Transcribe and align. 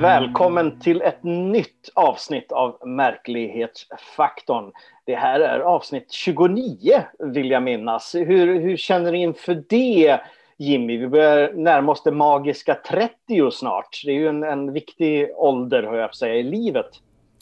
Välkommen 0.00 0.80
till 0.80 1.02
ett 1.02 1.22
nytt 1.22 1.90
avsnitt 1.94 2.52
av 2.52 2.88
Märklighetsfaktorn. 2.88 4.72
Det 5.06 5.14
här 5.14 5.40
är 5.40 5.60
avsnitt 5.60 6.12
29 6.12 7.02
vill 7.18 7.50
jag 7.50 7.62
minnas. 7.62 8.14
Hur, 8.14 8.60
hur 8.60 8.76
känner 8.76 9.12
ni 9.12 9.22
inför 9.22 9.62
det 9.68 10.18
Jimmy? 10.56 10.96
Vi 10.96 11.08
börjar 11.08 11.52
närma 11.52 11.92
oss 11.92 12.02
det 12.02 12.12
magiska 12.12 12.74
30 12.74 13.50
snart. 13.50 14.02
Det 14.04 14.10
är 14.10 14.14
ju 14.14 14.28
en, 14.28 14.42
en 14.42 14.72
viktig 14.72 15.28
ålder, 15.36 15.82
hör 15.82 15.94
jag 15.94 16.10
på 16.10 16.16
säga, 16.16 16.34
i 16.34 16.42
livet. 16.42 16.86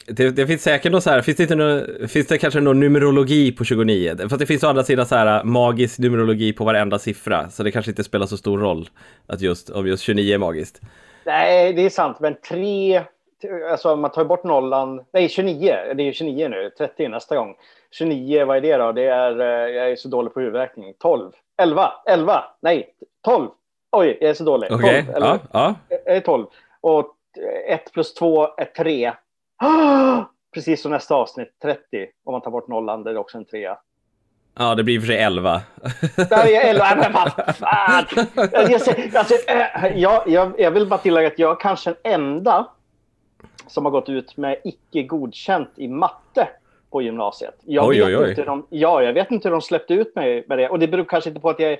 Det, 0.07 0.29
det, 0.29 0.47
finns 0.47 0.63
säkert 0.63 0.91
något 0.91 1.03
så 1.03 1.09
här, 1.09 1.21
finns 1.21 1.37
det, 1.37 1.43
inte 1.43 1.55
någon, 1.55 2.07
finns 2.07 2.27
det 2.27 2.37
kanske 2.37 2.59
någon 2.59 2.79
numerologi 2.79 3.51
på 3.51 3.63
29? 3.63 4.15
För 4.29 4.37
det 4.37 4.45
finns 4.45 4.63
å 4.63 4.67
andra 4.67 4.83
sidan 4.83 5.05
så 5.05 5.15
här 5.15 5.37
äh, 5.37 5.43
magisk 5.43 5.99
numerologi 5.99 6.53
på 6.53 6.63
varenda 6.63 6.99
siffra, 6.99 7.49
så 7.49 7.63
det 7.63 7.71
kanske 7.71 7.91
inte 7.91 8.03
spelar 8.03 8.25
så 8.25 8.37
stor 8.37 8.57
roll 8.57 8.89
att 9.27 9.41
just, 9.41 9.69
om 9.69 9.87
just 9.87 10.03
29 10.03 10.33
är 10.33 10.37
magiskt. 10.37 10.81
Nej, 11.25 11.73
det 11.73 11.81
är 11.81 11.89
sant, 11.89 12.19
men 12.19 12.35
tre, 12.35 13.01
alltså 13.71 13.95
man 13.95 14.11
tar 14.11 14.25
bort 14.25 14.43
nollan, 14.43 15.05
nej 15.13 15.29
29, 15.29 15.75
det 15.95 16.03
är 16.03 16.11
29 16.11 16.47
nu, 16.47 16.71
30 16.77 17.07
nästa 17.07 17.35
gång. 17.35 17.55
29, 17.91 18.45
vad 18.45 18.57
är 18.57 18.61
det 18.61 18.77
då? 18.77 18.91
Det 18.91 19.05
är, 19.05 19.39
eh, 19.39 19.75
jag 19.75 19.91
är 19.91 19.95
så 19.95 20.07
dålig 20.07 20.33
på 20.33 20.39
huvudräkning, 20.39 20.93
12, 20.99 21.31
11, 21.57 21.93
11, 22.05 22.43
nej, 22.61 22.93
12. 23.23 23.49
Oj, 23.91 24.17
jag 24.21 24.29
är 24.29 24.33
så 24.33 24.43
dålig. 24.43 24.71
Okej, 24.71 25.05
okay. 25.09 25.21
ja, 25.21 25.39
ja. 25.51 25.75
Är 26.05 26.19
12. 26.19 26.45
Och 26.81 27.15
1 27.67 27.91
plus 27.93 28.13
2 28.13 28.47
är 28.57 28.65
3. 28.65 29.13
Precis 30.53 30.81
som 30.81 30.91
nästa 30.91 31.15
avsnitt, 31.15 31.59
30. 31.61 32.07
Om 32.25 32.31
man 32.31 32.41
tar 32.41 32.51
bort 32.51 32.67
nollan, 32.67 33.03
det 33.03 33.11
är 33.11 33.17
också 33.17 33.37
en 33.37 33.45
trea. 33.45 33.77
Ja, 34.57 34.75
det 34.75 34.83
blir 34.83 34.99
för 34.99 35.07
sig 35.07 35.17
11. 35.17 35.61
Nej, 36.31 36.55
11, 36.55 36.85
men 36.95 37.13
vad 37.13 37.55
fan! 37.55 38.05
Alltså, 38.53 39.35
äh, 39.47 39.97
jag, 39.97 40.23
jag, 40.27 40.59
jag 40.59 40.71
vill 40.71 40.87
bara 40.87 40.99
tillägga 40.99 41.27
att 41.27 41.39
jag 41.39 41.51
är 41.51 41.59
kanske 41.59 41.89
den 41.89 42.13
enda 42.13 42.67
som 43.67 43.85
har 43.85 43.91
gått 43.91 44.09
ut 44.09 44.37
med 44.37 44.57
icke 44.63 45.03
godkänt 45.03 45.69
i 45.75 45.87
matte 45.87 46.47
på 46.91 47.01
gymnasiet. 47.01 47.55
Jag 47.65 47.87
oj, 47.87 48.03
oj, 48.03 48.17
oj. 48.17 48.29
Inte 48.29 48.43
de, 48.43 48.65
ja, 48.69 49.03
jag 49.03 49.13
vet 49.13 49.31
inte 49.31 49.47
hur 49.47 49.51
de 49.51 49.61
släppte 49.61 49.93
ut 49.93 50.15
mig 50.15 50.45
med 50.47 50.57
det. 50.57 50.69
Och 50.69 50.79
det 50.79 50.87
beror 50.87 51.05
kanske 51.05 51.29
inte 51.29 51.41
på 51.41 51.49
att 51.49 51.59
jag 51.59 51.71
är 51.71 51.79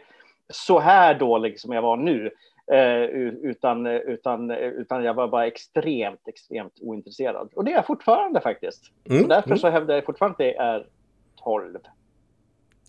så 0.50 0.80
här 0.80 1.14
dålig 1.14 1.60
som 1.60 1.74
jag 1.74 1.82
var 1.82 1.98
nu. 1.98 2.32
Eh, 2.72 3.04
utan, 3.50 3.88
utan, 3.88 4.52
utan 4.52 5.04
jag 5.04 5.14
var 5.14 5.28
bara 5.28 5.48
extremt, 5.48 6.28
extremt 6.28 6.74
ointresserad. 6.82 7.50
Och 7.56 7.66
det 7.66 7.72
är 7.72 7.76
jag 7.76 7.86
fortfarande 7.86 8.42
faktiskt. 8.42 8.92
Mm, 9.10 9.22
så 9.22 9.28
därför 9.28 9.50
mm. 9.50 9.58
så 9.58 9.70
hävdar 9.70 9.96
jag 9.96 10.06
fortfarande 10.06 10.34
att 10.34 10.38
det 10.38 10.56
är 10.56 10.86
12. 11.44 11.78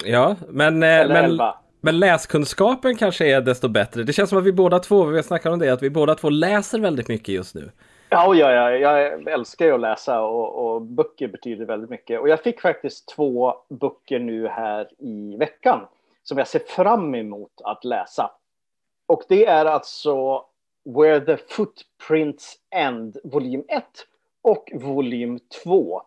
Ja, 0.05 0.37
men, 0.49 0.83
eh, 0.83 1.09
men, 1.09 1.41
men 1.81 1.99
läskunskapen 1.99 2.97
kanske 2.97 3.27
är 3.27 3.41
desto 3.41 3.69
bättre. 3.69 4.03
Det 4.03 4.13
känns 4.13 4.31
som 4.31 4.39
att 4.39 4.45
vi 4.45 4.53
båda 4.53 4.79
två, 4.79 5.05
vi 5.05 5.23
snackar 5.23 5.51
om 5.51 5.59
det, 5.59 5.71
att 5.71 5.83
vi 5.83 5.91
båda 5.91 6.15
två 6.15 6.31
läser 6.31 6.79
väldigt 6.79 7.09
mycket 7.09 7.29
just 7.29 7.55
nu. 7.55 7.71
Ja, 8.09 8.35
ja, 8.35 8.51
ja 8.53 8.71
jag 8.73 9.29
älskar 9.29 9.65
ju 9.65 9.73
att 9.73 9.81
läsa 9.81 10.21
och, 10.21 10.75
och, 10.75 10.83
böcker 10.83 11.29
betyder 11.29 11.67
väldigt 11.67 11.91
mycket. 11.91 12.21
Och 12.21 12.29
jag 12.29 12.43
fick 12.43 12.61
faktiskt 12.61 13.09
två 13.09 13.55
böcker 13.69 14.19
nu 14.19 14.49
här 14.49 14.89
i 14.99 15.37
veckan 15.37 15.87
som 16.23 16.39
jag 16.39 16.49
ser 16.49 16.59
fram 16.59 17.15
emot 17.15 17.61
att 17.65 17.85
läsa. 17.85 18.31
Och 19.07 19.23
det 19.29 19.47
är 19.47 19.65
alltså 19.65 20.45
Where 20.85 21.21
the 21.21 21.37
Footprints 21.49 22.57
End, 22.71 23.17
volym 23.25 23.65
1 23.69 23.85
och 24.43 24.73
volym 24.75 25.41
2. 25.65 26.03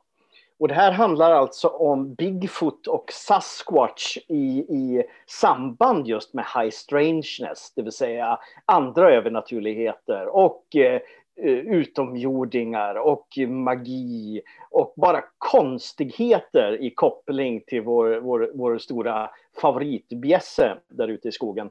Och 0.60 0.68
det 0.68 0.74
här 0.74 0.92
handlar 0.92 1.32
alltså 1.32 1.68
om 1.68 2.14
Bigfoot 2.14 2.88
och 2.88 3.12
Sasquatch 3.12 4.18
i, 4.28 4.60
i 4.60 5.04
samband 5.28 6.08
just 6.08 6.34
med 6.34 6.46
high 6.56 6.70
strangeness, 6.70 7.74
det 7.76 7.82
vill 7.82 7.92
säga 7.92 8.40
andra 8.66 9.12
övernaturligheter 9.12 10.28
och 10.28 10.76
eh, 10.76 11.02
utomjordingar 11.46 12.96
och 12.96 13.28
magi 13.48 14.42
och 14.72 14.94
bara 14.98 15.24
konstigheter 15.38 16.82
i 16.82 16.90
koppling 16.90 17.62
till 17.68 17.82
vår, 17.82 18.20
vår, 18.20 18.52
vår 18.54 18.78
stora 18.78 19.30
favoritbjässe 19.62 20.78
där 20.88 21.08
ute 21.08 21.28
i 21.28 21.32
skogen. 21.32 21.70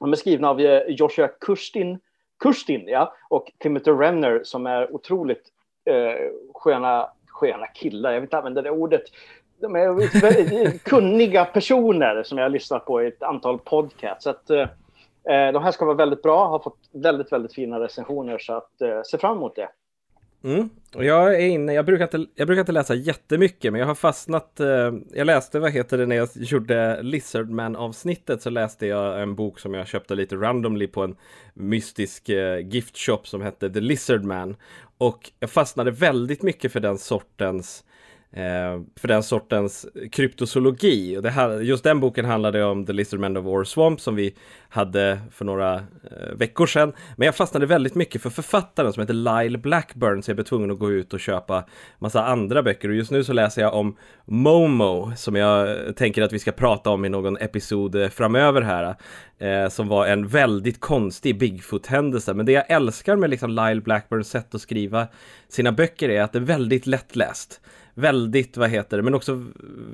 De 0.00 0.12
är 0.12 0.16
skrivna 0.16 0.50
av 0.50 0.60
eh, 0.60 0.82
Joshua 0.88 1.28
Kurstin, 1.28 1.98
Kurstin 2.38 2.84
ja, 2.86 3.14
och 3.28 3.52
Timothy 3.58 3.90
Renner 3.90 4.40
som 4.44 4.66
är 4.66 4.94
otroligt 4.94 5.48
eh, 5.84 6.30
sköna, 6.54 7.10
sköna 7.40 7.66
killar. 7.66 8.10
Jag 8.10 8.20
vill 8.20 8.26
inte 8.26 8.38
använda 8.38 8.62
det 8.62 8.70
ordet. 8.70 9.02
De 9.60 9.76
är 9.76 10.20
väldigt 10.20 10.84
kunniga 10.84 11.44
personer 11.44 12.22
som 12.22 12.38
jag 12.38 12.44
har 12.44 12.50
lyssnat 12.50 12.84
på 12.84 13.02
i 13.02 13.06
ett 13.06 13.22
antal 13.22 13.58
podcasts. 13.58 14.24
Så 14.24 14.30
att, 14.30 14.50
eh, 14.50 14.68
eh, 15.28 15.52
de 15.52 15.62
här 15.62 15.70
ska 15.72 15.84
vara 15.84 15.96
väldigt 15.96 16.22
bra, 16.22 16.48
har 16.48 16.58
fått 16.58 16.78
väldigt, 16.92 17.32
väldigt 17.32 17.54
fina 17.54 17.80
recensioner 17.80 18.38
så 18.38 18.52
att 18.52 18.82
eh, 18.82 19.02
se 19.04 19.18
fram 19.18 19.36
emot 19.36 19.56
det. 19.56 19.68
Mm. 20.44 20.68
Och 20.94 21.04
jag 21.04 21.34
är 21.34 21.46
inne, 21.46 21.72
jag 21.72 21.86
brukar, 21.86 22.04
inte, 22.04 22.26
jag 22.34 22.46
brukar 22.46 22.60
inte 22.60 22.72
läsa 22.72 22.94
jättemycket 22.94 23.72
men 23.72 23.80
jag 23.80 23.86
har 23.86 23.94
fastnat 23.94 24.60
eh, 24.60 24.92
Jag 25.12 25.26
läste, 25.26 25.58
vad 25.58 25.72
heter 25.72 25.98
det, 25.98 26.06
när 26.06 26.16
jag 26.16 26.28
gjorde 26.34 27.02
Lizardman 27.02 27.76
avsnittet 27.76 28.42
så 28.42 28.50
läste 28.50 28.86
jag 28.86 29.22
en 29.22 29.34
bok 29.34 29.58
som 29.58 29.74
jag 29.74 29.86
köpte 29.86 30.14
lite 30.14 30.36
randomly 30.36 30.86
på 30.86 31.02
en 31.02 31.16
mystisk 31.54 32.28
eh, 32.28 32.58
giftshop 32.58 33.28
som 33.28 33.42
hette 33.42 33.70
The 33.70 33.80
Lizardman 33.80 34.56
Och 34.98 35.30
jag 35.40 35.50
fastnade 35.50 35.90
väldigt 35.90 36.42
mycket 36.42 36.72
för 36.72 36.80
den 36.80 36.98
sortens 36.98 37.84
Eh, 37.84 37.89
Eh, 38.32 38.80
för 38.96 39.08
den 39.08 39.22
sortens 39.22 39.86
kryptozoologi. 40.12 41.16
Och 41.16 41.22
det 41.22 41.30
här, 41.30 41.60
just 41.60 41.84
den 41.84 42.00
boken 42.00 42.24
handlade 42.24 42.64
om 42.64 42.86
The 42.86 42.92
Lizardman 42.92 43.36
of 43.36 43.44
War 43.44 43.64
Swamp 43.64 44.00
som 44.00 44.14
vi 44.14 44.34
hade 44.68 45.20
för 45.32 45.44
några 45.44 45.74
eh, 45.74 46.34
veckor 46.36 46.66
sedan. 46.66 46.92
Men 47.16 47.26
jag 47.26 47.36
fastnade 47.36 47.66
väldigt 47.66 47.94
mycket 47.94 48.22
för 48.22 48.30
författaren 48.30 48.92
som 48.92 49.00
heter 49.00 49.14
Lyle 49.14 49.58
Blackburn 49.58 50.22
så 50.22 50.30
jag 50.30 50.36
blev 50.36 50.44
tvungen 50.44 50.70
att 50.70 50.78
gå 50.78 50.90
ut 50.90 51.12
och 51.12 51.20
köpa 51.20 51.64
massa 51.98 52.24
andra 52.24 52.62
böcker. 52.62 52.88
Och 52.88 52.94
just 52.94 53.10
nu 53.10 53.24
så 53.24 53.32
läser 53.32 53.62
jag 53.62 53.74
om 53.74 53.96
Momo 54.24 55.12
som 55.16 55.36
jag 55.36 55.96
tänker 55.96 56.22
att 56.22 56.32
vi 56.32 56.38
ska 56.38 56.52
prata 56.52 56.90
om 56.90 57.04
i 57.04 57.08
någon 57.08 57.36
episod 57.36 57.94
eh, 57.94 58.08
framöver 58.08 58.62
här. 58.62 58.96
Eh, 59.38 59.68
som 59.68 59.88
var 59.88 60.06
en 60.06 60.26
väldigt 60.26 60.80
konstig 60.80 61.38
Bigfoot-händelse. 61.38 62.34
Men 62.34 62.46
det 62.46 62.52
jag 62.52 62.70
älskar 62.70 63.16
med 63.16 63.30
liksom 63.30 63.50
Lyle 63.50 63.80
Blackburns 63.80 64.28
sätt 64.28 64.54
att 64.54 64.60
skriva 64.60 65.06
sina 65.48 65.72
böcker 65.72 66.08
är 66.08 66.22
att 66.22 66.32
det 66.32 66.38
är 66.38 66.40
väldigt 66.40 66.86
lättläst 66.86 67.60
väldigt, 67.94 68.56
vad 68.56 68.70
heter 68.70 68.96
det, 68.96 69.02
men 69.02 69.14
också 69.14 69.44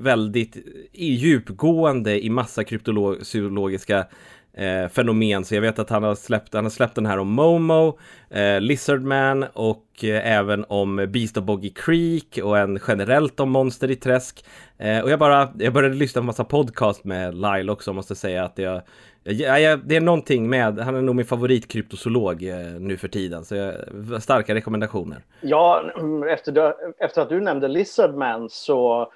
väldigt 0.00 0.56
djupgående 0.92 2.24
i 2.24 2.30
massa 2.30 2.64
kryptologiska 2.64 4.06
eh, 4.56 4.88
fenomen. 4.88 5.44
Så 5.44 5.54
jag 5.54 5.62
vet 5.62 5.78
att 5.78 5.90
han 5.90 6.02
har 6.02 6.14
släppt, 6.14 6.54
han 6.54 6.64
har 6.64 6.70
släppt 6.70 6.94
den 6.94 7.06
här 7.06 7.18
om 7.18 7.32
Momo, 7.32 7.98
eh, 8.30 8.60
Lizardman 8.60 9.44
och 9.52 10.04
eh, 10.04 10.32
även 10.32 10.64
om 10.68 11.06
Beast 11.08 11.36
of 11.36 11.44
Boggy 11.44 11.70
Creek 11.70 12.38
och 12.42 12.58
en 12.58 12.78
generellt 12.88 13.40
om 13.40 13.50
monster 13.50 13.90
i 13.90 13.96
träsk. 13.96 14.44
Eh, 14.78 15.00
och 15.00 15.10
jag 15.10 15.18
bara, 15.18 15.48
jag 15.58 15.72
började 15.72 15.94
lyssna 15.94 16.20
på 16.20 16.26
massa 16.26 16.44
podcast 16.44 17.04
med 17.04 17.34
Lyle 17.34 17.72
också, 17.72 17.92
måste 17.92 18.14
säga 18.14 18.44
att 18.44 18.58
jag 18.58 18.82
Ja, 19.28 19.58
ja, 19.58 19.76
det 19.76 19.96
är 19.96 20.00
någonting 20.00 20.50
med, 20.50 20.78
han 20.78 20.96
är 20.96 21.02
nog 21.02 21.16
min 21.16 21.24
favoritkryptozoolog 21.24 22.42
eh, 22.42 22.56
nu 22.80 22.96
för 22.96 23.08
tiden, 23.08 23.44
så 23.44 23.54
jag, 23.54 23.74
starka 24.22 24.54
rekommendationer. 24.54 25.24
Ja, 25.40 25.82
mm, 25.98 26.22
efter, 26.22 26.74
efter 26.98 27.22
att 27.22 27.28
du 27.28 27.40
nämnde 27.40 27.68
Lizardman 27.68 28.48
så 28.50 29.12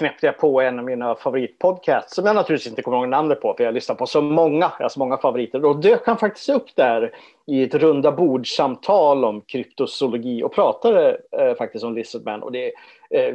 knäppte 0.00 0.26
jag 0.26 0.38
på 0.38 0.60
en 0.60 0.78
av 0.78 0.84
mina 0.84 1.14
favoritpodcasts 1.14 2.14
som 2.14 2.26
jag 2.26 2.36
naturligtvis 2.36 2.70
inte 2.70 2.82
kommer 2.82 2.98
ihåg 2.98 3.08
namnet 3.08 3.40
på 3.40 3.54
för 3.56 3.64
jag 3.64 3.74
lyssnar 3.74 3.96
på 3.96 4.06
så 4.06 4.20
många, 4.20 4.72
jag 4.78 4.84
har 4.84 4.88
så 4.88 4.98
många 4.98 5.16
favoriter. 5.16 5.64
Och 5.64 5.80
dök 5.80 6.06
han 6.06 6.18
faktiskt 6.18 6.48
upp 6.48 6.76
där 6.76 7.14
i 7.46 7.62
ett 7.62 7.74
runda 7.74 8.12
bordsamtal 8.12 9.24
om 9.24 9.40
kryptozoologi 9.40 10.42
och 10.42 10.54
pratade 10.54 11.20
eh, 11.38 11.54
faktiskt 11.54 11.84
om 11.84 11.94
Lizardman. 11.94 12.42
Och 12.42 12.52
det, 12.52 12.66
eh, 13.10 13.34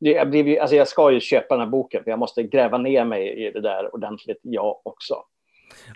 det, 0.00 0.10
jag, 0.10 0.30
blev, 0.30 0.60
alltså 0.60 0.76
jag 0.76 0.88
ska 0.88 1.10
ju 1.10 1.20
köpa 1.20 1.54
den 1.54 1.64
här 1.64 1.70
boken 1.70 2.04
för 2.04 2.10
jag 2.10 2.18
måste 2.18 2.42
gräva 2.42 2.78
ner 2.78 3.04
mig 3.04 3.46
i 3.46 3.50
det 3.50 3.60
där 3.60 3.94
ordentligt 3.94 4.40
jag 4.42 4.80
också. 4.82 5.14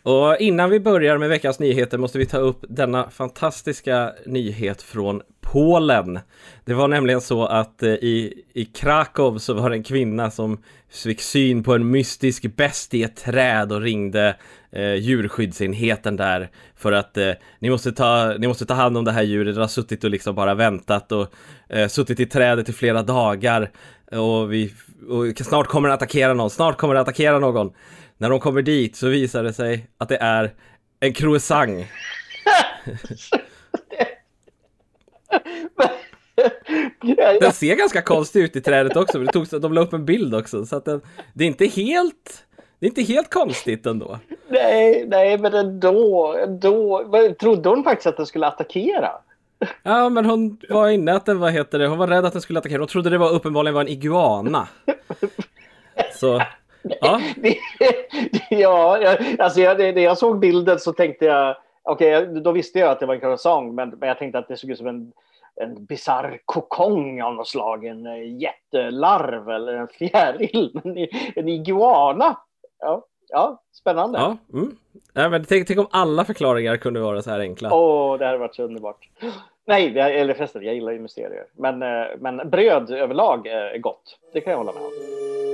Och 0.02 0.36
innan 0.36 0.70
vi 0.70 0.80
börjar 0.80 1.18
med 1.18 1.28
veckans 1.28 1.58
nyheter 1.58 1.98
måste 1.98 2.18
vi 2.18 2.26
ta 2.26 2.38
upp 2.38 2.64
denna 2.68 3.10
fantastiska 3.10 4.12
nyhet 4.26 4.82
från 4.82 5.22
Polen. 5.40 6.18
Det 6.64 6.74
var 6.74 6.88
nämligen 6.88 7.20
så 7.20 7.46
att 7.46 7.82
eh, 7.82 7.90
i, 7.90 8.42
i 8.52 8.64
Krakow 8.64 9.38
så 9.38 9.54
var 9.54 9.70
det 9.70 9.76
en 9.76 9.82
kvinna 9.82 10.30
som 10.30 10.62
fick 10.90 11.20
syn 11.20 11.62
på 11.62 11.74
en 11.74 11.90
mystisk 11.90 12.56
bäst 12.56 12.94
i 12.94 13.02
ett 13.02 13.16
träd 13.16 13.72
och 13.72 13.80
ringde 13.80 14.36
eh, 14.72 14.94
djurskyddsenheten 14.94 16.16
där 16.16 16.50
för 16.76 16.92
att 16.92 17.16
eh, 17.16 17.30
ni, 17.58 17.70
måste 17.70 17.92
ta, 17.92 18.34
ni 18.38 18.48
måste 18.48 18.66
ta 18.66 18.74
hand 18.74 18.98
om 18.98 19.04
det 19.04 19.12
här 19.12 19.22
djuret. 19.22 19.54
Det 19.54 19.60
har 19.60 19.68
suttit 19.68 20.04
och 20.04 20.10
liksom 20.10 20.34
bara 20.34 20.54
väntat 20.54 21.12
och 21.12 21.34
eh, 21.68 21.88
suttit 21.88 22.20
i 22.20 22.26
trädet 22.26 22.68
i 22.68 22.72
flera 22.72 23.02
dagar 23.02 23.70
och, 24.10 24.52
vi, 24.52 24.74
och 25.08 25.46
snart 25.46 25.66
kommer 25.66 25.88
det 25.88 25.94
attackera 25.94 26.34
någon, 26.34 26.50
snart 26.50 26.76
kommer 26.76 26.94
det 26.94 27.00
attackera 27.00 27.38
någon. 27.38 27.72
När 28.22 28.30
de 28.30 28.40
kommer 28.40 28.62
dit 28.62 28.96
så 28.96 29.08
visar 29.08 29.42
det 29.42 29.52
sig 29.52 29.86
att 29.98 30.08
det 30.08 30.16
är 30.16 30.54
en 31.00 31.12
croissant. 31.12 31.86
Den 37.40 37.52
ser 37.52 37.76
ganska 37.76 38.02
konstig 38.02 38.40
ut 38.40 38.56
i 38.56 38.60
trädet 38.60 38.96
också, 38.96 39.18
det 39.18 39.32
tog, 39.32 39.46
de 39.60 39.72
la 39.72 39.80
upp 39.80 39.92
en 39.92 40.04
bild 40.04 40.34
också, 40.34 40.66
så 40.66 40.76
att 40.76 40.84
den, 40.84 41.00
det 41.34 41.44
är 41.44 41.48
inte 41.48 41.66
helt 41.66 42.44
det 42.78 42.86
är 42.86 42.88
inte 42.88 43.02
helt 43.02 43.30
konstigt 43.30 43.86
ändå. 43.86 44.18
Nej, 44.48 45.04
nej, 45.08 45.38
men 45.38 45.54
ändå, 45.54 46.36
ändå. 46.46 47.04
Trodde 47.40 47.68
hon 47.68 47.84
faktiskt 47.84 48.06
att 48.06 48.16
den 48.16 48.26
skulle 48.26 48.46
attackera? 48.46 49.10
Ja, 49.82 50.08
men 50.08 50.24
hon 50.24 50.58
var 50.68 50.88
inne 50.88 51.14
att 51.14 51.26
den, 51.26 51.38
vad 51.38 51.52
heter 51.52 51.78
det, 51.78 51.86
hon 51.86 51.98
var 51.98 52.06
rädd 52.06 52.24
att 52.24 52.32
den 52.32 52.42
skulle 52.42 52.58
attackera. 52.58 52.78
Hon 52.78 52.88
trodde 52.88 53.10
det 53.10 53.18
var 53.18 53.30
uppenbarligen 53.30 53.74
var 53.74 53.80
en 53.80 53.88
iguana. 53.88 54.68
Så, 56.14 56.42
ja. 57.00 57.20
ja, 58.50 59.16
alltså 59.38 59.60
jag, 59.60 59.78
när 59.78 60.02
jag 60.02 60.18
såg 60.18 60.38
bilden 60.38 60.78
så 60.78 60.92
tänkte 60.92 61.24
jag, 61.24 61.56
okej, 61.82 62.18
okay, 62.18 62.40
då 62.40 62.52
visste 62.52 62.78
jag 62.78 62.90
att 62.90 63.00
det 63.00 63.06
var 63.06 63.14
en 63.14 63.20
croissant, 63.20 63.74
men, 63.74 63.88
men 63.90 64.08
jag 64.08 64.18
tänkte 64.18 64.38
att 64.38 64.48
det 64.48 64.56
såg 64.56 64.70
ut 64.70 64.78
som 64.78 64.86
en, 64.86 65.12
en 65.56 65.84
bisarr 65.84 66.40
kokong 66.44 67.22
av 67.22 67.34
något 67.34 67.48
slag, 67.48 67.84
en 67.84 68.06
eh, 68.06 68.36
jättelarv 68.40 69.50
eller 69.50 69.74
en 69.74 69.88
fjäril, 69.88 70.80
en, 70.84 71.06
en 71.36 71.48
iguana. 71.48 72.38
Ja, 72.78 73.04
ja, 73.28 73.62
spännande. 73.72 74.18
Ja, 74.18 74.36
mm. 74.52 74.76
ja 75.12 75.28
men 75.28 75.44
tänk, 75.44 75.66
tänk 75.66 75.80
om 75.80 75.88
alla 75.90 76.24
förklaringar 76.24 76.76
kunde 76.76 77.00
vara 77.00 77.22
så 77.22 77.30
här 77.30 77.40
enkla. 77.40 77.74
Åh, 77.74 78.14
oh, 78.14 78.18
det 78.18 78.26
hade 78.26 78.38
varit 78.38 78.54
så 78.54 78.62
underbart. 78.62 79.08
Nej, 79.66 79.98
eller 79.98 80.34
förresten, 80.34 80.62
jag 80.62 80.74
gillar 80.74 80.92
ju 80.92 80.98
mysterier. 80.98 81.46
Men, 81.56 81.82
eh, 81.82 82.06
men 82.18 82.50
bröd 82.50 82.90
överlag 82.90 83.46
är 83.46 83.78
gott. 83.78 84.18
Det 84.32 84.40
kan 84.40 84.50
jag 84.50 84.58
hålla 84.58 84.72
med 84.72 84.82
om. 84.82 85.51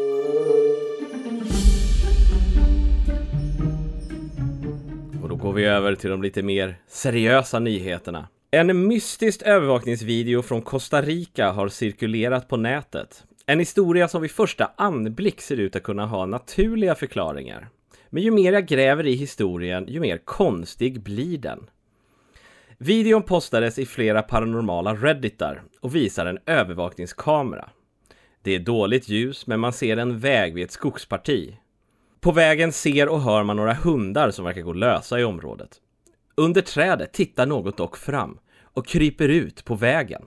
Går 5.42 5.52
vi 5.52 5.64
över 5.64 5.94
till 5.94 6.10
de 6.10 6.22
lite 6.22 6.42
mer 6.42 6.76
seriösa 6.86 7.58
nyheterna. 7.58 8.28
En 8.50 8.86
mystisk 8.86 9.42
övervakningsvideo 9.42 10.42
från 10.42 10.62
Costa 10.62 11.02
Rica 11.02 11.50
har 11.50 11.68
cirkulerat 11.68 12.48
på 12.48 12.56
nätet. 12.56 13.24
En 13.46 13.58
historia 13.58 14.08
som 14.08 14.22
vid 14.22 14.30
första 14.30 14.70
anblick 14.76 15.40
ser 15.40 15.56
ut 15.56 15.76
att 15.76 15.82
kunna 15.82 16.06
ha 16.06 16.26
naturliga 16.26 16.94
förklaringar. 16.94 17.68
Men 18.10 18.22
ju 18.22 18.30
mer 18.30 18.52
jag 18.52 18.66
gräver 18.66 19.06
i 19.06 19.14
historien, 19.14 19.86
ju 19.88 20.00
mer 20.00 20.18
konstig 20.18 21.02
blir 21.02 21.38
den. 21.38 21.66
Videon 22.78 23.22
postades 23.22 23.78
i 23.78 23.86
flera 23.86 24.22
paranormala 24.22 24.94
redditar 24.94 25.62
och 25.80 25.94
visar 25.94 26.26
en 26.26 26.38
övervakningskamera. 26.46 27.70
Det 28.42 28.54
är 28.54 28.58
dåligt 28.58 29.08
ljus, 29.08 29.46
men 29.46 29.60
man 29.60 29.72
ser 29.72 29.96
en 29.96 30.18
väg 30.18 30.54
vid 30.54 30.64
ett 30.64 30.70
skogsparti. 30.70 31.56
På 32.20 32.32
vägen 32.32 32.72
ser 32.72 33.08
och 33.08 33.20
hör 33.20 33.42
man 33.42 33.56
några 33.56 33.74
hundar 33.74 34.30
som 34.30 34.44
verkar 34.44 34.62
gå 34.62 34.72
lösa 34.72 35.20
i 35.20 35.24
området. 35.24 35.80
Under 36.34 36.62
trädet 36.62 37.12
tittar 37.12 37.46
något 37.46 37.76
dock 37.76 37.96
fram 37.96 38.38
och 38.62 38.86
kryper 38.86 39.28
ut 39.28 39.64
på 39.64 39.74
vägen. 39.74 40.22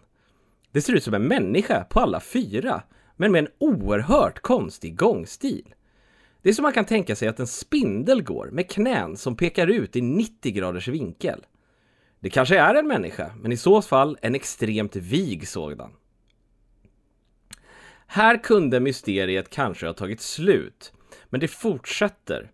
Det 0.71 0.81
ser 0.81 0.93
ut 0.93 1.03
som 1.03 1.13
en 1.13 1.27
människa 1.27 1.83
på 1.83 1.99
alla 1.99 2.19
fyra, 2.19 2.83
men 3.15 3.31
med 3.31 3.39
en 3.39 3.51
oerhört 3.57 4.39
konstig 4.39 4.97
gångstil. 4.97 5.73
Det 6.41 6.49
är 6.49 6.53
som 6.53 6.63
man 6.63 6.73
kan 6.73 6.85
tänka 6.85 7.15
sig 7.15 7.27
att 7.27 7.39
en 7.39 7.47
spindel 7.47 8.23
går 8.23 8.49
med 8.51 8.69
knän 8.69 9.17
som 9.17 9.35
pekar 9.35 9.67
ut 9.67 9.95
i 9.95 10.01
90 10.01 10.51
graders 10.51 10.87
vinkel. 10.87 11.45
Det 12.19 12.29
kanske 12.29 12.59
är 12.59 12.75
en 12.75 12.87
människa, 12.87 13.31
men 13.41 13.51
i 13.51 13.57
så 13.57 13.81
fall 13.81 14.17
en 14.21 14.35
extremt 14.35 14.95
vig 14.95 15.47
sådan. 15.47 15.91
Här 18.07 18.44
kunde 18.44 18.79
mysteriet 18.79 19.49
kanske 19.49 19.85
ha 19.85 19.94
tagit 19.94 20.21
slut, 20.21 20.94
men 21.31 21.39
det 21.39 21.48
fortsätter. 21.48 22.51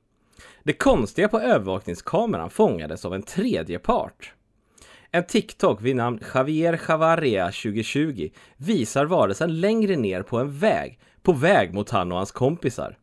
Det 0.63 0.73
konstiga 0.73 1.27
på 1.27 1.39
övervakningskameran 1.39 2.49
fångades 2.49 3.05
av 3.05 3.13
en 3.13 3.23
tredje 3.23 3.79
part. 3.79 4.33
En 5.11 5.23
TikTok 5.23 5.81
vid 5.81 5.95
namn 5.95 6.19
Javier 6.33 6.81
Javaria 6.87 7.45
2020 7.45 8.29
visar 8.57 9.05
varelsen 9.05 9.59
längre 9.61 9.95
ner 9.95 10.21
på 10.21 10.37
en 10.37 10.57
väg, 10.57 10.99
på 11.21 11.33
väg 11.33 11.73
mot 11.73 11.89
han 11.89 12.11
och 12.11 12.17
hans 12.17 12.31
kompisar. 12.31 12.97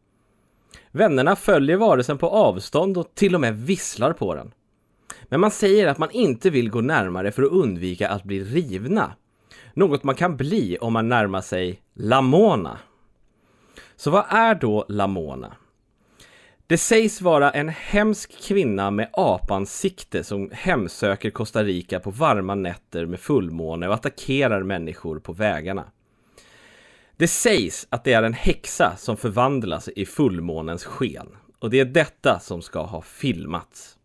Vännerna 0.91 1.37
följer 1.37 1.77
varelsen 1.77 2.19
på 2.19 2.29
avstånd 2.29 2.99
och 2.99 3.15
till 3.15 3.35
och 3.35 3.41
med 3.41 3.57
visslar 3.57 4.13
på 4.13 4.35
den. 4.35 4.53
Men 5.25 5.41
man 5.41 5.51
säger 5.51 5.87
att 5.87 5.99
man 5.99 6.11
inte 6.11 6.51
vill 6.51 6.71
gå 6.71 6.81
närmare 6.81 7.33
för 7.33 7.43
att 7.43 7.53
undvika 7.53 8.09
att 8.09 8.25
bli 8.25 8.45
rivna. 8.45 9.13
Något 9.75 10.05
man 10.05 10.15
kan 10.15 10.37
bli 10.37 10.79
om 10.81 10.93
man 10.93 11.09
närmar 11.09 11.41
sig 11.41 11.83
Lamona. 11.95 12.79
Så 13.97 14.11
vad 14.11 14.25
är 14.29 14.55
då 14.55 14.85
Lamona? 14.89 15.57
Det 16.67 16.79
sägs 16.79 17.21
vara 17.21 17.51
en 17.51 17.69
hemsk 17.69 18.43
kvinna 18.43 18.91
med 18.91 19.09
apansikte 19.13 20.25
som 20.25 20.51
hemsöker 20.53 21.31
Costa 21.31 21.63
Rica 21.63 22.01
på 22.01 22.11
varma 22.11 22.55
nätter 22.55 23.07
med 23.07 23.21
fullmåne 23.21 23.89
och 23.89 23.95
attackerar 23.95 24.63
människor 24.63 25.19
på 25.21 25.33
vägarna. 25.33 25.85
Det 27.17 27.29
sägs 27.29 27.87
att 27.91 28.05
det 28.05 28.13
är 28.13 28.23
en 28.23 28.33
häxa 28.33 28.97
som 28.97 29.17
förvandlas 29.17 29.89
i 29.89 30.07
fullmånens 30.07 30.85
sken 30.85 31.37
och 31.59 31.71
det 31.71 31.81
är 31.81 31.85
detta 31.85 32.39
som 32.41 32.63
ska 32.63 32.83
ha 32.83 33.03
filmats. 33.03 33.99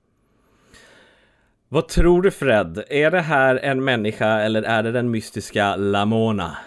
Vad 1.69 1.87
tror 1.87 2.21
du 2.21 2.31
Fred? 2.31 2.83
Är 2.89 3.11
det 3.11 3.21
här 3.21 3.55
en 3.55 3.83
människa 3.83 4.27
eller 4.27 4.63
är 4.63 4.83
det 4.83 4.91
den 4.91 5.11
mystiska 5.11 5.75
Lamona? 5.75 6.57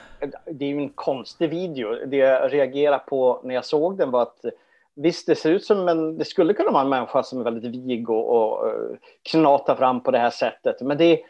Det 0.51 0.65
är 0.65 0.69
ju 0.69 0.77
en 0.77 0.89
konstig 0.89 1.51
video. 1.51 2.07
Det 2.07 2.17
jag 2.17 2.53
reagerade 2.53 3.03
på 3.09 3.41
när 3.45 3.55
jag 3.55 3.65
såg 3.65 3.99
den 3.99 4.11
var 4.11 4.23
att 4.23 4.45
visst, 4.95 5.27
det 5.27 5.35
ser 5.35 5.51
ut 5.51 5.65
som 5.65 5.89
en, 5.89 6.19
det 6.19 6.25
skulle 6.25 6.55
kunna 6.55 6.71
vara 6.71 6.83
en 6.83 6.89
människa 6.89 7.23
som 7.23 7.41
är 7.41 7.45
väldigt 7.45 7.75
vig 7.75 8.11
och, 8.11 8.31
och 8.31 8.67
uh, 8.67 8.97
knatar 9.23 9.75
fram 9.75 10.03
på 10.03 10.11
det 10.11 10.19
här 10.19 10.31
sättet. 10.31 10.81
Men 10.81 10.99
det, 10.99 11.21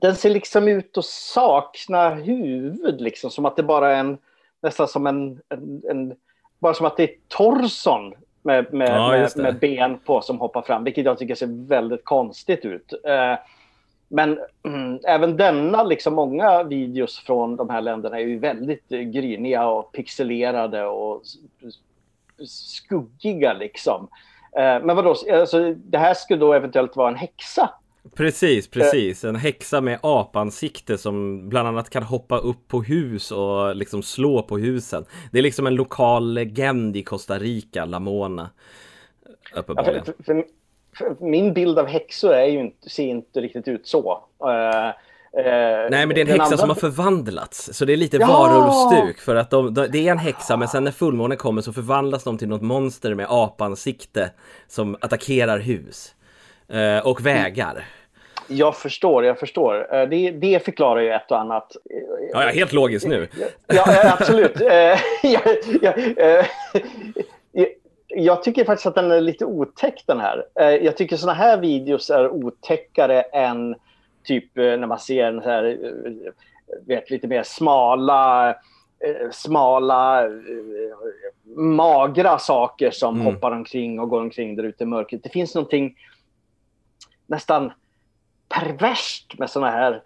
den 0.00 0.16
ser 0.16 0.30
liksom 0.30 0.68
ut 0.68 0.98
att 0.98 1.04
sakna 1.04 2.10
huvud, 2.10 3.00
liksom 3.00 3.30
som 3.30 3.46
att 3.46 3.56
det 3.56 3.62
bara 3.62 3.96
är 3.96 4.00
en, 4.00 4.18
nästan 4.62 4.88
som 4.88 5.06
en, 5.06 5.40
en, 5.48 5.82
en 5.90 6.14
bara 6.58 6.74
som 6.74 6.86
att 6.86 6.96
det 6.96 7.02
är 7.02 7.16
torson 7.28 8.14
med, 8.42 8.72
med, 8.72 8.88
ja, 8.88 9.08
med, 9.10 9.30
med, 9.36 9.58
ben 9.58 9.98
på 9.98 10.20
som 10.20 10.40
hoppar 10.40 10.62
fram, 10.62 10.84
vilket 10.84 11.04
jag 11.04 11.18
tycker 11.18 11.34
ser 11.34 11.68
väldigt 11.68 12.04
konstigt 12.04 12.64
ut. 12.64 12.92
Eh, 13.04 13.34
men 14.08 14.38
mm, 14.62 14.98
även 15.04 15.36
denna, 15.36 15.82
liksom 15.82 16.14
många 16.14 16.62
videos 16.62 17.18
från 17.18 17.56
de 17.56 17.70
här 17.70 17.80
länderna 17.80 18.20
är 18.20 18.24
ju 18.24 18.38
väldigt 18.38 18.88
gryniga 18.88 19.68
och 19.68 19.92
pixelerade 19.92 20.86
och 20.86 21.22
skuggiga 22.46 23.52
liksom. 23.52 24.08
Eh, 24.56 24.84
men 24.84 24.96
vadå, 24.96 25.16
alltså, 25.32 25.74
det 25.74 25.98
här 25.98 26.14
skulle 26.14 26.40
då 26.40 26.52
eventuellt 26.52 26.96
vara 26.96 27.08
en 27.08 27.16
häxa 27.16 27.70
Precis, 28.14 28.68
precis. 28.68 29.24
En 29.24 29.36
häxa 29.36 29.80
med 29.80 29.98
apansikte 30.02 30.98
som 30.98 31.48
bland 31.48 31.68
annat 31.68 31.90
kan 31.90 32.02
hoppa 32.02 32.38
upp 32.38 32.68
på 32.68 32.82
hus 32.82 33.32
och 33.32 33.76
liksom 33.76 34.02
slå 34.02 34.42
på 34.42 34.58
husen. 34.58 35.04
Det 35.32 35.38
är 35.38 35.42
liksom 35.42 35.66
en 35.66 35.74
lokal 35.74 36.32
legend 36.32 36.96
i 36.96 37.02
Costa 37.02 37.38
Rica, 37.38 37.84
Lamona. 37.84 38.50
Uppenbarligen. 39.54 40.02
Ja, 40.06 40.12
för, 40.16 40.24
för, 40.24 40.44
för 40.96 41.24
min 41.24 41.54
bild 41.54 41.78
av 41.78 41.86
häxor 41.86 42.32
är 42.32 42.46
ju 42.46 42.60
inte, 42.60 42.90
ser 42.90 43.04
inte 43.04 43.40
riktigt 43.40 43.68
ut 43.68 43.86
så. 43.86 44.24
Uh, 44.44 44.90
Nej 45.32 46.06
men 46.06 46.08
det 46.08 46.20
är 46.20 46.20
en 46.20 46.26
häxa 46.26 46.44
andra... 46.44 46.56
som 46.56 46.68
har 46.68 46.76
förvandlats 46.76 47.70
Så 47.72 47.84
det 47.84 47.92
är 47.92 47.96
lite 47.96 48.16
ja! 48.16 48.26
varulvstuk 48.26 49.20
för 49.20 49.36
att 49.36 49.50
de, 49.50 49.74
de, 49.74 49.86
det 49.86 50.08
är 50.08 50.12
en 50.12 50.18
häxa 50.18 50.56
men 50.56 50.68
sen 50.68 50.84
när 50.84 50.90
fullmånen 50.90 51.38
kommer 51.38 51.62
så 51.62 51.72
förvandlas 51.72 52.24
de 52.24 52.38
till 52.38 52.48
något 52.48 52.62
monster 52.62 53.14
med 53.14 53.26
apansikte 53.28 54.30
Som 54.68 54.96
attackerar 55.00 55.58
hus 55.58 56.14
uh, 56.74 57.06
Och 57.06 57.26
vägar 57.26 57.84
jag 58.50 58.76
förstår, 58.76 59.24
jag 59.24 59.38
förstår. 59.38 59.94
Eh, 59.94 60.08
det, 60.08 60.30
det 60.30 60.64
förklarar 60.64 61.00
ju 61.00 61.10
ett 61.10 61.30
och 61.30 61.40
annat. 61.40 61.76
Ja, 62.32 62.44
ja 62.44 62.50
helt 62.50 62.72
logiskt 62.72 63.06
nu. 63.06 63.28
Ja, 63.66 64.12
absolut. 64.18 64.52
jag, 65.22 65.42
jag, 65.82 65.98
eh, 66.18 66.46
jag, 68.08 68.42
tycker 68.42 68.64
faktiskt 68.64 68.86
att 68.86 68.94
den 68.94 69.10
är 69.10 69.20
lite 69.20 69.44
otäck 69.44 70.04
den 70.06 70.20
här. 70.20 70.44
Eh, 70.60 70.66
jag 70.66 70.96
tycker 70.96 71.16
såna 71.16 71.32
här 71.34 71.56
videos 71.56 72.10
är 72.10 72.28
otäckare 72.28 73.22
än 73.22 73.74
typ 74.22 74.56
när 74.56 74.86
man 74.86 74.98
ser 74.98 75.24
en 75.24 75.42
så 75.42 75.48
här, 75.48 75.78
vet, 76.86 77.10
lite 77.10 77.28
mer 77.28 77.42
smala 77.42 78.54
smala, 79.32 80.28
magra 81.56 82.38
saker 82.38 82.90
som 82.90 83.20
mm. 83.20 83.26
hoppar 83.26 83.50
omkring 83.52 84.00
och 84.00 84.08
går 84.08 84.20
omkring 84.20 84.56
där 84.56 84.64
ute 84.64 84.84
i 84.84 84.86
mörkret. 84.86 85.22
Det 85.22 85.28
finns 85.28 85.54
någonting 85.54 85.96
nästan 87.26 87.72
perverst 88.48 89.38
med 89.38 89.50
såna 89.50 89.70
här 89.70 90.02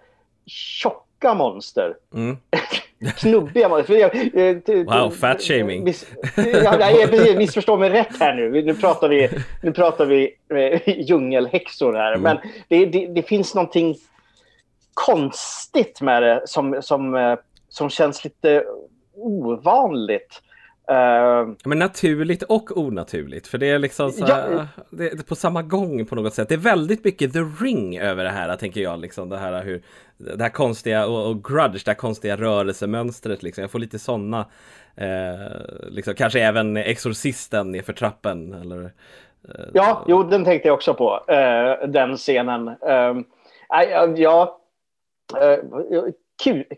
tjocka 0.47 1.05
monster. 1.33 1.97
Mm. 2.15 2.37
Knubbiga 3.17 3.69
monster. 3.69 4.85
wow, 4.85 5.11
fat 5.11 5.43
shaming. 5.43 5.85
Miss, 5.85 6.07
ja, 6.37 7.37
missförstå 7.37 7.77
mig 7.77 7.91
rätt 7.91 8.21
här 8.21 8.35
nu. 8.35 8.63
Nu 8.63 8.75
pratar 8.75 9.09
vi, 9.09 9.29
nu 9.63 9.73
pratar 9.73 10.07
vi 10.07 10.35
eh, 10.55 10.99
djungelhäxor 11.01 11.93
här. 11.95 12.13
Mm. 12.13 12.23
Men 12.23 12.37
det, 12.69 12.87
det, 12.87 13.07
det, 13.07 13.23
finns 13.23 13.55
någonting 13.55 13.97
konstigt 14.95 16.01
med 16.01 16.23
det 16.23 16.43
som, 16.47 16.79
som, 16.83 17.15
eh, 17.15 17.37
som 17.69 17.91
känns 17.91 18.25
lite 18.25 18.65
ovanligt. 19.15 20.41
Uh, 20.91 21.55
men 21.65 21.79
naturligt 21.79 22.43
och 22.43 22.79
onaturligt, 22.79 23.47
för 23.47 23.59
det 23.59 23.67
är 23.67 23.79
liksom 23.79 24.13
så 24.13 24.27
här, 24.27 24.53
ja, 24.53 24.67
det 24.91 25.07
är 25.07 25.17
på 25.17 25.35
samma 25.35 25.63
gång 25.63 26.07
på 26.07 26.15
något 26.15 26.35
sätt. 26.35 26.49
Det 26.49 26.55
är 26.55 26.59
väldigt 26.59 27.05
mycket 27.05 27.33
the 27.33 27.39
ring 27.39 27.99
över 27.99 28.25
det 28.25 28.31
här, 28.31 28.57
tänker 28.57 28.81
jag. 28.81 29.01
Liksom, 29.01 29.29
det 29.29 29.39
här 29.39 29.63
hur, 29.63 29.83
det 30.17 30.43
här 30.43 30.51
konstiga, 30.51 31.07
och, 31.07 31.31
och 31.31 31.45
grudge, 31.45 31.85
det 31.85 31.91
här 31.91 31.95
konstiga 31.95 32.37
rörelsemönstret. 32.37 33.43
Liksom. 33.43 33.63
Jag 33.63 33.71
får 33.71 33.79
lite 33.79 33.99
sådana, 33.99 34.47
eh, 34.97 35.89
liksom, 35.89 36.15
kanske 36.15 36.41
även 36.41 36.77
Exorcisten 36.77 37.73
nerför 37.73 37.93
trappen. 37.93 38.53
Eller, 38.53 38.85
eh, 39.49 39.65
ja, 39.73 40.05
jo, 40.09 40.23
den 40.23 40.45
tänkte 40.45 40.69
jag 40.69 40.75
också 40.75 40.95
på, 40.95 41.25
eh, 41.33 41.89
den 41.89 42.17
scenen. 42.17 42.69
Ehm, 42.69 43.25
eh, 43.75 44.13
ja, 44.17 44.61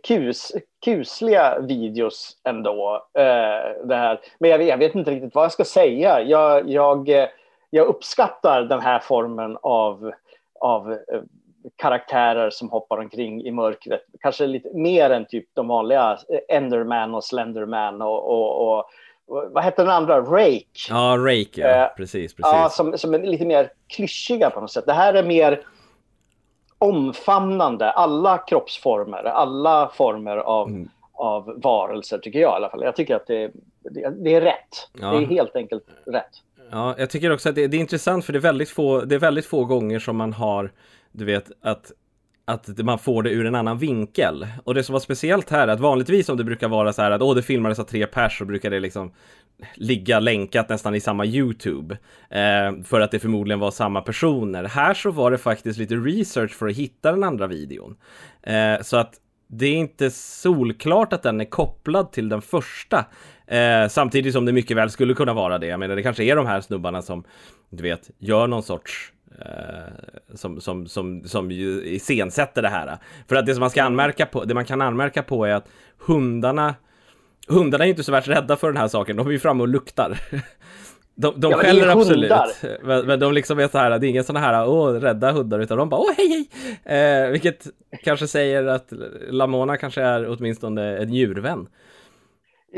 kus, 0.02 0.52
kusliga 0.84 1.60
videos 1.60 2.36
ändå. 2.44 3.06
Eh, 3.14 3.86
det 3.86 3.96
här. 3.96 4.20
Men 4.38 4.50
jag, 4.50 4.62
jag, 4.62 4.78
vet 4.78 4.94
inte 4.94 5.10
riktigt 5.10 5.34
vad 5.34 5.44
jag 5.44 5.52
ska 5.52 5.64
säga. 5.64 6.22
Jag, 6.22 6.70
jag, 6.70 7.08
eh, 7.08 7.28
jag 7.70 7.86
uppskattar 7.86 8.62
den 8.62 8.80
här 8.80 8.98
formen 8.98 9.58
av, 9.62 10.12
av 10.60 10.92
eh, 10.92 11.20
karaktärer 11.76 12.50
som 12.50 12.70
hoppar 12.70 12.98
omkring 12.98 13.42
i 13.42 13.50
mörkret. 13.50 14.00
Kanske 14.20 14.46
lite 14.46 14.68
mer 14.74 15.10
än 15.10 15.26
typ 15.26 15.46
de 15.54 15.68
vanliga 15.68 16.18
Enderman 16.48 17.14
och 17.14 17.24
Slenderman 17.24 18.02
och, 18.02 18.30
och, 18.30 18.78
och 18.78 18.90
vad 19.26 19.64
hette 19.64 19.82
den 19.82 19.90
andra? 19.90 20.20
Rake. 20.20 20.64
Ja, 20.88 21.16
Rake, 21.18 21.60
ja. 21.60 21.68
Eh, 21.68 21.88
precis, 21.96 22.34
precis. 22.34 22.52
Ja, 22.52 22.68
som, 22.68 22.98
som 22.98 23.14
är 23.14 23.18
lite 23.18 23.46
mer 23.46 23.72
klyschiga 23.86 24.50
på 24.50 24.60
något 24.60 24.72
sätt. 24.72 24.86
Det 24.86 24.92
här 24.92 25.14
är 25.14 25.22
mer 25.22 25.60
omfamnande. 26.78 27.90
Alla 27.90 28.38
kroppsformer, 28.38 29.24
alla 29.24 29.90
former 29.94 30.36
av, 30.36 30.68
mm. 30.68 30.88
av 31.12 31.60
varelser 31.62 32.18
tycker 32.18 32.38
jag 32.38 32.52
i 32.52 32.56
alla 32.56 32.70
fall. 32.70 32.82
Jag 32.82 32.96
tycker 32.96 33.16
att 33.16 33.26
det, 33.26 33.50
det, 33.80 34.10
det 34.10 34.34
är 34.34 34.40
rätt. 34.40 34.90
Ja. 35.00 35.10
Det 35.10 35.16
är 35.16 35.26
helt 35.26 35.56
enkelt 35.56 35.84
rätt. 36.06 36.42
Ja, 36.70 36.94
jag 36.98 37.10
tycker 37.10 37.32
också 37.32 37.48
att 37.48 37.54
det, 37.54 37.66
det, 37.66 37.76
är 37.76 37.80
intressant 37.80 38.24
för 38.24 38.32
det 38.32 38.38
är 38.38 38.40
väldigt 38.40 38.70
få, 38.70 39.00
det 39.00 39.14
är 39.14 39.18
väldigt 39.18 39.46
få 39.46 39.64
gånger 39.64 39.98
som 39.98 40.16
man 40.16 40.32
har 40.32 40.72
du 41.12 41.24
vet, 41.24 41.50
att 41.62 41.92
att 42.48 42.78
man 42.78 42.98
får 42.98 43.22
det 43.22 43.30
ur 43.30 43.46
en 43.46 43.54
annan 43.54 43.78
vinkel. 43.78 44.46
Och 44.64 44.74
det 44.74 44.82
som 44.82 44.92
var 44.92 45.00
speciellt 45.00 45.50
här 45.50 45.68
är 45.68 45.72
att 45.72 45.80
vanligtvis 45.80 46.28
om 46.28 46.36
det 46.36 46.44
brukar 46.44 46.68
vara 46.68 46.92
så 46.92 47.02
här 47.02 47.10
att 47.10 47.22
åh, 47.22 47.34
det 47.34 47.42
filmades 47.42 47.78
av 47.78 47.84
tre 47.84 48.06
pers 48.06 48.38
så 48.38 48.44
brukar 48.44 48.70
det 48.70 48.80
liksom 48.80 49.12
ligga 49.74 50.20
länkat 50.20 50.68
nästan 50.68 50.94
i 50.94 51.00
samma 51.00 51.24
YouTube. 51.24 51.98
Eh, 52.30 52.82
för 52.84 53.00
att 53.00 53.10
det 53.10 53.18
förmodligen 53.18 53.60
var 53.60 53.70
samma 53.70 54.00
personer. 54.00 54.64
Här 54.64 54.94
så 54.94 55.10
var 55.10 55.30
det 55.30 55.38
faktiskt 55.38 55.78
lite 55.78 55.94
research 55.94 56.50
för 56.50 56.68
att 56.68 56.76
hitta 56.76 57.12
den 57.12 57.24
andra 57.24 57.46
videon. 57.46 57.96
Eh, 58.42 58.82
så 58.82 58.96
att 58.96 59.14
det 59.48 59.66
är 59.66 59.76
inte 59.76 60.10
solklart 60.10 61.12
att 61.12 61.22
den 61.22 61.40
är 61.40 61.44
kopplad 61.44 62.12
till 62.12 62.28
den 62.28 62.42
första. 62.42 63.04
Eh, 63.46 63.88
samtidigt 63.88 64.32
som 64.32 64.44
det 64.44 64.52
mycket 64.52 64.76
väl 64.76 64.90
skulle 64.90 65.14
kunna 65.14 65.34
vara 65.34 65.58
det. 65.58 65.66
Jag 65.66 65.80
menar, 65.80 65.96
det 65.96 66.02
kanske 66.02 66.24
är 66.24 66.36
de 66.36 66.46
här 66.46 66.60
snubbarna 66.60 67.02
som, 67.02 67.24
du 67.70 67.82
vet, 67.82 68.10
gör 68.18 68.46
någon 68.46 68.62
sorts 68.62 69.12
Eh, 69.38 70.34
som, 70.34 70.60
som, 70.60 70.86
som, 70.86 71.22
som 71.24 71.50
ju 71.50 71.82
iscensätter 71.84 72.62
det 72.62 72.68
här. 72.68 72.98
För 73.28 73.36
att 73.36 73.46
det 73.46 73.54
som 73.54 73.60
man 73.60 73.70
ska 73.70 73.82
anmärka 73.82 74.26
på, 74.26 74.44
det 74.44 74.54
man 74.54 74.64
kan 74.64 74.82
anmärka 74.82 75.22
på 75.22 75.44
är 75.44 75.54
att 75.54 75.68
hundarna 75.98 76.74
Hundarna 77.48 77.84
är 77.84 77.88
inte 77.88 78.04
så 78.04 78.12
värst 78.12 78.28
rädda 78.28 78.56
för 78.56 78.66
den 78.66 78.76
här 78.76 78.88
saken, 78.88 79.16
de 79.16 79.26
är 79.26 79.30
ju 79.30 79.38
framme 79.38 79.62
och 79.62 79.68
luktar. 79.68 80.20
De, 81.18 81.40
de 81.40 81.50
ja, 81.50 81.58
skäller 81.58 81.88
absolut, 81.88 82.32
men, 82.82 83.06
men, 83.06 83.20
de 83.20 83.32
liksom 83.32 83.58
är 83.58 83.68
så 83.68 83.78
här, 83.78 83.98
det 83.98 84.06
är 84.06 84.08
inga 84.08 84.22
sådana 84.22 84.46
här 84.46 84.68
åh, 84.68 84.92
rädda 84.92 85.32
hundar, 85.32 85.58
utan 85.60 85.78
de 85.78 85.88
bara 85.88 86.00
åh, 86.00 86.10
hej, 86.16 86.48
hej! 86.84 86.98
Eh, 86.98 87.30
vilket 87.30 87.66
kanske 88.04 88.26
säger 88.26 88.66
att 88.66 88.92
Lamona 89.28 89.76
kanske 89.76 90.02
är 90.02 90.28
åtminstone 90.28 90.98
en 90.98 91.12
djurvän. 91.12 91.66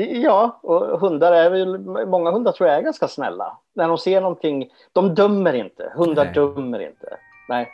Ja, 0.01 0.59
och 0.63 0.99
hundar 0.99 1.31
är 1.31 1.49
väl, 1.49 1.79
många 2.07 2.31
hundar 2.31 2.51
tror 2.51 2.69
jag 2.69 2.77
är 2.77 2.81
ganska 2.81 3.07
snälla. 3.07 3.57
När 3.73 3.87
de 3.87 3.97
ser 3.97 4.21
någonting, 4.21 4.71
de 4.93 5.15
dömer 5.15 5.53
inte. 5.53 5.91
Hundar 5.95 6.25
Nej. 6.25 6.33
dömer 6.33 6.79
inte. 6.79 7.17
Nej. 7.49 7.71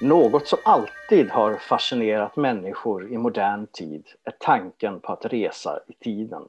Något 0.00 0.46
som 0.46 0.58
alltid 0.64 1.30
har 1.30 1.54
fascinerat 1.54 2.36
människor 2.36 3.12
i 3.12 3.18
modern 3.18 3.66
tid 3.66 4.06
är 4.24 4.34
tanken 4.38 5.00
på 5.00 5.12
att 5.12 5.24
resa 5.24 5.80
i 5.86 5.92
tiden. 6.04 6.42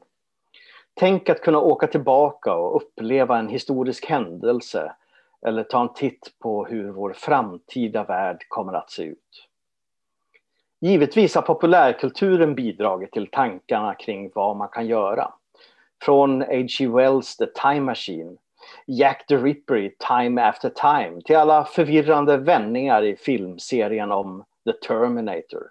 Tänk 0.93 1.29
att 1.29 1.41
kunna 1.41 1.59
åka 1.59 1.87
tillbaka 1.87 2.55
och 2.55 2.75
uppleva 2.75 3.39
en 3.39 3.47
historisk 3.47 4.05
händelse 4.05 4.95
eller 5.45 5.63
ta 5.63 5.81
en 5.81 5.93
titt 5.93 6.31
på 6.39 6.65
hur 6.65 6.89
vår 6.91 7.13
framtida 7.13 8.03
värld 8.03 8.45
kommer 8.47 8.73
att 8.73 8.91
se 8.91 9.03
ut. 9.03 9.47
Givetvis 10.83 11.35
har 11.35 11.41
populärkulturen 11.41 12.55
bidragit 12.55 13.11
till 13.11 13.27
tankarna 13.27 13.95
kring 13.95 14.31
vad 14.35 14.57
man 14.57 14.69
kan 14.69 14.87
göra. 14.87 15.33
Från 16.01 16.41
H.G. 16.41 16.87
Wells 16.87 17.37
The 17.37 17.45
Time 17.45 17.81
Machine, 17.81 18.37
Jack 18.87 19.27
the 19.27 19.37
Ripper 19.37 19.77
i 19.77 19.95
Time 20.07 20.41
After 20.41 20.69
Time 20.69 21.21
till 21.21 21.35
alla 21.35 21.65
förvirrande 21.65 22.37
vändningar 22.37 23.03
i 23.03 23.15
filmserien 23.15 24.11
om 24.11 24.43
The 24.65 24.73
Terminator. 24.87 25.63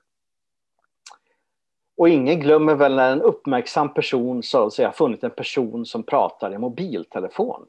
Och 1.97 2.09
ingen 2.09 2.41
glömmer 2.41 2.75
väl 2.75 2.97
när 2.97 3.13
en 3.13 3.23
uppmärksam 3.23 3.95
person 3.95 4.43
så 4.43 4.67
att 4.67 4.73
säga 4.73 4.93
funnit 4.93 5.25
en 5.25 5.31
person 5.31 5.87
som 5.87 6.03
pratar 6.03 6.55
i 6.55 6.59
mobiltelefon 6.59 7.67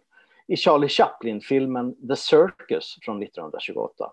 i 0.48 0.56
Charlie 0.56 0.90
Chaplin-filmen 0.90 2.08
The 2.08 2.16
Circus 2.16 2.98
från 3.02 3.24
1928. 3.24 4.12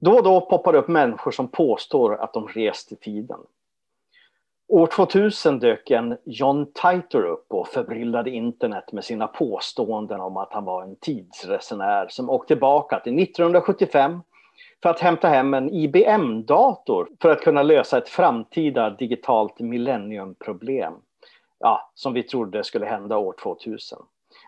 Då 0.00 0.16
och 0.16 0.22
då 0.22 0.40
poppar 0.40 0.72
det 0.72 0.78
upp 0.78 0.88
människor 0.88 1.30
som 1.30 1.48
påstår 1.48 2.14
att 2.14 2.32
de 2.32 2.48
rest 2.48 2.92
i 2.92 2.96
tiden. 2.96 3.38
År 4.68 4.86
2000 4.86 5.58
dök 5.58 5.90
en 5.90 6.18
John 6.24 6.72
Titor 6.72 7.24
upp 7.24 7.46
och 7.48 7.68
förbryllade 7.68 8.30
internet 8.30 8.92
med 8.92 9.04
sina 9.04 9.26
påståenden 9.26 10.20
om 10.20 10.36
att 10.36 10.52
han 10.52 10.64
var 10.64 10.82
en 10.82 10.96
tidsresenär 10.96 12.06
som 12.08 12.30
åkte 12.30 12.54
tillbaka 12.54 13.00
till 13.00 13.22
1975 13.22 14.20
för 14.82 14.90
att 14.90 15.00
hämta 15.00 15.28
hem 15.28 15.54
en 15.54 15.70
IBM-dator 15.70 17.08
för 17.22 17.30
att 17.30 17.40
kunna 17.40 17.62
lösa 17.62 17.98
ett 17.98 18.08
framtida 18.08 18.90
digitalt 18.90 19.60
millenniumproblem. 19.60 20.94
Ja, 21.58 21.90
som 21.94 22.12
vi 22.12 22.22
trodde 22.22 22.64
skulle 22.64 22.86
hända 22.86 23.16
år 23.16 23.34
2000. 23.42 23.98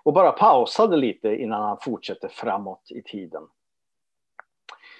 Och 0.05 0.13
bara 0.13 0.33
pausade 0.33 0.97
lite 0.97 1.37
innan 1.37 1.63
han 1.63 1.79
fortsatte 1.81 2.29
framåt 2.29 2.91
i 2.91 3.03
tiden. 3.03 3.43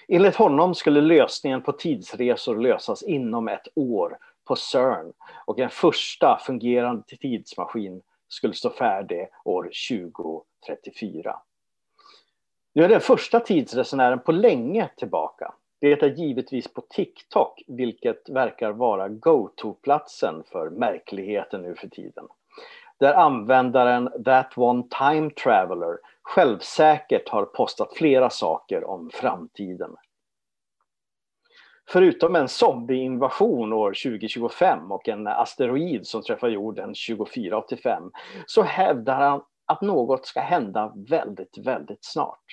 Enligt 0.07 0.35
honom 0.35 0.75
skulle 0.75 1.01
lösningen 1.01 1.61
på 1.61 1.71
tidsresor 1.71 2.57
lösas 2.57 3.03
inom 3.03 3.47
ett 3.47 3.67
år 3.75 4.17
på 4.47 4.55
CERN 4.55 5.13
och 5.45 5.59
en 5.59 5.69
första 5.69 6.39
fungerande 6.45 7.03
tidsmaskin 7.03 8.01
skulle 8.27 8.53
stå 8.53 8.69
färdig 8.69 9.27
år 9.45 9.63
2034. 9.63 11.35
Nu 12.73 12.83
är 12.83 12.89
den 12.89 13.01
första 13.01 13.39
tidsresenären 13.39 14.19
på 14.19 14.31
länge 14.31 14.89
tillbaka. 14.97 15.53
Det 15.81 16.03
är 16.03 16.09
givetvis 16.09 16.73
på 16.73 16.81
TikTok, 16.81 17.63
vilket 17.67 18.29
verkar 18.29 18.71
vara 18.71 19.09
go-to-platsen 19.09 20.43
för 20.51 20.69
märkligheten 20.69 21.61
nu 21.61 21.75
för 21.75 21.87
tiden. 21.87 22.27
Där 22.99 23.13
användaren 23.13 24.09
That 24.25 24.57
One 24.57 24.83
Time 24.99 25.29
Traveler 25.29 25.97
självsäkert 26.23 27.29
har 27.29 27.45
postat 27.45 27.93
flera 27.93 28.29
saker 28.29 28.83
om 28.83 29.09
framtiden. 29.13 29.95
Förutom 31.89 32.35
en 32.35 32.47
zombieinvasion 32.47 33.73
år 33.73 33.89
2025 33.89 34.91
och 34.91 35.09
en 35.09 35.27
asteroid 35.27 36.07
som 36.07 36.23
träffar 36.23 36.49
jorden 36.49 36.87
2485 36.87 38.11
så 38.45 38.61
hävdar 38.61 39.21
han 39.21 39.43
att 39.65 39.81
något 39.81 40.25
ska 40.25 40.41
hända 40.41 40.93
väldigt, 41.09 41.57
väldigt 41.57 42.05
snart. 42.05 42.45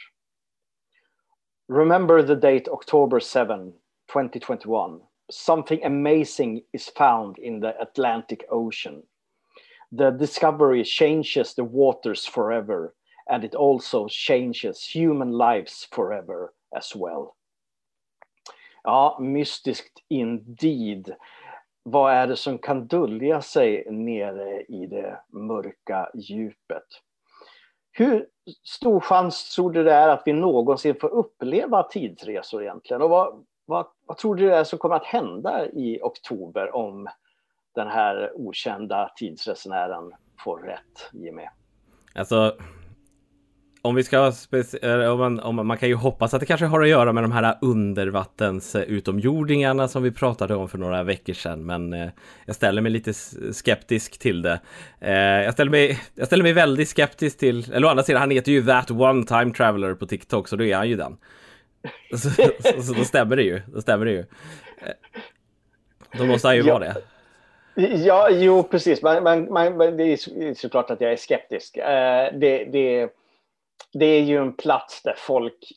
Remember 1.73 2.23
the 2.23 2.35
date 2.35 2.71
October 2.71 3.21
7, 3.21 3.73
2021. 4.13 5.03
Something 5.33 5.85
amazing 5.85 6.63
is 6.73 6.93
found 6.97 7.39
in 7.39 7.61
the 7.61 7.69
Atlantic 7.69 8.39
Ocean. 8.49 9.03
The 9.99 10.11
discovery 10.11 10.85
changes 10.85 11.55
the 11.55 11.63
waters 11.63 12.27
forever 12.27 12.91
and 13.31 13.45
it 13.45 13.55
also 13.55 14.09
changes 14.09 14.95
human 14.95 15.39
lives 15.39 15.89
forever 15.93 16.51
as 16.77 16.97
well. 16.97 17.35
Ja, 18.83 19.19
mystiskt 19.21 20.03
indeed. 20.09 21.15
Vad 21.83 22.13
är 22.13 22.27
det 22.27 22.37
som 22.37 22.59
kan 22.59 22.87
dölja 22.87 23.43
sig 23.43 23.87
nere 23.91 24.63
i 24.63 24.87
det 24.87 25.21
mörka 25.29 26.11
djupet? 26.15 26.87
Hur 27.93 28.27
stor 28.65 29.01
chans 29.01 29.55
tror 29.55 29.73
du 29.73 29.85
det 29.85 29.93
är 29.93 30.09
att 30.09 30.23
vi 30.27 30.33
någonsin 30.33 30.95
får 31.01 31.09
uppleva 31.09 31.83
tidsresor 31.83 32.63
egentligen? 32.63 33.03
Och 33.03 33.11
vad, 33.11 33.45
vad, 33.67 33.87
vad 34.07 34.17
tror 34.17 34.35
du 34.35 34.47
det 34.47 34.57
är 34.57 34.65
som 34.65 34.79
kommer 34.79 34.97
att 34.97 35.05
hända 35.05 35.67
i 35.67 36.01
oktober 36.03 36.75
om 36.75 37.09
den 37.75 37.89
här 37.89 38.33
okända 38.35 39.13
tidsresenären 39.17 40.13
får 40.45 40.59
rätt, 40.59 41.11
Jimmy? 41.13 41.47
Alltså, 42.15 42.57
om 43.83 43.95
vi 43.95 44.05
ska 44.05 44.33
om 45.11 45.19
man, 45.19 45.41
om 45.41 45.67
man 45.67 45.79
kan 45.79 45.89
ju 45.89 45.95
hoppas 45.95 46.35
att 46.35 46.41
det 46.41 46.47
kanske 46.47 46.67
har 46.67 46.83
att 46.83 46.89
göra 46.89 47.13
med 47.13 47.25
de 47.25 47.33
här 47.33 47.59
undervattens 47.61 48.75
eh, 48.75 49.87
som 49.87 50.03
vi 50.03 50.11
pratade 50.11 50.55
om 50.55 50.69
för 50.69 50.79
några 50.79 51.03
veckor 51.03 51.33
sedan. 51.33 51.67
Men 51.67 51.93
eh, 51.93 52.09
jag 52.47 52.57
ställer 52.57 52.83
mig 52.83 52.93
lite 52.93 53.13
skeptisk 53.53 54.19
till 54.19 54.43
det. 54.43 54.61
Eh, 55.01 55.13
jag, 55.15 55.53
ställer 55.53 55.71
mig, 55.71 56.01
jag 56.15 56.27
ställer 56.27 56.43
mig 56.43 56.53
väldigt 56.53 56.89
skeptisk 56.89 57.39
till, 57.39 57.73
eller 57.73 57.87
å 57.87 57.91
andra 57.91 58.03
sidan, 58.03 58.21
han 58.21 58.31
heter 58.31 58.53
ju 58.53 58.67
That 58.67 58.91
One 58.91 59.27
Time 59.27 59.53
Traveler 59.53 59.95
på 59.95 60.07
TikTok, 60.07 60.49
så 60.49 60.57
då 60.57 60.65
är 60.65 60.77
han 60.77 60.89
ju 60.89 60.97
den. 60.97 61.17
Så, 62.11 62.31
så, 62.31 62.83
så 62.83 62.93
då 62.93 63.05
stämmer 63.05 63.37
det 63.37 63.43
ju. 63.43 63.61
Då 63.67 63.81
stämmer 63.81 64.07
det 64.07 64.13
ju. 64.13 64.25
Då 66.19 66.27
måste 66.27 66.49
han 66.49 66.57
ju 66.57 66.63
ja. 66.63 66.79
vara 66.79 66.85
det. 66.85 66.97
Ja, 67.97 68.29
jo, 68.31 68.63
precis. 68.63 69.03
Men, 69.03 69.25
men, 69.25 69.77
men, 69.77 69.97
det 69.97 70.05
är 70.05 70.55
såklart 70.55 70.91
att 70.91 71.01
jag 71.01 71.13
är 71.13 71.17
skeptisk. 71.17 71.75
det, 72.33 72.69
det 72.73 73.09
det 73.93 74.07
är 74.07 74.23
ju 74.23 74.39
en 74.39 74.53
plats 74.53 75.03
där 75.03 75.15
folk 75.19 75.73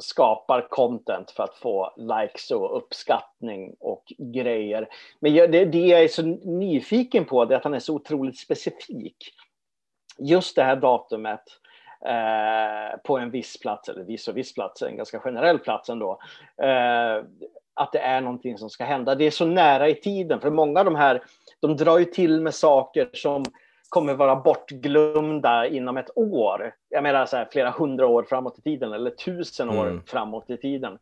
skapar 0.00 0.68
content 0.68 1.30
för 1.30 1.42
att 1.42 1.54
få 1.54 1.92
likes 1.96 2.50
och 2.50 2.76
uppskattning 2.76 3.74
och 3.80 4.12
grejer. 4.18 4.88
Men 5.20 5.34
det, 5.34 5.64
det 5.64 5.86
jag 5.86 6.04
är 6.04 6.08
så 6.08 6.22
nyfiken 6.22 7.24
på 7.24 7.42
är 7.42 7.52
att 7.52 7.64
han 7.64 7.74
är 7.74 7.78
så 7.78 7.94
otroligt 7.94 8.38
specifik. 8.38 9.16
Just 10.18 10.56
det 10.56 10.64
här 10.64 10.76
datumet 10.76 11.44
eh, 12.06 12.98
på 13.04 13.18
en 13.18 13.30
viss 13.30 13.60
plats, 13.60 13.88
eller 13.88 14.04
viss 14.04 14.28
och 14.28 14.36
viss 14.36 14.54
plats, 14.54 14.82
en 14.82 14.96
ganska 14.96 15.20
generell 15.20 15.58
plats 15.58 15.88
ändå. 15.88 16.20
Eh, 16.62 17.24
att 17.74 17.92
det 17.92 17.98
är 17.98 18.20
någonting 18.20 18.58
som 18.58 18.70
ska 18.70 18.84
hända. 18.84 19.14
Det 19.14 19.24
är 19.24 19.30
så 19.30 19.44
nära 19.44 19.88
i 19.88 19.94
tiden, 19.94 20.40
för 20.40 20.50
många 20.50 20.78
av 20.78 20.84
de 20.84 20.94
här, 20.94 21.22
de 21.60 21.76
drar 21.76 21.98
ju 21.98 22.04
till 22.04 22.40
med 22.40 22.54
saker 22.54 23.10
som 23.12 23.44
kommer 23.88 24.14
vara 24.14 24.36
bortglömda 24.36 25.66
inom 25.66 25.96
ett 25.96 26.10
år. 26.14 26.74
Jag 26.88 27.02
menar 27.02 27.26
så 27.26 27.36
här, 27.36 27.48
flera 27.52 27.70
hundra 27.70 28.06
år 28.06 28.22
framåt 28.22 28.58
i 28.58 28.62
tiden 28.62 28.92
eller 28.92 29.10
tusen 29.10 29.68
år 29.70 29.86
mm. 29.86 30.02
framåt 30.06 30.50
i 30.50 30.56
tiden. 30.56 30.98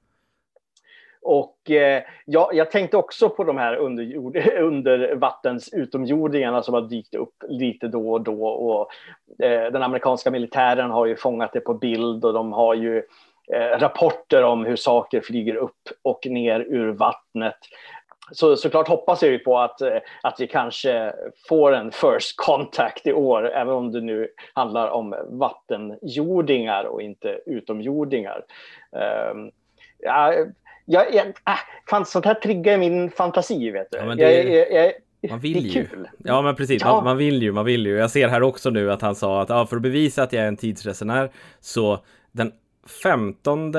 Och 1.27 1.71
eh, 1.71 2.03
ja, 2.25 2.51
jag 2.53 2.71
tänkte 2.71 2.97
också 2.97 3.29
på 3.29 3.45
de 3.45 3.59
här 3.59 3.77
underjord, 3.77 4.37
undervattens 4.59 5.73
utomjordingarna 5.73 6.63
som 6.63 6.75
har 6.75 6.81
dykt 6.81 7.15
upp 7.15 7.45
lite 7.49 7.89
då 7.89 8.13
och 8.13 8.21
då. 8.21 8.47
Och, 8.47 8.91
eh, 9.45 9.73
den 9.73 9.83
amerikanska 9.83 10.31
militären 10.31 10.91
har 10.91 11.07
ju 11.07 11.17
fångat 11.17 11.53
det 11.53 11.61
på 11.61 11.75
bild 11.75 12.25
och 12.25 12.33
de 12.33 12.53
har 12.53 12.75
ju 12.75 13.03
eh, 13.53 13.79
rapporter 13.79 14.43
om 14.43 14.65
hur 14.65 14.77
saker 14.77 15.21
flyger 15.21 15.55
upp 15.55 15.89
och 16.03 16.27
ner 16.27 16.61
ur 16.61 16.93
vattnet 16.93 17.59
så 18.33 18.57
såklart 18.57 18.89
hoppas 18.89 19.23
jag 19.23 19.33
ju 19.33 19.39
på 19.39 19.59
att, 19.59 19.81
eh, 19.81 19.97
att 20.23 20.41
vi 20.41 20.47
kanske 20.47 21.13
får 21.49 21.73
en 21.73 21.93
first 21.93 22.37
contact 22.37 23.07
i 23.07 23.13
år, 23.13 23.51
även 23.51 23.75
om 23.75 23.93
det 23.93 24.01
nu 24.01 24.29
handlar 24.55 24.89
om 24.89 25.15
vattenjordingar 25.29 26.85
och 26.85 27.03
inte 27.03 27.41
utomjordingar. 27.47 28.45
Um, 29.33 29.51
ja, 29.99 30.35
jag, 30.85 31.15
jag, 31.15 31.27
äh, 31.27 31.33
fan, 31.91 32.07
sånt 32.07 32.25
här 32.25 32.35
triggar 32.35 32.79
min 32.79 33.11
fantasi, 33.11 33.71
vet 33.71 33.89
du. 33.91 33.99
Ja, 33.99 34.15
det... 34.15 34.43
jag, 34.71 34.93
man 35.31 35.39
vill 35.39 35.67
ju. 35.67 35.87
Ja 36.19 36.43
men 36.43 36.55
precis, 36.57 36.83
ja. 36.83 36.95
Man, 36.95 37.05
man, 37.05 37.17
vill 37.17 37.43
ju, 37.43 37.53
man 37.53 37.65
vill 37.65 37.87
ju. 37.87 37.97
Jag 37.97 38.11
ser 38.11 38.29
här 38.29 38.43
också 38.43 38.71
nu 38.71 38.93
att 38.93 39.03
han 39.03 39.15
sa 39.15 39.43
att 39.43 39.49
ja, 39.49 39.67
för 39.67 39.77
att 39.77 39.83
bevisa 39.83 40.23
att 40.23 40.33
jag 40.33 40.45
är 40.45 40.49
en 40.49 40.57
tidsresenär 40.57 41.31
så 41.61 41.99
den 42.33 42.53
15 43.03 43.73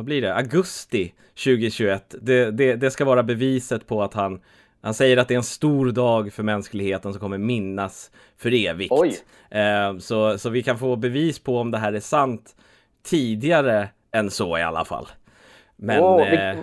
vad 0.00 0.04
blir 0.04 0.22
det, 0.22 0.34
augusti 0.34 1.12
2021. 1.44 2.14
Det, 2.20 2.50
det, 2.50 2.74
det 2.74 2.90
ska 2.90 3.04
vara 3.04 3.22
beviset 3.22 3.86
på 3.86 4.02
att 4.02 4.14
han 4.14 4.40
han 4.80 4.94
säger 4.94 5.16
att 5.16 5.28
det 5.28 5.34
är 5.34 5.36
en 5.36 5.42
stor 5.42 5.92
dag 5.92 6.32
för 6.32 6.42
mänskligheten 6.42 7.12
som 7.12 7.20
kommer 7.20 7.38
minnas 7.38 8.10
för 8.36 8.66
evigt. 8.66 8.92
Eh, 9.50 9.98
så, 9.98 10.38
så 10.38 10.50
vi 10.50 10.62
kan 10.62 10.78
få 10.78 10.96
bevis 10.96 11.38
på 11.38 11.58
om 11.58 11.70
det 11.70 11.78
här 11.78 11.92
är 11.92 12.00
sant 12.00 12.56
tidigare 13.02 13.88
än 14.12 14.30
så 14.30 14.58
i 14.58 14.62
alla 14.62 14.84
fall. 14.84 15.08
Men, 15.76 16.00
oh, 16.00 16.30
vi... 16.30 16.36
eh, 16.36 16.56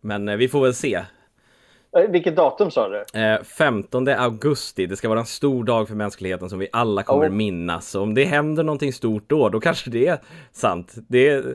men 0.00 0.28
eh, 0.28 0.36
vi 0.36 0.48
får 0.48 0.62
väl 0.62 0.74
se. 0.74 1.02
Eh, 1.96 2.10
vilket 2.10 2.36
datum 2.36 2.70
sa 2.70 2.88
du? 2.88 3.20
Eh, 3.20 3.42
15 3.42 4.08
augusti. 4.08 4.86
Det 4.86 4.96
ska 4.96 5.08
vara 5.08 5.20
en 5.20 5.26
stor 5.26 5.64
dag 5.64 5.88
för 5.88 5.94
mänskligheten 5.94 6.50
som 6.50 6.58
vi 6.58 6.68
alla 6.72 7.02
kommer 7.02 7.28
oh. 7.28 7.32
minnas. 7.32 7.90
Så 7.90 8.02
om 8.02 8.14
det 8.14 8.24
händer 8.24 8.62
någonting 8.62 8.92
stort 8.92 9.24
då, 9.26 9.48
då 9.48 9.60
kanske 9.60 9.90
det 9.90 10.06
är 10.06 10.18
sant. 10.52 10.94
Det 11.08 11.28
är, 11.28 11.54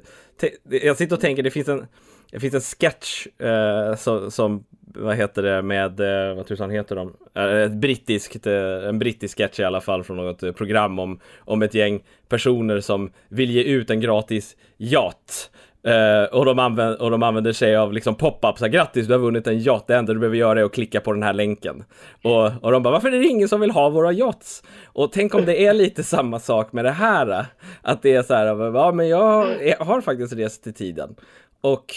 jag 0.64 0.98
sitter 0.98 1.16
och 1.16 1.22
tänker, 1.22 1.44
det 1.44 1.52
finns 1.52 1.68
en, 1.68 1.86
det 2.32 2.40
finns 2.40 2.54
en 2.54 2.62
sketch 2.62 3.28
eh, 3.40 3.96
som, 3.96 4.32
som, 4.32 4.64
vad 4.96 5.16
heter 5.16 5.44
det, 5.44 5.62
med, 5.62 6.00
eh, 6.00 6.36
vad 6.36 6.48
tusan 6.48 6.70
heter 6.70 6.96
de? 6.96 7.14
Eh, 7.34 7.62
ett 7.62 7.72
brittiskt, 7.72 8.48
eh, 8.48 8.88
en 8.88 9.00
brittisk 9.00 9.38
sketch 9.38 9.60
i 9.60 9.64
alla 9.64 9.82
fall 9.82 10.04
från 10.04 10.18
något 10.18 10.56
program 10.56 11.00
om, 11.00 11.20
om 11.40 11.62
ett 11.62 11.74
gäng 11.74 12.04
personer 12.30 12.80
som 12.80 13.12
vill 13.30 13.52
ge 13.52 13.64
ut 13.64 13.90
en 13.90 14.00
gratis 14.00 14.56
yacht. 14.78 15.52
Uh, 15.88 16.24
och, 16.24 16.46
de 16.46 16.60
använder, 16.60 17.02
och 17.02 17.12
de 17.12 17.24
använder 17.24 17.54
sig 17.54 17.76
av 17.76 17.94
liksom 17.94 18.16
pop-ups, 18.16 18.68
grattis 18.68 19.08
du 19.08 19.14
har 19.14 19.20
vunnit 19.20 19.48
en 19.48 19.60
yacht, 19.60 19.88
det 19.88 19.96
enda 19.96 20.14
du 20.14 20.20
behöver 20.20 20.38
göra 20.38 20.60
är 20.60 20.64
att 20.64 20.74
klicka 20.74 21.02
på 21.02 21.14
den 21.14 21.24
här 21.24 21.34
länken. 21.34 21.84
Och, 22.24 22.52
och 22.62 22.72
de 22.72 22.84
bara, 22.84 22.92
varför 22.92 23.08
är 23.08 23.20
det 23.20 23.28
ingen 23.28 23.50
som 23.50 23.62
vill 23.62 23.72
ha 23.72 23.90
våra 23.90 24.12
yachts? 24.12 24.64
Och 24.86 25.12
tänk 25.12 25.36
om 25.36 25.46
det 25.46 25.66
är 25.66 25.74
lite 25.74 26.04
samma 26.04 26.40
sak 26.40 26.74
med 26.74 26.86
det 26.86 26.92
här, 26.92 27.32
eh. 27.32 27.46
att 27.82 28.02
det 28.02 28.14
är 28.14 28.24
så 28.24 28.34
här, 28.34 28.46
ja 28.76 28.92
men 28.92 29.08
jag 29.08 29.46
har 29.80 30.02
faktiskt 30.02 30.34
rest 30.34 30.68
i 30.68 30.74
tiden. 30.74 31.16
Och 31.62 31.94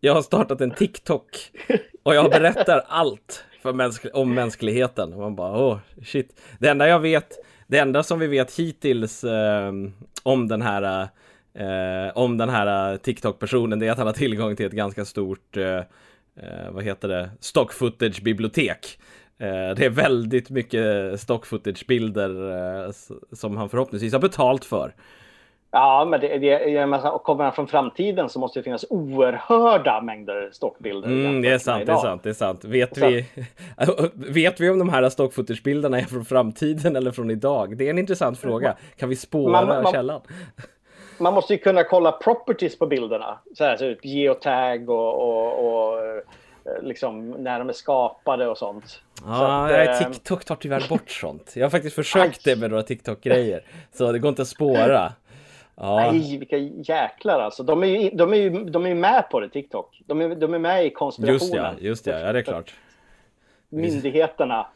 jag 0.00 0.14
har 0.14 0.22
startat 0.22 0.60
en 0.60 0.70
TikTok 0.70 1.26
och 2.02 2.14
jag 2.14 2.30
berättar 2.30 2.84
allt 2.88 3.44
för 3.62 3.72
mänsk 3.72 4.06
om 4.12 4.34
mänskligheten. 4.34 5.12
Och 5.12 5.20
man 5.20 5.34
bara, 5.34 5.58
åh 5.58 5.74
oh, 5.74 5.78
shit. 6.04 6.40
Det 6.58 6.68
enda 6.68 6.88
jag 6.88 7.00
vet, 7.00 7.38
det 7.66 7.78
enda 7.78 8.02
som 8.02 8.18
vi 8.18 8.26
vet 8.26 8.54
hittills 8.54 9.24
eh, 9.24 9.72
om 10.22 10.48
den 10.48 10.62
här 10.62 11.02
eh, 11.02 11.08
eh, 11.54 12.16
om 12.16 12.36
den 12.36 12.48
här 12.48 12.92
eh, 12.92 12.96
TikTok-personen, 12.96 13.78
det 13.78 13.86
är 13.86 13.90
att 13.90 13.98
han 13.98 14.06
har 14.06 14.14
tillgång 14.14 14.56
till 14.56 14.66
ett 14.66 14.72
ganska 14.72 15.04
stort, 15.04 15.56
eh, 15.56 15.76
eh 15.76 16.70
vad 16.70 16.84
heter 16.84 17.08
det, 17.08 17.30
stock 17.40 17.72
footage-bibliotek. 17.72 18.98
Eh, 19.38 19.74
det 19.76 19.84
är 19.84 19.90
väldigt 19.90 20.50
mycket 20.50 21.20
stock 21.20 21.46
footage-bilder 21.46 22.92
som 23.34 23.56
han 23.56 23.68
förhoppningsvis 23.68 24.12
har 24.12 24.20
betalt 24.20 24.64
för. 24.64 24.94
Ja, 25.72 26.06
men 26.10 26.20
det, 26.20 26.38
det, 26.38 27.20
kommer 27.24 27.44
han 27.44 27.52
från 27.52 27.68
framtiden 27.68 28.28
så 28.28 28.38
måste 28.38 28.58
det 28.58 28.62
finnas 28.62 28.84
oerhörda 28.90 30.00
mängder 30.00 30.50
stockbilder. 30.52 31.08
Mm, 31.08 31.42
det 31.42 31.48
är 31.48 31.58
sant, 31.58 31.86
det 31.86 31.92
är 31.92 31.96
sant, 31.96 32.22
det 32.22 32.28
är 32.28 32.34
sant. 32.34 32.64
Vet, 32.64 32.98
vi, 32.98 33.26
vet 34.14 34.60
vi 34.60 34.70
om 34.70 34.78
de 34.78 34.88
här 34.88 35.08
stockfootage-bilderna 35.08 36.00
är 36.00 36.04
från 36.04 36.24
framtiden 36.24 36.96
eller 36.96 37.10
från 37.10 37.30
idag? 37.30 37.76
Det 37.76 37.86
är 37.86 37.90
en 37.90 37.98
intressant 37.98 38.38
fråga. 38.38 38.76
Kan 38.96 39.08
vi 39.08 39.16
spåra 39.16 39.66
man, 39.66 39.82
man, 39.82 39.92
källan? 39.92 40.20
man 41.20 41.34
måste 41.34 41.52
ju 41.52 41.58
kunna 41.58 41.84
kolla 41.84 42.12
properties 42.12 42.78
på 42.78 42.86
bilderna. 42.86 43.38
Så 43.54 43.64
här, 43.64 43.76
så 43.76 43.94
geotag 44.02 44.90
och, 44.90 45.14
och, 45.14 45.66
och 45.66 45.98
eh, 45.98 46.82
liksom 46.82 47.30
när 47.30 47.58
de 47.58 47.68
är 47.68 47.72
skapade 47.72 48.48
och 48.48 48.58
sånt. 48.58 49.02
Ja, 49.24 49.82
att, 49.82 50.00
äh, 50.00 50.10
TikTok 50.10 50.44
tar 50.44 50.56
tyvärr 50.56 50.88
bort 50.88 51.10
sånt. 51.10 51.52
Jag 51.56 51.64
har 51.64 51.70
faktiskt 51.70 51.96
försökt 51.96 52.44
det 52.44 52.56
med 52.56 52.70
några 52.70 52.82
TikTok-grejer. 52.82 53.64
Så 53.92 54.12
det 54.12 54.18
går 54.18 54.28
inte 54.28 54.42
att 54.42 54.48
spåra. 54.48 55.12
Ja. 55.76 55.96
Nej, 55.96 56.38
vilka 56.38 56.56
jäklar 56.58 57.40
alltså. 57.40 57.62
De 57.62 57.82
är 57.82 57.86
ju, 57.86 58.10
de 58.10 58.32
är 58.32 58.36
ju, 58.36 58.64
de 58.64 58.86
är 58.86 58.94
med 58.94 59.30
på 59.30 59.40
det, 59.40 59.48
TikTok. 59.48 60.02
De 60.06 60.20
är, 60.20 60.34
de 60.34 60.54
är 60.54 60.58
med 60.58 60.86
i 60.86 60.90
konspirationen. 60.90 61.52
Just 61.52 61.54
ja, 61.54 61.88
just 61.88 62.06
ja, 62.06 62.18
ja 62.18 62.32
det 62.32 62.38
är 62.38 62.42
klart. 62.42 62.74
Myndigheterna, 63.68 64.66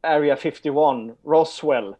Area 0.00 0.36
51, 0.36 0.74
Roswell, 1.24 1.94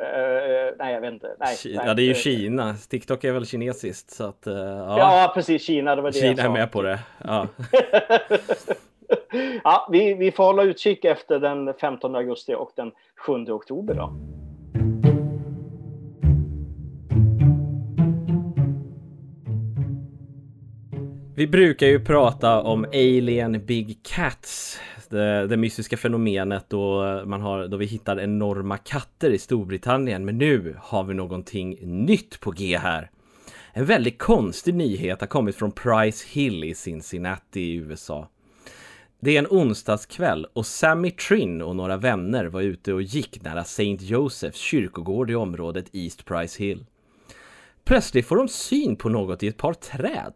Uh, 0.00 0.76
nej, 0.78 0.94
jag 0.94 1.00
vet 1.00 1.12
inte. 1.12 1.36
Nej, 1.40 1.56
Kina, 1.56 1.80
nej. 1.80 1.88
Ja, 1.88 1.94
det 1.94 2.02
är 2.02 2.04
ju 2.04 2.14
Kina. 2.14 2.74
TikTok 2.74 3.24
är 3.24 3.32
väl 3.32 3.46
kinesiskt 3.46 4.10
så 4.10 4.24
att. 4.24 4.46
Uh, 4.46 4.54
ja. 4.54 4.98
ja, 4.98 5.32
precis. 5.34 5.62
Kina, 5.62 5.96
det 5.96 6.02
var 6.02 6.10
det 6.10 6.18
Kina 6.18 6.42
är 6.42 6.48
med 6.48 6.72
på 6.72 6.82
det. 6.82 6.98
Ja. 7.24 7.48
ja, 9.64 9.88
vi, 9.92 10.14
vi 10.14 10.32
får 10.32 10.44
hålla 10.44 10.62
utkik 10.62 11.04
efter 11.04 11.38
den 11.38 11.74
15 11.74 12.14
augusti 12.14 12.54
och 12.54 12.72
den 12.76 12.92
7 13.26 13.32
oktober 13.32 13.94
då. 13.94 14.12
Vi 21.36 21.46
brukar 21.46 21.86
ju 21.86 22.04
prata 22.04 22.62
om 22.62 22.84
Alien 22.84 23.66
Big 23.66 23.98
Cats 24.02 24.80
det, 25.10 25.46
det 25.46 25.56
mystiska 25.56 25.96
fenomenet 25.96 26.64
då, 26.68 27.22
man 27.26 27.40
har, 27.40 27.68
då 27.68 27.76
vi 27.76 27.86
hittar 27.86 28.20
enorma 28.20 28.76
katter 28.76 29.30
i 29.30 29.38
Storbritannien. 29.38 30.24
Men 30.24 30.38
nu 30.38 30.76
har 30.80 31.04
vi 31.04 31.14
någonting 31.14 31.78
nytt 31.82 32.40
på 32.40 32.50
G 32.50 32.78
här. 32.78 33.10
En 33.72 33.84
väldigt 33.84 34.18
konstig 34.18 34.74
nyhet 34.74 35.20
har 35.20 35.26
kommit 35.26 35.56
från 35.56 35.72
Price 35.72 36.26
Hill 36.28 36.64
i 36.64 36.74
Cincinnati 36.74 37.60
i 37.60 37.74
USA. 37.74 38.28
Det 39.20 39.36
är 39.36 39.38
en 39.38 39.46
onsdagskväll 39.50 40.46
och 40.52 40.66
Sammy 40.66 41.10
Trin 41.10 41.62
och 41.62 41.76
några 41.76 41.96
vänner 41.96 42.44
var 42.44 42.60
ute 42.62 42.92
och 42.92 43.02
gick 43.02 43.42
nära 43.42 43.60
St. 43.60 43.96
Josephs 44.00 44.58
kyrkogård 44.58 45.30
i 45.30 45.34
området 45.34 45.86
East 45.92 46.24
Price 46.24 46.62
Hill. 46.62 46.86
Plötsligt 47.84 48.26
får 48.26 48.36
de 48.36 48.48
syn 48.48 48.96
på 48.96 49.08
något 49.08 49.42
i 49.42 49.48
ett 49.48 49.56
par 49.56 49.74
träd. 49.74 50.32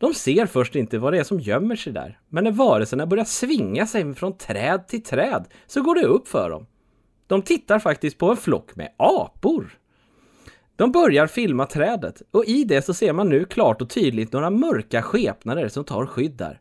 De 0.00 0.14
ser 0.14 0.46
först 0.46 0.76
inte 0.76 0.98
vad 0.98 1.12
det 1.12 1.18
är 1.18 1.24
som 1.24 1.40
gömmer 1.40 1.76
sig 1.76 1.92
där. 1.92 2.18
Men 2.28 2.44
när 2.44 2.50
varelserna 2.50 3.06
börjar 3.06 3.24
svinga 3.24 3.86
sig 3.86 4.14
från 4.14 4.38
träd 4.38 4.88
till 4.88 5.02
träd 5.02 5.44
så 5.66 5.82
går 5.82 5.94
det 5.94 6.04
upp 6.04 6.28
för 6.28 6.50
dem. 6.50 6.66
De 7.26 7.42
tittar 7.42 7.78
faktiskt 7.78 8.18
på 8.18 8.30
en 8.30 8.36
flock 8.36 8.76
med 8.76 8.88
apor. 8.96 9.78
De 10.76 10.92
börjar 10.92 11.26
filma 11.26 11.66
trädet 11.66 12.22
och 12.30 12.44
i 12.44 12.64
det 12.64 12.82
så 12.82 12.94
ser 12.94 13.12
man 13.12 13.28
nu 13.28 13.44
klart 13.44 13.82
och 13.82 13.90
tydligt 13.90 14.32
några 14.32 14.50
mörka 14.50 15.02
skepnader 15.02 15.68
som 15.68 15.84
tar 15.84 16.06
skydd 16.06 16.32
där. 16.32 16.60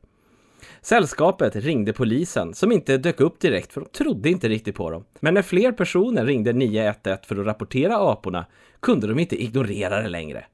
Sällskapet 0.82 1.56
ringde 1.56 1.94
polisen 1.94 2.54
som 2.54 2.72
inte 2.72 2.98
dök 2.98 3.22
upp 3.22 3.40
direkt 3.40 3.74
för 3.74 3.82
de 3.82 3.88
trodde 3.90 4.30
inte 4.30 4.50
riktigt 4.50 4.76
på 4.76 4.92
dem. 4.92 5.06
Men 5.20 5.34
när 5.34 5.42
fler 5.42 5.72
personer 5.72 6.26
ringde 6.26 6.54
911 6.54 7.18
för 7.26 7.40
att 7.40 7.46
rapportera 7.46 8.12
aporna 8.12 8.46
kunde 8.80 9.08
de 9.08 9.20
inte 9.20 9.44
ignorera 9.44 10.02
det 10.02 10.10
längre. 10.10 10.46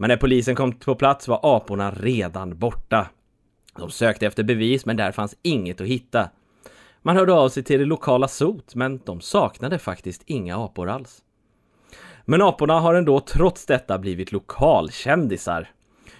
Men 0.00 0.08
när 0.08 0.16
polisen 0.16 0.54
kom 0.54 0.72
på 0.72 0.94
plats 0.94 1.28
var 1.28 1.40
aporna 1.42 1.90
redan 1.90 2.58
borta. 2.58 3.08
De 3.78 3.90
sökte 3.90 4.26
efter 4.26 4.42
bevis 4.42 4.86
men 4.86 4.96
där 4.96 5.12
fanns 5.12 5.36
inget 5.42 5.80
att 5.80 5.86
hitta. 5.86 6.30
Man 7.02 7.16
hörde 7.16 7.32
av 7.32 7.48
sig 7.48 7.62
till 7.62 7.78
det 7.78 7.84
lokala 7.84 8.28
sot 8.28 8.74
men 8.74 9.00
de 9.04 9.20
saknade 9.20 9.78
faktiskt 9.78 10.22
inga 10.26 10.56
apor 10.64 10.88
alls. 10.88 11.22
Men 12.24 12.42
aporna 12.42 12.80
har 12.80 12.94
ändå 12.94 13.20
trots 13.20 13.66
detta 13.66 13.98
blivit 13.98 14.32
lokalkändisar. 14.32 15.70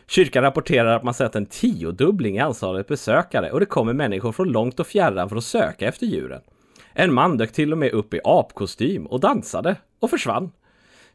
Kyrkan 0.07 0.43
rapporterar 0.43 0.97
att 0.97 1.03
man 1.03 1.15
sett 1.15 1.37
en 1.37 1.47
tiodubbling 1.47 2.37
i 2.37 2.41
antalet 2.41 2.87
besökare 2.87 3.51
och 3.51 3.61
det 3.61 3.67
kommer 3.67 3.93
människor 3.93 4.33
från 4.33 4.49
långt 4.49 4.81
och 4.81 4.87
fjärran 4.87 5.29
för 5.29 5.37
att 5.37 5.45
söka 5.45 5.89
efter 5.89 6.07
djuren. 6.07 6.41
En 6.93 7.15
man 7.15 7.37
dök 7.37 7.53
till 7.53 7.73
och 7.73 7.79
med 7.79 7.93
upp 7.93 8.15
i 8.15 8.21
apkostym 8.25 9.07
och 9.07 9.21
dansade 9.21 9.77
och 10.01 10.11
försvann. 10.11 10.51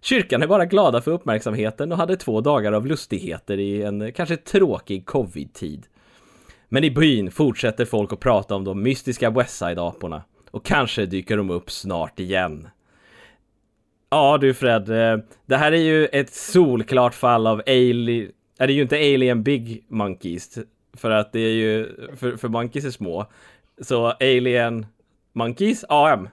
Kyrkan 0.03 0.43
är 0.43 0.47
bara 0.47 0.65
glada 0.65 1.01
för 1.01 1.11
uppmärksamheten 1.11 1.91
och 1.91 1.97
hade 1.97 2.17
två 2.17 2.41
dagar 2.41 2.71
av 2.71 2.85
lustigheter 2.87 3.59
i 3.59 3.83
en 3.83 4.11
kanske 4.11 4.37
tråkig 4.37 5.05
covid-tid. 5.05 5.85
Men 6.69 6.83
i 6.83 6.91
byn 6.91 7.31
fortsätter 7.31 7.85
folk 7.85 8.13
att 8.13 8.19
prata 8.19 8.55
om 8.55 8.63
de 8.63 8.83
mystiska 8.83 9.29
Westside-aporna 9.29 10.21
och 10.51 10.65
kanske 10.65 11.05
dyker 11.05 11.37
de 11.37 11.49
upp 11.49 11.71
snart 11.71 12.19
igen. 12.19 12.67
Ja 14.09 14.37
du 14.41 14.53
Fred, 14.53 14.89
eh, 14.89 15.17
det 15.45 15.57
här 15.57 15.71
är 15.71 15.81
ju 15.81 16.05
ett 16.05 16.33
solklart 16.33 17.13
fall 17.13 17.47
av 17.47 17.61
alien... 17.67 18.31
Är 18.57 18.67
det 18.67 18.73
ju 18.73 18.81
inte 18.81 18.95
Alien 18.95 19.43
Big 19.43 19.85
Monkeys, 19.87 20.57
för 20.93 21.11
att 21.11 21.31
det 21.31 21.39
är 21.39 21.53
ju, 21.53 21.89
för, 22.15 22.37
för 22.37 22.47
Monkeys 22.47 22.85
är 22.85 22.91
små. 22.91 23.25
Så 23.81 24.05
Alien 24.07 24.85
Monkeys 25.33 25.85
AM. 25.89 26.27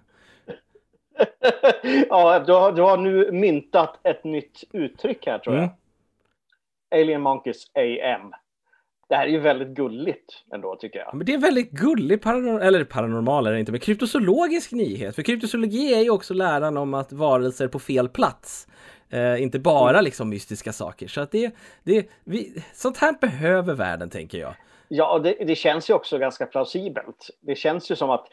ja, 2.08 2.38
du 2.46 2.52
har, 2.52 2.72
du 2.72 2.82
har 2.82 2.96
nu 2.96 3.32
myntat 3.32 4.00
ett 4.02 4.24
nytt 4.24 4.64
uttryck 4.72 5.26
här 5.26 5.38
tror 5.38 5.54
jag. 5.54 5.64
Mm. 5.64 5.74
Alien 6.94 7.20
Monkeys 7.20 7.66
AM. 7.74 8.32
Det 9.08 9.16
här 9.16 9.26
är 9.26 9.30
ju 9.30 9.40
väldigt 9.40 9.68
gulligt 9.68 10.44
ändå 10.54 10.76
tycker 10.76 10.98
jag. 10.98 11.14
Men 11.14 11.26
det 11.26 11.34
är 11.34 11.38
väldigt 11.38 11.70
gullig 11.70 12.22
paranormal, 12.22 12.62
eller 12.62 12.84
paranormal 12.84 13.46
är 13.46 13.52
det 13.52 13.60
inte, 13.60 13.72
men 13.72 13.80
kryptozoologisk 13.80 14.72
nyhet. 14.72 15.14
För 15.14 15.22
kryptozoologi 15.22 15.94
är 15.94 16.00
ju 16.00 16.10
också 16.10 16.34
läran 16.34 16.76
om 16.76 16.94
att 16.94 17.12
varelser 17.12 17.68
på 17.68 17.78
fel 17.78 18.08
plats. 18.08 18.68
Eh, 19.10 19.42
inte 19.42 19.58
bara 19.58 19.90
mm. 19.90 20.04
liksom 20.04 20.28
mystiska 20.28 20.72
saker. 20.72 21.08
Så 21.08 21.20
att 21.20 21.30
det, 21.30 21.54
det 21.84 22.10
vi, 22.24 22.62
sånt 22.74 22.98
här 22.98 23.14
behöver 23.20 23.74
världen 23.74 24.10
tänker 24.10 24.38
jag. 24.38 24.54
Ja, 24.88 25.18
det, 25.18 25.36
det 25.46 25.54
känns 25.54 25.90
ju 25.90 25.94
också 25.94 26.18
ganska 26.18 26.46
plausibelt. 26.46 27.30
Det 27.40 27.54
känns 27.54 27.90
ju 27.90 27.96
som 27.96 28.10
att 28.10 28.26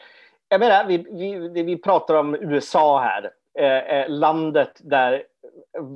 jag 0.48 0.60
menar, 0.60 0.84
vi, 0.84 1.06
vi, 1.52 1.62
vi 1.62 1.76
pratar 1.76 2.14
om 2.14 2.34
USA 2.34 3.00
här, 3.00 3.30
eh, 3.58 3.98
eh, 3.98 4.08
landet 4.08 4.72
där 4.80 5.22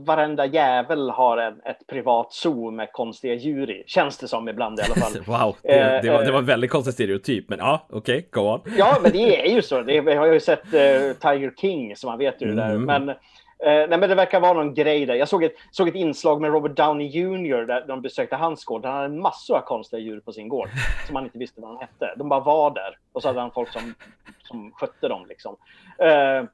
varenda 0.06 0.46
jävel 0.46 1.10
har 1.10 1.38
en, 1.38 1.60
ett 1.64 1.86
privat 1.86 2.32
zoo 2.32 2.70
med 2.70 2.92
konstiga 2.92 3.34
djur 3.34 3.70
i. 3.70 3.84
Känns 3.86 4.18
det 4.18 4.28
som 4.28 4.48
ibland 4.48 4.78
i 4.78 4.82
alla 4.82 4.94
fall. 4.94 5.12
wow, 5.26 5.56
det, 5.62 6.00
det, 6.02 6.10
var, 6.10 6.24
det 6.24 6.32
var 6.32 6.38
en 6.38 6.46
väldigt 6.46 6.70
konstig 6.70 6.94
stereotyp, 6.94 7.48
men 7.48 7.58
ja, 7.58 7.86
okej, 7.90 8.18
okay, 8.18 8.28
go 8.30 8.40
on. 8.40 8.60
ja, 8.78 8.98
men 9.02 9.12
det 9.12 9.48
är 9.48 9.54
ju 9.54 9.62
så. 9.62 9.82
Det, 9.82 10.00
vi 10.00 10.14
har 10.14 10.26
ju 10.26 10.40
sett 10.40 10.64
uh, 10.64 11.12
Tiger 11.20 11.52
King, 11.60 11.96
så 11.96 12.06
man 12.06 12.18
vet 12.18 12.42
ju 12.42 12.46
det 12.46 12.54
där. 12.54 12.70
Mm. 12.70 12.84
Men, 13.06 13.16
nej, 13.64 13.88
men 13.88 14.00
det 14.00 14.14
verkar 14.14 14.40
vara 14.40 14.52
någon 14.52 14.74
grej 14.74 15.06
där. 15.06 15.14
Jag 15.14 15.28
såg 15.28 15.44
ett, 15.44 15.54
såg 15.70 15.88
ett 15.88 15.94
inslag 15.94 16.40
med 16.40 16.52
Robert 16.52 16.76
Downey 16.76 17.06
Jr. 17.06 17.66
där 17.66 17.84
de 17.86 18.02
besökte 18.02 18.36
hans 18.36 18.64
gård. 18.64 18.84
Han 18.84 18.94
hade 18.94 19.06
en 19.06 19.20
massa 19.20 19.60
konstiga 19.60 20.00
djur 20.00 20.20
på 20.20 20.32
sin 20.32 20.48
gård 20.48 20.68
som 21.06 21.16
han 21.16 21.24
inte 21.24 21.38
visste 21.38 21.60
vad 21.60 21.70
han 21.70 21.80
hette. 21.80 22.14
De 22.16 22.28
bara 22.28 22.40
var 22.40 22.70
där 22.70 22.98
och 23.12 23.22
så 23.22 23.28
hade 23.28 23.40
han 23.40 23.50
folk 23.50 23.72
som, 23.72 23.94
som 24.42 24.72
skötte 24.72 25.08
dem 25.08 25.26
liksom. 25.28 25.56
Uh, 26.02 26.48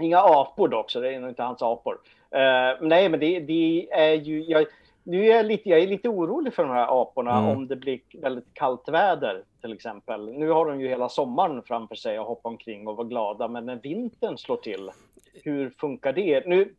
inga 0.00 0.18
apor 0.18 0.68
dock, 0.68 0.90
så 0.90 1.00
det 1.00 1.14
är 1.14 1.20
nog 1.20 1.30
inte 1.30 1.42
hans 1.42 1.62
apor. 1.62 1.98
Uh, 2.34 2.88
nej, 2.88 3.08
men 3.08 3.20
det, 3.20 3.40
det, 3.40 3.88
är 3.90 4.12
ju... 4.12 4.44
Jag, 4.44 4.66
nu 5.02 5.24
är 5.24 5.36
jag, 5.36 5.46
lite, 5.46 5.68
jag 5.68 5.80
är 5.80 5.86
lite 5.86 6.08
orolig 6.08 6.54
för 6.54 6.62
de 6.62 6.72
här 6.72 7.02
aporna 7.02 7.38
mm. 7.38 7.50
om 7.50 7.66
det 7.66 7.76
blir 7.76 8.00
väldigt 8.12 8.54
kallt 8.54 8.88
väder 8.88 9.42
till 9.60 9.72
exempel. 9.72 10.28
Nu 10.28 10.50
har 10.50 10.66
de 10.66 10.80
ju 10.80 10.88
hela 10.88 11.08
sommaren 11.08 11.62
framför 11.62 11.94
sig 11.94 12.20
och 12.20 12.26
hoppa 12.26 12.48
omkring 12.48 12.88
och 12.88 12.96
vara 12.96 13.06
glada, 13.06 13.48
men 13.48 13.66
när 13.66 13.76
vintern 13.76 14.38
slår 14.38 14.56
till, 14.56 14.90
hur 15.44 15.70
funkar 15.70 16.12
det? 16.12 16.46
Nu, 16.46 16.74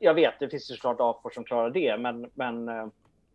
jag 0.00 0.14
vet, 0.14 0.34
det 0.40 0.48
finns 0.48 0.70
ju 0.70 0.74
såklart 0.74 0.96
apor 1.00 1.30
som 1.30 1.44
klarar 1.44 1.70
det, 1.70 1.96
men, 1.98 2.30
men 2.34 2.68
eh, 2.68 2.86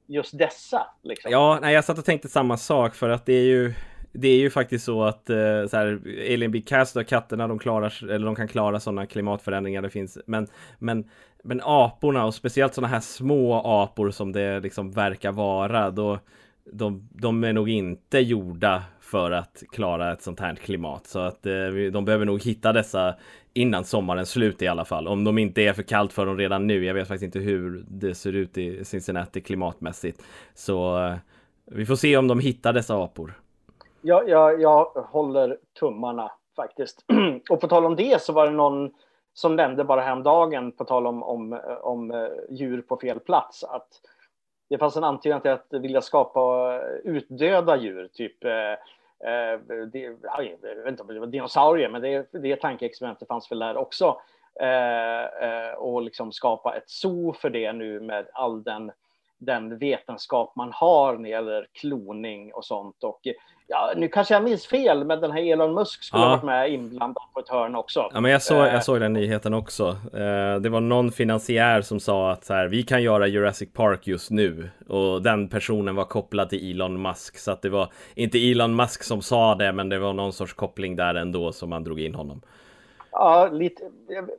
just 0.08 0.38
dessa. 0.38 0.88
Liksom. 1.04 1.32
Ja, 1.32 1.60
nej, 1.62 1.74
jag 1.74 1.84
satt 1.84 1.98
och 1.98 2.06
tänkte 2.06 2.28
samma 2.28 2.58
sak 2.58 2.96
för 2.96 3.10
att 3.10 3.26
det 3.26 3.34
är 3.34 3.46
ju 3.46 3.74
det 4.18 4.28
är 4.28 4.38
ju 4.38 4.50
faktiskt 4.50 4.86
så 4.86 5.04
att 5.04 5.30
eh, 5.30 5.65
så 5.70 5.78
här, 5.78 6.02
Alien 6.06 6.52
Big 6.52 6.68
Cast 6.68 6.96
och 6.96 7.08
katterna 7.08 7.48
de 7.48 7.60
klarar 7.60 8.10
eller 8.10 8.26
de 8.26 8.36
kan 8.36 8.48
klara 8.48 8.80
sådana 8.80 9.06
klimatförändringar 9.06 9.82
det 9.82 9.89
finns. 9.89 10.18
Men, 10.26 10.48
men, 10.80 11.10
men 11.44 11.62
aporna 11.63 12.26
och 12.26 12.34
speciellt 12.34 12.74
sådana 12.74 12.94
här 12.94 13.00
små 13.00 13.62
apor 13.65 14.12
som 14.12 14.32
det 14.32 14.60
liksom 14.60 14.91
verkar 14.91 15.32
vara. 15.32 15.91
Då, 15.91 16.20
de, 16.72 17.10
de 17.12 17.44
är 17.44 17.54
nog 17.54 17.70
inte 17.70 18.20
gjorda 18.20 18.84
för 19.00 19.32
att 19.32 19.63
klara 19.72 20.13
ett 20.13 20.22
sånt 20.22 20.39
här 20.39 20.56
klimat. 20.56 21.08
Så 21.08 21.20
att 21.20 21.46
eh, 21.46 21.68
de 21.91 22.06
behöver 22.06 22.26
nog 22.26 22.44
hitta 22.44 22.74
dessa 22.74 23.15
innan 23.56 23.84
sommarens 23.84 24.30
slut 24.30 24.62
i 24.62 24.68
alla 24.68 24.86
fall. 24.86 25.08
Om 25.08 25.24
de 25.24 25.38
inte 25.38 25.62
är 25.62 25.74
för 25.74 25.84
kallt 25.84 26.13
för 26.13 26.26
dem 26.26 26.38
redan 26.38 26.68
nu. 26.68 26.86
Jag 26.86 26.94
vet 26.94 27.08
faktiskt 27.08 27.36
inte 27.36 27.39
hur 27.39 27.86
det 27.88 28.15
ser 28.15 28.34
ut 28.34 28.58
i 28.58 28.86
Cincinnati 28.86 29.41
klimatmässigt. 29.41 30.24
Så 30.54 31.06
eh, 31.06 31.15
vi 31.65 31.86
får 31.86 31.96
se 31.96 32.18
om 32.18 32.28
de 32.28 32.39
hittar 32.39 32.74
dessa 32.74 33.04
apor 33.04 33.34
jag, 34.06 34.30
jag, 34.30 34.62
jag 34.62 34.84
håller 34.86 35.58
tummarna 35.80 36.32
faktiskt. 36.56 37.06
och 37.50 37.62
på 37.62 37.68
tal 37.68 37.86
om 37.86 37.96
det 37.96 38.22
så 38.22 38.34
var 38.34 38.46
det 38.46 38.52
någon 38.52 38.91
som 39.34 39.56
nämnde 39.56 39.84
bara 39.84 40.02
häromdagen, 40.02 40.72
på 40.72 40.86
tal 40.86 41.08
om, 41.08 41.24
om, 41.24 41.54
eh, 41.54 41.78
om 41.82 42.12
eh, 42.12 42.28
djur 42.50 42.82
på 42.82 42.98
fel 42.98 43.20
plats, 43.20 43.63
att 43.63 43.88
det 44.70 44.78
fanns 44.78 44.98
en 44.98 45.04
antydan 45.04 45.41
till 45.41 45.52
att 45.52 45.68
vilja 45.72 46.02
skapa 46.02 46.80
utdöda 47.04 47.78
djur, 47.78 48.10
typ 48.13 48.44
eh 48.44 48.52
Eh, 49.26 49.60
det, 49.92 50.00
jag 50.00 50.84
vet 50.84 50.88
inte 50.88 51.04
om 51.04 51.08
det 51.08 51.20
var 51.20 51.28
dinosaurier, 51.28 51.90
men 51.90 52.02
det, 52.02 52.28
det 52.32 52.56
tankeexperimentet 52.56 53.28
fanns 53.28 53.52
väl 53.52 53.60
där 53.60 53.78
också. 53.78 54.22
Eh, 54.60 55.24
eh, 55.24 55.74
och 55.74 56.02
liksom 56.02 56.32
skapa 56.32 56.76
ett 56.76 56.90
zoo 56.90 57.34
för 57.34 57.50
det 57.50 57.74
nu 57.74 58.00
med 58.00 58.28
all 58.34 58.64
den, 58.64 58.92
den 59.38 59.78
vetenskap 59.78 60.56
man 60.56 60.72
har 60.74 61.14
när 61.14 61.24
det 61.24 61.30
gäller 61.30 61.68
kloning 61.72 62.54
och 62.54 62.66
sånt. 62.66 63.04
Och 63.04 63.28
Ja, 63.67 63.93
nu 63.95 64.08
kanske 64.08 64.34
jag 64.34 64.43
minns 64.43 64.67
fel, 64.67 65.04
men 65.04 65.21
den 65.21 65.32
här 65.32 65.51
Elon 65.51 65.73
Musk 65.73 66.04
skulle 66.04 66.23
ja. 66.23 66.28
ha 66.28 66.36
varit 66.36 66.45
med 66.45 66.71
inblandad 66.71 67.23
på 67.34 67.39
ett 67.39 67.49
hörn 67.49 67.75
också. 67.75 68.10
Ja, 68.13 68.21
men 68.21 68.32
jag 68.32 68.41
såg, 68.41 68.58
jag 68.58 68.73
eh. 68.73 68.80
såg 68.80 68.99
den 68.99 69.13
nyheten 69.13 69.54
också. 69.54 69.88
Eh, 70.13 70.56
det 70.62 70.69
var 70.69 70.80
någon 70.80 71.12
finansiär 71.12 71.82
som 71.82 71.99
sa 71.99 72.32
att 72.32 72.45
så 72.45 72.54
här, 72.54 72.67
vi 72.67 72.84
kan 72.84 73.04
göra 73.04 73.28
Jurassic 73.28 73.73
Park 73.73 74.08
just 74.08 74.32
nu. 74.32 74.69
Och 74.88 75.21
den 75.21 75.49
personen 75.49 75.95
var 75.95 76.06
kopplad 76.06 76.49
till 76.49 76.71
Elon 76.71 77.01
Musk. 77.01 77.38
Så 77.38 77.51
att 77.51 77.62
det 77.62 77.69
var 77.69 77.91
inte 78.15 78.51
Elon 78.51 78.75
Musk 78.75 79.04
som 79.04 79.21
sa 79.21 79.56
det, 79.56 79.71
men 79.71 79.89
det 79.89 79.99
var 79.99 80.13
någon 80.13 80.34
sorts 80.34 80.54
koppling 80.54 80.95
där 80.95 81.15
ändå 81.15 81.51
som 81.51 81.69
man 81.69 81.84
drog 81.84 81.99
in 81.99 82.15
honom. 82.15 82.41
Ja, 83.12 83.49
lite... 83.51 83.84
Jag, 84.08 84.30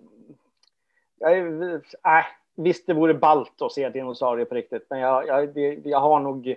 jag, 1.19 1.39
äh, 1.75 2.25
visst, 2.57 2.87
det 2.87 2.95
vore 2.95 3.15
ballt 3.15 3.63
att 3.63 3.73
se 3.73 3.89
dinosaurier 3.89 4.45
på 4.47 4.55
riktigt, 4.55 4.87
men 4.91 4.99
jag, 4.99 5.27
jag, 5.27 5.59
jag 5.85 6.01
har 6.01 6.21
nog 6.21 6.57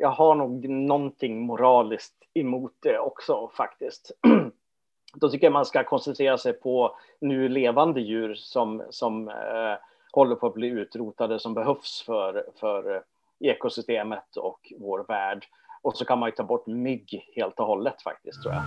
jag 0.00 0.08
har 0.08 0.34
nog 0.34 0.68
någonting 0.68 1.40
moraliskt 1.40 2.14
emot 2.34 2.72
det 2.82 2.98
också 2.98 3.50
faktiskt. 3.56 4.10
Då 5.14 5.28
tycker 5.28 5.46
jag 5.46 5.52
man 5.52 5.66
ska 5.66 5.84
koncentrera 5.84 6.38
sig 6.38 6.52
på 6.52 6.96
nu 7.20 7.48
levande 7.48 8.00
djur 8.00 8.34
som, 8.34 8.82
som 8.90 9.28
eh, 9.28 9.76
håller 10.12 10.36
på 10.36 10.46
att 10.46 10.54
bli 10.54 10.68
utrotade, 10.68 11.38
som 11.38 11.54
behövs 11.54 12.02
för, 12.06 12.44
för 12.60 13.02
ekosystemet 13.40 14.36
och 14.36 14.72
vår 14.78 15.04
värld. 15.08 15.46
Och 15.82 15.96
så 15.96 16.04
kan 16.04 16.18
man 16.18 16.28
ju 16.28 16.34
ta 16.34 16.42
bort 16.42 16.66
mygg 16.66 17.30
helt 17.36 17.60
och 17.60 17.66
hållet 17.66 18.02
faktiskt, 18.02 18.42
tror 18.42 18.54
jag. 18.54 18.62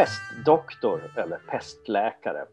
Pestdoktor 0.00 1.12
eller 1.16 1.36
pestläkare 1.36 2.46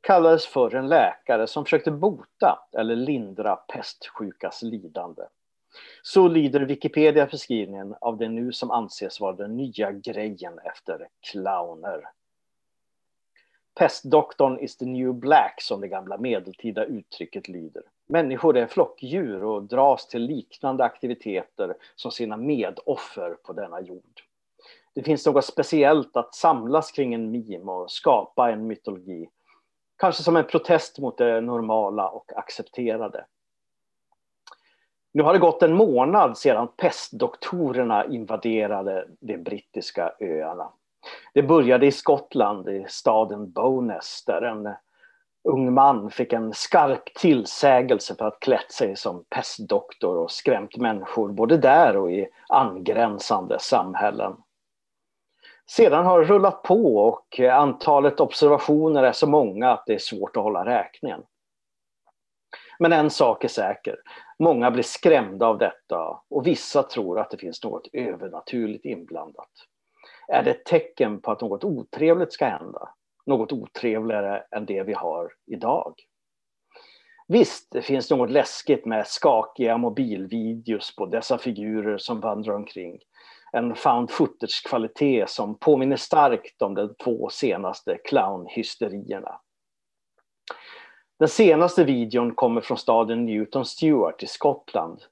kallades 0.00 0.46
för 0.46 0.74
en 0.74 0.88
läkare 0.88 1.46
som 1.46 1.64
försökte 1.64 1.90
bota 1.90 2.68
eller 2.72 2.96
lindra 2.96 3.56
pestsjukas 3.56 4.62
lidande. 4.62 5.22
Så 6.02 6.28
lyder 6.28 6.60
Wikipedia-beskrivningen 6.60 7.94
av 8.00 8.16
det 8.16 8.28
nu 8.28 8.52
som 8.52 8.70
anses 8.70 9.20
vara 9.20 9.32
den 9.32 9.56
nya 9.56 9.92
grejen 9.92 10.58
efter 10.58 11.08
clowner. 11.30 12.00
Pestdoktorn 13.74 14.58
is 14.58 14.76
the 14.76 14.84
new 14.84 15.14
black, 15.14 15.62
som 15.62 15.80
det 15.80 15.88
gamla 15.88 16.18
medeltida 16.18 16.84
uttrycket 16.84 17.48
lyder. 17.48 17.82
Människor 18.06 18.56
är 18.56 18.66
flockdjur 18.66 19.44
och 19.44 19.62
dras 19.62 20.08
till 20.08 20.22
liknande 20.22 20.84
aktiviteter 20.84 21.74
som 21.96 22.10
sina 22.10 22.36
medoffer 22.36 23.36
på 23.42 23.52
denna 23.52 23.80
jord 23.80 24.23
det 24.94 25.02
finns 25.02 25.26
något 25.26 25.44
speciellt 25.44 26.16
att 26.16 26.34
samlas 26.34 26.92
kring 26.92 27.14
en 27.14 27.30
mim 27.30 27.68
och 27.68 27.90
skapa 27.90 28.50
en 28.50 28.66
mytologi. 28.66 29.28
Kanske 29.98 30.22
som 30.22 30.36
en 30.36 30.46
protest 30.46 30.98
mot 30.98 31.18
det 31.18 31.40
normala 31.40 32.08
och 32.08 32.32
accepterade. 32.36 33.24
Nu 35.12 35.22
har 35.22 35.32
det 35.32 35.38
gått 35.38 35.62
en 35.62 35.76
månad 35.76 36.38
sedan 36.38 36.68
pestdoktorerna 36.76 38.04
invaderade 38.04 39.08
de 39.20 39.38
brittiska 39.38 40.12
öarna. 40.20 40.68
Det 41.34 41.42
började 41.42 41.86
i 41.86 41.92
Skottland, 41.92 42.68
i 42.68 42.86
staden 42.88 43.52
Bowness, 43.52 44.24
där 44.26 44.42
en 44.42 44.74
ung 45.48 45.74
man 45.74 46.10
fick 46.10 46.32
en 46.32 46.54
skarp 46.54 47.14
tillsägelse 47.14 48.14
för 48.14 48.24
att 48.24 48.40
klätt 48.40 48.72
sig 48.72 48.96
som 48.96 49.24
pestdoktor 49.30 50.16
och 50.16 50.30
skrämt 50.30 50.76
människor 50.76 51.28
både 51.28 51.56
där 51.56 51.96
och 51.96 52.12
i 52.12 52.28
angränsande 52.48 53.58
samhällen. 53.60 54.36
Sedan 55.70 56.06
har 56.06 56.20
det 56.20 56.26
rullat 56.26 56.62
på 56.62 56.96
och 56.96 57.40
eh, 57.40 57.58
antalet 57.58 58.20
observationer 58.20 59.02
är 59.02 59.12
så 59.12 59.26
många 59.26 59.70
att 59.70 59.86
det 59.86 59.94
är 59.94 59.98
svårt 59.98 60.36
att 60.36 60.42
hålla 60.42 60.64
räkningen. 60.64 61.22
Men 62.78 62.92
en 62.92 63.10
sak 63.10 63.44
är 63.44 63.48
säker, 63.48 63.96
många 64.38 64.70
blir 64.70 64.82
skrämda 64.82 65.46
av 65.46 65.58
detta 65.58 66.20
och 66.30 66.46
vissa 66.46 66.82
tror 66.82 67.20
att 67.20 67.30
det 67.30 67.36
finns 67.36 67.64
något 67.64 67.88
övernaturligt 67.92 68.84
inblandat. 68.84 69.50
Är 70.28 70.42
det 70.42 70.50
ett 70.50 70.64
tecken 70.64 71.20
på 71.20 71.30
att 71.30 71.40
något 71.40 71.64
otrevligt 71.64 72.32
ska 72.32 72.46
hända? 72.46 72.88
Något 73.26 73.52
otrevligare 73.52 74.44
än 74.50 74.66
det 74.66 74.82
vi 74.82 74.92
har 74.92 75.32
idag? 75.46 75.94
Visst, 77.28 77.72
det 77.72 77.82
finns 77.82 78.10
något 78.10 78.30
läskigt 78.30 78.86
med 78.86 79.06
skakiga 79.06 79.76
mobilvideos 79.76 80.96
på 80.96 81.06
dessa 81.06 81.38
figurer 81.38 81.98
som 81.98 82.20
vandrar 82.20 82.54
omkring. 82.54 82.98
En 83.56 83.74
found 83.74 84.10
footage-kvalitet 84.10 85.28
som 85.28 85.58
påminner 85.58 85.96
starkt 85.96 86.62
om 86.62 86.74
de 86.74 86.94
två 86.94 87.28
senaste 87.28 87.98
clownhysterierna. 88.04 89.40
Den 91.18 91.28
senaste 91.28 91.84
videon 91.84 92.34
kommer 92.34 92.60
från 92.60 92.78
staden 92.78 93.24
Newton 93.24 93.64
Stewart 93.64 94.22
i 94.22 94.26
Skottland 94.26 95.02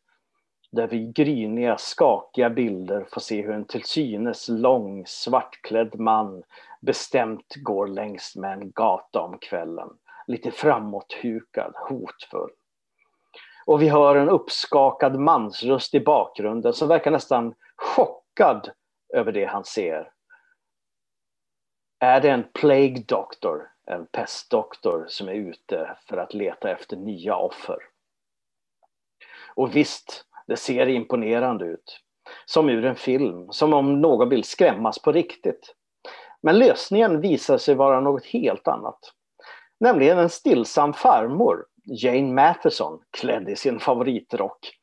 där 0.73 0.87
vi 0.89 0.97
i 0.97 1.13
gryniga, 1.13 1.79
skakiga 1.79 2.51
bilder 2.51 3.07
får 3.13 3.21
se 3.21 3.43
hur 3.43 3.55
en 3.55 3.65
till 3.65 3.85
synes 3.85 4.49
lång, 4.49 5.05
svartklädd 5.07 6.01
man 6.01 6.43
bestämt 6.81 7.55
går 7.57 7.87
längs 7.87 8.37
med 8.37 8.53
en 8.53 8.71
gata 8.71 9.21
om 9.21 9.39
kvällen. 9.39 9.89
Lite 10.27 10.51
framåthukad, 10.51 11.73
hotfull. 11.89 12.51
Och 13.67 13.83
vi 13.83 13.89
hör 13.89 14.17
en 14.17 14.29
uppskakad 14.29 15.21
mansröst 15.21 15.95
i 15.95 16.01
bakgrunden 16.01 16.73
som 16.73 16.89
verkar 16.89 17.11
nästan 17.11 17.55
chockad 17.77 18.22
chockad 18.33 18.71
över 19.15 19.33
det 19.33 19.45
han 19.45 19.65
ser. 19.65 20.11
Är 22.01 22.21
det 22.21 22.31
en 22.31 22.45
plague 22.55 23.05
doctor, 23.09 23.71
en 23.87 24.07
pestdoktor 24.07 25.07
som 25.09 25.29
är 25.29 25.33
ute 25.33 25.97
för 26.09 26.17
att 26.17 26.35
leta 26.35 26.71
efter 26.71 26.97
nya 26.97 27.37
offer? 27.37 27.79
Och 29.55 29.77
visst, 29.77 30.25
det 30.47 30.57
ser 30.57 30.89
imponerande 30.89 31.65
ut. 31.65 32.01
Som 32.47 32.69
ur 32.69 32.85
en 32.85 32.97
film, 32.97 33.53
som 33.53 33.75
om 33.75 34.01
någon 34.01 34.29
vill 34.29 34.45
skrämmas 34.45 34.99
på 34.99 35.13
riktigt. 35.13 35.75
Men 36.43 36.59
lösningen 36.59 37.21
visar 37.21 37.59
sig 37.59 37.75
vara 37.75 38.01
något 38.01 38.25
helt 38.25 38.69
annat. 38.69 38.99
Nämligen 39.81 40.19
en 40.19 40.31
stillsam 40.31 40.93
farmor, 40.93 41.67
Jane 41.85 42.33
Matheson, 42.33 43.03
klädd 43.11 43.49
i 43.49 43.57
sin 43.57 43.81
favoritrock. 43.81 44.82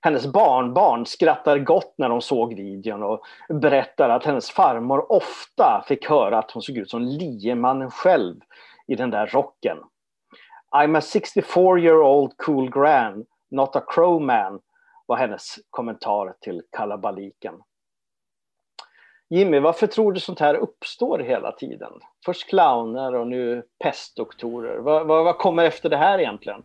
Hennes 0.00 0.26
barnbarn 0.26 1.06
skrattar 1.06 1.58
gott 1.58 1.94
när 1.98 2.08
de 2.08 2.20
såg 2.20 2.54
videon 2.54 3.02
och 3.02 3.24
berättar 3.48 4.08
att 4.08 4.24
hennes 4.24 4.50
farmor 4.50 5.12
ofta 5.12 5.84
fick 5.88 6.08
höra 6.08 6.38
att 6.38 6.50
hon 6.50 6.62
såg 6.62 6.76
ut 6.76 6.90
som 6.90 7.02
liemannen 7.02 7.90
själv 7.90 8.36
i 8.86 8.94
den 8.94 9.10
där 9.10 9.26
rocken. 9.26 9.78
I'm 10.70 10.98
a 10.98 11.00
64 11.00 11.78
year 11.78 12.02
old 12.02 12.36
cool 12.36 12.70
gran, 12.70 13.26
not 13.50 13.76
a 13.76 13.82
crow 13.88 14.22
man, 14.22 14.60
var 15.06 15.16
hennes 15.16 15.58
kommentar 15.70 16.34
till 16.40 16.62
kalabaliken. 16.70 17.54
Jimmy, 19.30 19.58
varför 19.58 19.86
tror 19.86 20.12
du 20.12 20.20
sånt 20.20 20.40
här 20.40 20.54
uppstår 20.54 21.18
hela 21.18 21.52
tiden? 21.52 21.92
Först 22.24 22.48
clowner 22.48 23.14
och 23.14 23.26
nu 23.26 23.62
pestdoktorer. 23.84 24.78
Vad, 24.78 25.06
vad, 25.06 25.24
vad 25.24 25.38
kommer 25.38 25.64
efter 25.64 25.88
det 25.88 25.96
här 25.96 26.18
egentligen? 26.18 26.62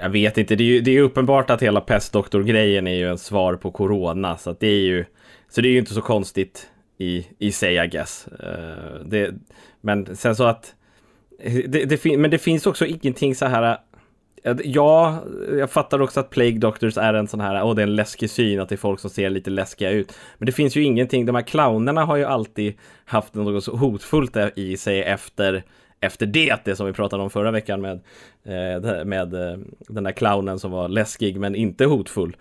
Jag 0.00 0.10
vet 0.10 0.38
inte, 0.38 0.56
det 0.56 0.64
är 0.64 0.66
ju 0.66 0.80
det 0.80 0.90
är 0.90 1.02
uppenbart 1.02 1.50
att 1.50 1.62
hela 1.62 1.80
pestdoktor-grejen 1.80 2.86
är 2.86 2.94
ju 2.94 3.08
en 3.08 3.18
svar 3.18 3.54
på 3.54 3.70
corona, 3.70 4.36
så 4.36 4.56
det 4.60 4.66
är 4.66 4.80
ju 4.80 5.04
så 5.48 5.60
det 5.60 5.68
är 5.68 5.72
ju 5.72 5.78
inte 5.78 5.94
så 5.94 6.00
konstigt 6.00 6.70
i, 6.98 7.26
i 7.38 7.52
sig, 7.52 7.84
I 7.84 7.88
guess. 7.88 8.28
Uh, 8.32 9.06
det, 9.06 9.34
men 9.80 10.16
sen 10.16 10.36
så 10.36 10.44
att 10.44 10.74
det, 11.66 11.84
det, 11.84 12.18
men 12.18 12.30
det 12.30 12.38
finns 12.38 12.66
också 12.66 12.86
ingenting 12.86 13.34
så 13.34 13.46
här 13.46 13.78
eh, 14.44 14.56
Ja, 14.64 15.24
jag 15.58 15.70
fattar 15.70 16.02
också 16.02 16.20
att 16.20 16.30
Plague 16.30 16.58
Doctors 16.58 16.96
är 16.96 17.14
en 17.14 17.28
sån 17.28 17.40
här, 17.40 17.62
åh 17.62 17.70
oh, 17.70 17.74
det 17.74 17.82
är 17.82 17.86
en 17.86 17.96
läskig 17.96 18.30
syn, 18.30 18.60
att 18.60 18.68
det 18.68 18.74
är 18.74 18.76
folk 18.76 19.00
som 19.00 19.10
ser 19.10 19.30
lite 19.30 19.50
läskiga 19.50 19.90
ut. 19.90 20.18
Men 20.38 20.46
det 20.46 20.52
finns 20.52 20.76
ju 20.76 20.82
ingenting, 20.82 21.26
de 21.26 21.34
här 21.34 21.42
clownerna 21.42 22.04
har 22.04 22.16
ju 22.16 22.24
alltid 22.24 22.74
haft 23.04 23.34
något 23.34 23.64
så 23.64 23.76
hotfullt 23.76 24.36
i 24.56 24.76
sig 24.76 25.02
efter 25.02 25.64
efter 26.04 26.26
det, 26.26 26.64
det 26.64 26.76
som 26.76 26.86
vi 26.86 26.92
pratade 26.92 27.22
om 27.22 27.30
förra 27.30 27.50
veckan 27.50 27.80
med, 27.80 28.00
eh, 28.44 29.04
med 29.04 29.34
eh, 29.34 29.58
den 29.88 30.04
där 30.04 30.12
clownen 30.12 30.58
som 30.58 30.70
var 30.70 30.88
läskig 30.88 31.40
men 31.40 31.54
inte 31.54 31.84
hotfull. 31.84 32.36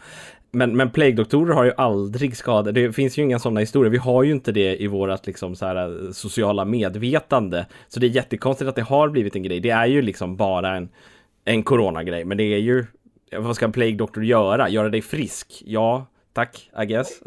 Men, 0.52 0.78
men 0.78 0.90
plague-doktorer 0.90 1.54
har 1.54 1.64
ju 1.64 1.72
aldrig 1.78 2.38
skadat, 2.38 2.76
det 2.76 2.94
finns 2.94 3.18
ju 3.18 3.22
inga 3.22 3.40
sådana 3.40 3.60
historier, 3.60 3.92
vi 3.92 3.98
har 3.98 4.24
ju 4.24 4.32
inte 4.32 4.52
det 4.52 4.82
i 4.82 4.88
vårat 4.88 5.28
liksom 5.28 5.56
så 5.56 5.66
här 5.66 5.76
eh, 5.76 6.12
sociala 6.12 6.66
medvetande. 6.66 7.66
Så 7.88 8.00
det 8.00 8.08
är 8.08 8.10
jättekonstigt 8.10 8.70
att 8.70 8.76
det 8.76 8.82
har 8.82 9.10
blivit 9.10 9.36
en 9.36 9.44
grej, 9.44 9.60
det 9.60 9.70
är 9.70 9.86
ju 9.86 10.02
liksom 10.02 10.36
bara 10.36 10.76
en 10.76 10.90
en 11.46 11.64
coronagrej, 11.64 12.26
men 12.26 12.38
det 12.38 12.44
är 12.44 12.58
ju 12.58 12.86
vad 13.38 13.56
ska 13.56 13.66
en 13.66 13.72
plague-doktor 13.72 14.26
göra? 14.26 14.70
Göra 14.70 14.90
dig 14.90 15.02
frisk? 15.02 15.64
Ja, 15.66 16.06
tack, 16.34 16.70
I 16.82 16.86
guess. 16.86 17.22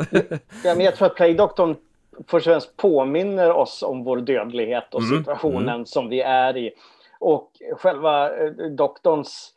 ja, 0.64 0.74
men 0.74 0.80
jag 0.80 0.96
tror 0.96 1.06
att 1.06 1.16
plague-doktorn 1.16 1.76
först 2.26 2.46
och 2.46 2.52
främst 2.52 2.76
påminner 2.76 3.52
oss 3.52 3.82
om 3.82 4.04
vår 4.04 4.16
dödlighet 4.16 4.94
och 4.94 5.02
mm, 5.02 5.18
situationen 5.18 5.68
mm. 5.68 5.86
som 5.86 6.08
vi 6.08 6.20
är 6.20 6.56
i. 6.56 6.72
Och 7.20 7.50
själva 7.78 8.38
eh, 8.38 8.50
doktorns 8.76 9.52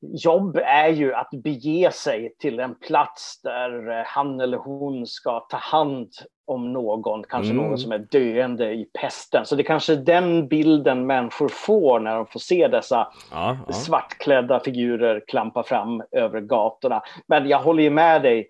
jobb 0.00 0.56
är 0.56 0.88
ju 0.88 1.14
att 1.14 1.30
bege 1.30 1.90
sig 1.92 2.34
till 2.38 2.60
en 2.60 2.74
plats 2.74 3.40
där 3.42 3.90
eh, 3.90 4.04
han 4.06 4.40
eller 4.40 4.58
hon 4.58 5.06
ska 5.06 5.40
ta 5.40 5.56
hand 5.56 6.08
om 6.46 6.72
någon, 6.72 7.24
kanske 7.24 7.52
mm. 7.52 7.64
någon 7.64 7.78
som 7.78 7.92
är 7.92 7.98
döende 7.98 8.72
i 8.72 8.84
pesten. 9.00 9.46
Så 9.46 9.56
det 9.56 9.62
är 9.62 9.64
kanske 9.64 9.96
den 9.96 10.48
bilden 10.48 11.06
människor 11.06 11.48
får 11.48 12.00
när 12.00 12.16
de 12.16 12.26
får 12.26 12.40
se 12.40 12.68
dessa 12.68 13.08
ja, 13.32 13.58
ja. 13.66 13.72
svartklädda 13.72 14.60
figurer 14.60 15.22
klampa 15.28 15.62
fram 15.62 16.02
över 16.10 16.40
gatorna. 16.40 17.02
Men 17.26 17.48
jag 17.48 17.58
håller 17.58 17.82
ju 17.82 17.90
med 17.90 18.22
dig. 18.22 18.48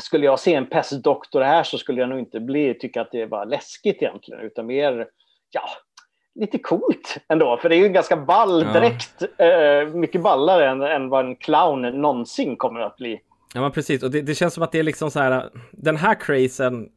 Skulle 0.00 0.26
jag 0.26 0.40
se 0.40 0.54
en 0.54 0.66
pestdoktor 0.66 1.40
här 1.40 1.62
så 1.62 1.78
skulle 1.78 2.00
jag 2.00 2.08
nog 2.08 2.18
inte 2.18 2.40
bli, 2.40 2.74
tycka 2.74 3.00
att 3.00 3.12
det 3.12 3.26
var 3.26 3.46
läskigt 3.46 4.02
egentligen, 4.02 4.40
utan 4.40 4.66
mer, 4.66 5.06
ja, 5.50 5.62
lite 6.34 6.58
coolt 6.58 7.18
ändå, 7.28 7.56
för 7.56 7.68
det 7.68 7.74
är 7.74 7.78
ju 7.78 7.86
en 7.86 7.92
ganska 7.92 8.16
ball 8.16 8.64
dräkt. 8.64 9.22
Ja. 9.36 9.44
Eh, 9.44 9.88
mycket 9.88 10.22
ballare 10.22 10.70
än, 10.70 10.82
än 10.82 11.08
vad 11.08 11.26
en 11.26 11.36
clown 11.36 11.82
någonsin 12.00 12.56
kommer 12.56 12.80
att 12.80 12.96
bli. 12.96 13.20
Ja 13.54 13.60
men 13.60 13.72
precis, 13.72 14.02
och 14.02 14.10
det, 14.10 14.20
det, 14.20 14.34
känns 14.34 14.54
som 14.54 14.62
att 14.62 14.72
det 14.72 14.78
är 14.78 14.82
liksom 14.82 15.10
så 15.10 15.20
här, 15.20 15.50
den 15.70 15.96
här 15.96 16.14
crazen 16.14 16.88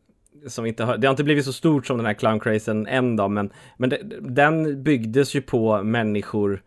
som 0.47 0.65
inte 0.65 0.83
har, 0.83 0.97
det 0.97 1.07
har 1.07 1.11
inte 1.11 1.23
blivit 1.23 1.45
så 1.45 1.53
stort 1.53 1.87
som 1.87 1.97
den 1.97 2.05
här 2.05 2.13
clown 2.13 2.39
crazen 2.39 2.87
än 2.87 3.15
då, 3.15 3.27
men, 3.27 3.53
men 3.77 3.89
det, 3.89 3.99
den 4.19 4.83
byggdes 4.83 5.35
ju 5.35 5.41
på 5.41 5.83
människor 5.83 6.63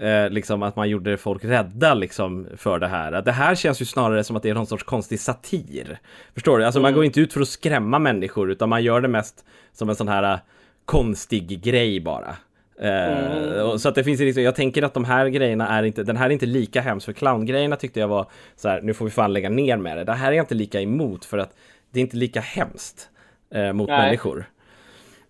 Eh, 0.00 0.30
liksom 0.30 0.62
att 0.62 0.76
man 0.76 0.88
gjorde 0.88 1.16
folk 1.16 1.44
rädda 1.44 1.94
liksom 1.94 2.46
för 2.56 2.78
det 2.78 2.88
här. 2.88 3.22
Det 3.22 3.32
här 3.32 3.54
känns 3.54 3.80
ju 3.80 3.84
snarare 3.84 4.24
som 4.24 4.36
att 4.36 4.42
det 4.42 4.50
är 4.50 4.54
någon 4.54 4.66
sorts 4.66 4.84
konstig 4.84 5.20
satir. 5.20 5.98
Förstår 6.34 6.58
du? 6.58 6.64
Alltså 6.64 6.78
mm. 6.78 6.82
man 6.82 6.94
går 6.94 7.04
inte 7.04 7.20
ut 7.20 7.32
för 7.32 7.40
att 7.40 7.48
skrämma 7.48 7.98
människor 7.98 8.50
utan 8.50 8.68
man 8.68 8.82
gör 8.82 9.00
det 9.00 9.08
mest 9.08 9.44
som 9.72 9.88
en 9.88 9.96
sån 9.96 10.08
här 10.08 10.38
konstig 10.84 11.62
grej 11.62 12.00
bara. 12.00 12.36
Mm. 12.80 13.78
så 13.78 13.88
att 13.88 13.94
det 13.94 14.04
finns 14.04 14.20
liksom, 14.20 14.42
jag 14.42 14.54
tänker 14.54 14.82
att 14.82 14.94
de 14.94 15.04
här 15.04 15.26
grejerna 15.26 15.68
är 15.68 15.82
inte, 15.82 16.02
den 16.02 16.16
här 16.16 16.26
är 16.26 16.30
inte 16.30 16.46
lika 16.46 16.80
hemskt 16.80 17.04
för 17.06 17.12
clowngrejerna 17.12 17.76
tyckte 17.76 18.00
jag 18.00 18.08
var 18.08 18.26
så 18.56 18.68
här, 18.68 18.80
nu 18.82 18.94
får 18.94 19.04
vi 19.04 19.10
fan 19.10 19.32
lägga 19.32 19.48
ner 19.48 19.76
med 19.76 19.96
det. 19.96 20.04
Det 20.04 20.12
här 20.12 20.32
är 20.32 20.36
jag 20.36 20.42
inte 20.42 20.54
lika 20.54 20.80
emot 20.80 21.24
för 21.24 21.38
att 21.38 21.54
det 21.90 22.00
är 22.00 22.02
inte 22.02 22.16
lika 22.16 22.40
hemskt 22.40 23.08
eh, 23.54 23.72
mot 23.72 23.88
Nej. 23.88 23.98
människor. 23.98 24.46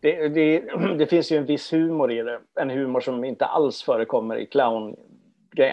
Det, 0.03 0.29
det, 0.29 0.63
det, 0.99 1.07
finns 1.07 1.33
ju 1.33 1.37
en 1.37 1.47
viss 1.47 1.73
humor 1.73 2.13
i 2.13 2.23
det, 2.23 2.39
en 2.61 2.71
humor 2.71 3.01
som 3.01 3.25
inte 3.25 3.47
alls 3.47 3.83
förekommer 3.83 4.37
i 4.37 4.47
clown 4.47 4.97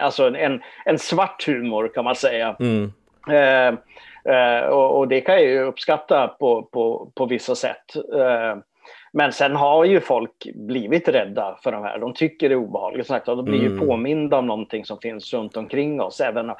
alltså 0.01 0.35
en, 0.35 0.61
en 0.85 0.99
svart 0.99 1.47
humor 1.47 1.91
kan 1.93 2.03
man 2.03 2.15
säga. 2.15 2.55
Mm. 2.59 2.91
Eh, 3.29 3.67
eh, 4.35 4.65
och, 4.65 4.97
och, 4.97 5.07
det 5.07 5.21
kan 5.21 5.35
jag 5.35 5.43
ju 5.43 5.59
uppskatta 5.59 6.27
på, 6.27 6.63
på, 6.63 7.11
på 7.15 7.25
vissa 7.25 7.55
sätt. 7.55 7.95
Eh, 7.95 8.57
men 9.11 9.33
sen 9.33 9.55
har 9.55 9.85
ju 9.85 9.99
folk 9.99 10.47
blivit 10.55 11.07
rädda 11.07 11.59
för 11.63 11.71
de 11.71 11.83
här. 11.83 11.99
De 11.99 12.13
tycker 12.13 12.49
det 12.49 12.55
är 12.55 12.59
obehagligt. 12.59 13.07
Sagt, 13.07 13.25
de 13.25 13.45
blir 13.45 13.59
mm. 13.59 13.73
ju 13.73 13.87
påminda 13.87 14.37
om 14.37 14.47
någonting 14.47 14.85
som 14.85 14.99
finns 14.99 15.33
runt 15.33 15.57
omkring 15.57 16.01
oss. 16.01 16.21
Även, 16.21 16.51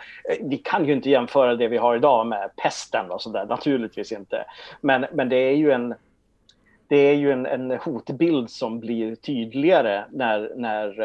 vi 0.42 0.58
kan 0.58 0.86
ju 0.86 0.94
inte 0.94 1.10
jämföra 1.10 1.56
det 1.56 1.68
vi 1.68 1.78
har 1.78 1.96
idag 1.96 2.28
med 2.28 2.50
pesten 2.64 3.12
och 3.12 3.22
sådär, 3.22 3.46
naturligtvis 3.46 4.12
inte. 4.12 4.46
Men, 4.82 5.06
men 5.14 5.30
det 5.30 5.36
är 5.36 5.56
ju 5.56 5.72
en 5.72 5.96
det 6.90 6.98
är 6.98 7.14
ju 7.14 7.32
en, 7.32 7.46
en 7.46 7.72
hotbild 7.72 8.50
som 8.50 8.80
blir 8.80 9.16
tydligare 9.16 10.06
när, 10.12 10.52
när, 10.56 10.96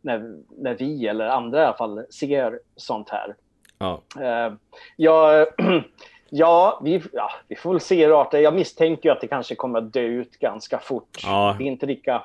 när, 0.00 0.36
när 0.58 0.74
vi 0.74 1.06
eller 1.06 1.28
andra 1.28 1.62
i 1.62 1.64
alla 1.64 1.76
fall 1.76 2.04
ser 2.10 2.60
sånt 2.76 3.10
här. 3.10 3.34
Ja. 3.78 4.00
Uh, 4.20 4.56
jag, 4.96 5.46
Ja, 6.32 6.80
vi, 6.84 7.02
ja, 7.12 7.30
vi 7.48 7.56
får 7.56 7.70
väl 7.70 7.80
se 7.80 8.08
rart. 8.08 8.32
Jag 8.32 8.54
misstänker 8.54 9.10
att 9.10 9.20
det 9.20 9.26
kanske 9.26 9.54
kommer 9.54 9.78
att 9.78 9.92
dö 9.92 10.00
ut 10.00 10.38
ganska 10.38 10.78
fort. 10.78 11.18
Ja. 11.22 11.54
Det 11.58 11.64
är 11.64 11.66
inte 11.66 11.86
lika 11.86 12.22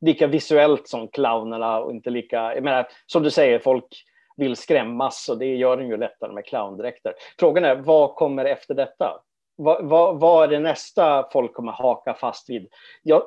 lika 0.00 0.26
visuellt 0.26 0.88
som 0.88 1.08
clownerna 1.08 1.80
och 1.80 1.90
inte 1.90 2.10
lika, 2.10 2.54
jag 2.54 2.64
menar, 2.64 2.88
som 3.06 3.22
du 3.22 3.30
säger, 3.30 3.58
folk 3.58 4.04
vill 4.36 4.56
skrämmas 4.56 5.28
och 5.28 5.38
det 5.38 5.56
gör 5.56 5.76
den 5.76 5.88
ju 5.88 5.96
lättare 5.96 6.32
med 6.32 6.46
clowndräkter. 6.46 7.12
Frågan 7.38 7.64
är, 7.64 7.76
vad 7.76 8.14
kommer 8.14 8.44
efter 8.44 8.74
detta? 8.74 9.20
Vad, 9.62 9.84
vad, 9.84 10.20
vad 10.20 10.44
är 10.44 10.48
det 10.48 10.58
nästa 10.58 11.28
folk 11.32 11.54
kommer 11.54 11.72
haka 11.72 12.14
fast 12.14 12.50
vid? 12.50 12.68
Jag, 13.02 13.22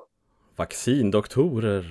Vaccindoktorer. 0.56 1.86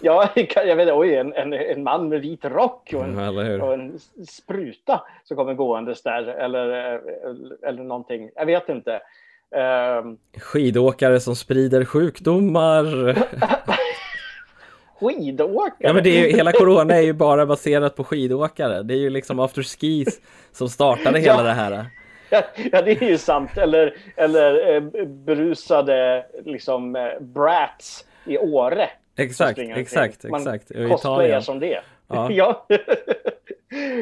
ja, 0.02 0.28
jag 0.54 0.76
vet 0.76 0.88
oj, 0.92 1.14
en, 1.14 1.32
en, 1.32 1.52
en 1.52 1.82
man 1.82 2.08
med 2.08 2.20
vit 2.20 2.44
rock 2.44 2.92
och 2.94 3.04
en, 3.04 3.18
mm, 3.18 3.62
och 3.62 3.74
en 3.74 3.98
spruta 4.28 5.02
som 5.24 5.36
kommer 5.36 5.54
gåendes 5.54 6.02
där 6.02 6.22
eller, 6.22 6.68
eller 7.62 7.82
någonting. 7.82 8.30
Jag 8.34 8.46
vet 8.46 8.68
inte. 8.68 9.00
Um... 10.00 10.18
Skidåkare 10.40 11.20
som 11.20 11.36
sprider 11.36 11.84
sjukdomar. 11.84 12.84
skidåkare? 15.02 15.74
Ja 15.78 15.92
men 15.92 16.04
det 16.04 16.10
är 16.10 16.26
ju, 16.26 16.36
hela 16.36 16.52
corona 16.52 16.94
är 16.94 17.00
ju 17.00 17.12
bara 17.12 17.46
baserat 17.46 17.96
på 17.96 18.04
skidåkare. 18.04 18.82
Det 18.82 18.94
är 18.94 18.98
ju 18.98 19.10
liksom 19.10 19.40
after 19.40 19.62
skis 19.62 20.20
som 20.52 20.68
startade 20.68 21.18
hela 21.18 21.36
ja. 21.36 21.42
det 21.42 21.52
här. 21.52 21.86
Ja, 22.72 22.82
det 22.82 23.02
är 23.02 23.08
ju 23.08 23.18
sant. 23.18 23.58
Eller, 23.58 23.96
eller 24.16 24.74
eh, 24.74 25.06
berusade 25.06 26.26
liksom 26.44 26.96
eh, 26.96 27.20
brats 27.20 28.04
i 28.26 28.38
Åre. 28.38 28.90
Exakt, 29.16 29.58
exakt, 29.58 30.24
Man 30.24 30.40
exakt. 30.40 30.74
Man 30.74 30.90
cosplayar 30.90 31.40
som 31.40 31.60
det. 31.60 31.80
Ja, 32.08 32.30
ja. 32.32 32.66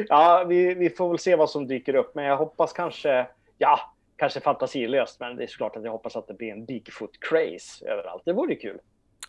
ja 0.09 0.45
vi, 0.49 0.73
vi 0.73 0.89
får 0.89 1.09
väl 1.09 1.19
se 1.19 1.35
vad 1.35 1.49
som 1.49 1.67
dyker 1.67 1.95
upp. 1.95 2.15
Men 2.15 2.25
jag 2.25 2.37
hoppas 2.37 2.73
kanske, 2.73 3.27
ja, 3.57 3.79
kanske 4.15 4.39
fantasilöst. 4.39 5.19
Men 5.19 5.35
det 5.35 5.43
är 5.43 5.47
såklart 5.47 5.75
att 5.75 5.83
jag 5.83 5.91
hoppas 5.91 6.15
att 6.15 6.27
det 6.27 6.33
blir 6.33 6.51
en 6.51 6.65
Bigfoot-craze 6.65 7.85
överallt. 7.85 8.21
Det 8.25 8.33
vore 8.33 8.55
kul. 8.55 8.79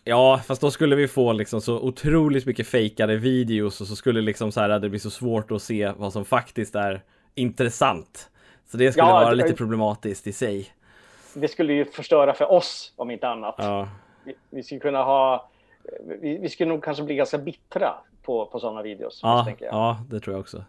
Ja, 0.03 0.41
fast 0.45 0.61
då 0.61 0.71
skulle 0.71 0.95
vi 0.95 1.07
få 1.07 1.33
liksom 1.33 1.61
så 1.61 1.79
otroligt 1.79 2.45
mycket 2.45 2.67
fejkade 2.67 3.15
videos 3.15 3.81
och 3.81 3.87
så 3.87 3.95
skulle 3.95 4.21
liksom 4.21 4.51
så 4.51 4.59
här 4.59 4.79
det 4.79 4.89
blir 4.89 4.99
så 4.99 5.09
svårt 5.09 5.51
att 5.51 5.61
se 5.61 5.91
vad 5.97 6.13
som 6.13 6.25
faktiskt 6.25 6.75
är 6.75 7.01
intressant. 7.35 8.29
Så 8.65 8.77
det 8.77 8.91
skulle 8.91 9.07
ja, 9.07 9.13
vara 9.13 9.33
lite 9.33 9.53
problematiskt 9.53 10.27
i 10.27 10.33
sig. 10.33 10.69
Det 11.33 11.47
skulle 11.47 11.73
ju 11.73 11.85
förstöra 11.85 12.33
för 12.33 12.51
oss 12.51 12.93
om 12.95 13.11
inte 13.11 13.27
annat. 13.27 13.55
Ja. 13.57 13.87
Vi, 14.23 14.35
vi 14.49 14.63
skulle 14.63 14.79
kunna 14.79 15.03
ha, 15.03 15.49
vi, 16.21 16.37
vi, 16.37 16.49
skulle 16.49 16.69
nog 16.69 16.83
kanske 16.83 17.03
bli 17.03 17.15
ganska 17.15 17.37
bittra 17.37 17.93
på, 18.23 18.45
på 18.45 18.59
sådana 18.59 18.81
videos. 18.81 19.19
Ja, 19.23 19.47
ja, 19.59 19.97
det 20.09 20.19
tror 20.19 20.33
jag 20.33 20.41
också. 20.41 20.63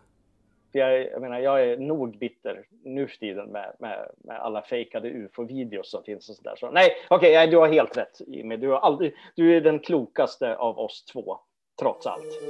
Jag, 0.76 1.10
jag 1.10 1.20
menar, 1.20 1.38
jag 1.38 1.62
är 1.62 1.76
nog 1.76 2.18
bitter 2.18 2.66
nu 2.84 3.06
för 3.08 3.16
tiden 3.16 3.50
med, 3.50 3.76
med, 3.78 4.08
med 4.24 4.36
alla 4.36 4.62
fejkade 4.62 5.08
ufo-videos 5.08 5.90
som 5.90 6.02
finns 6.04 6.28
och 6.28 6.36
sådär. 6.36 6.54
Så, 6.56 6.70
nej, 6.70 6.90
okej, 7.08 7.30
okay, 7.30 7.50
du 7.50 7.56
har 7.56 7.68
helt 7.68 7.96
rätt 7.96 8.20
Jimmy. 8.26 8.56
Du, 8.56 8.68
har 8.68 8.78
aldrig, 8.78 9.14
du 9.36 9.56
är 9.56 9.60
den 9.60 9.78
klokaste 9.78 10.56
av 10.56 10.78
oss 10.78 11.04
två, 11.04 11.38
trots 11.80 12.06
allt. 12.06 12.40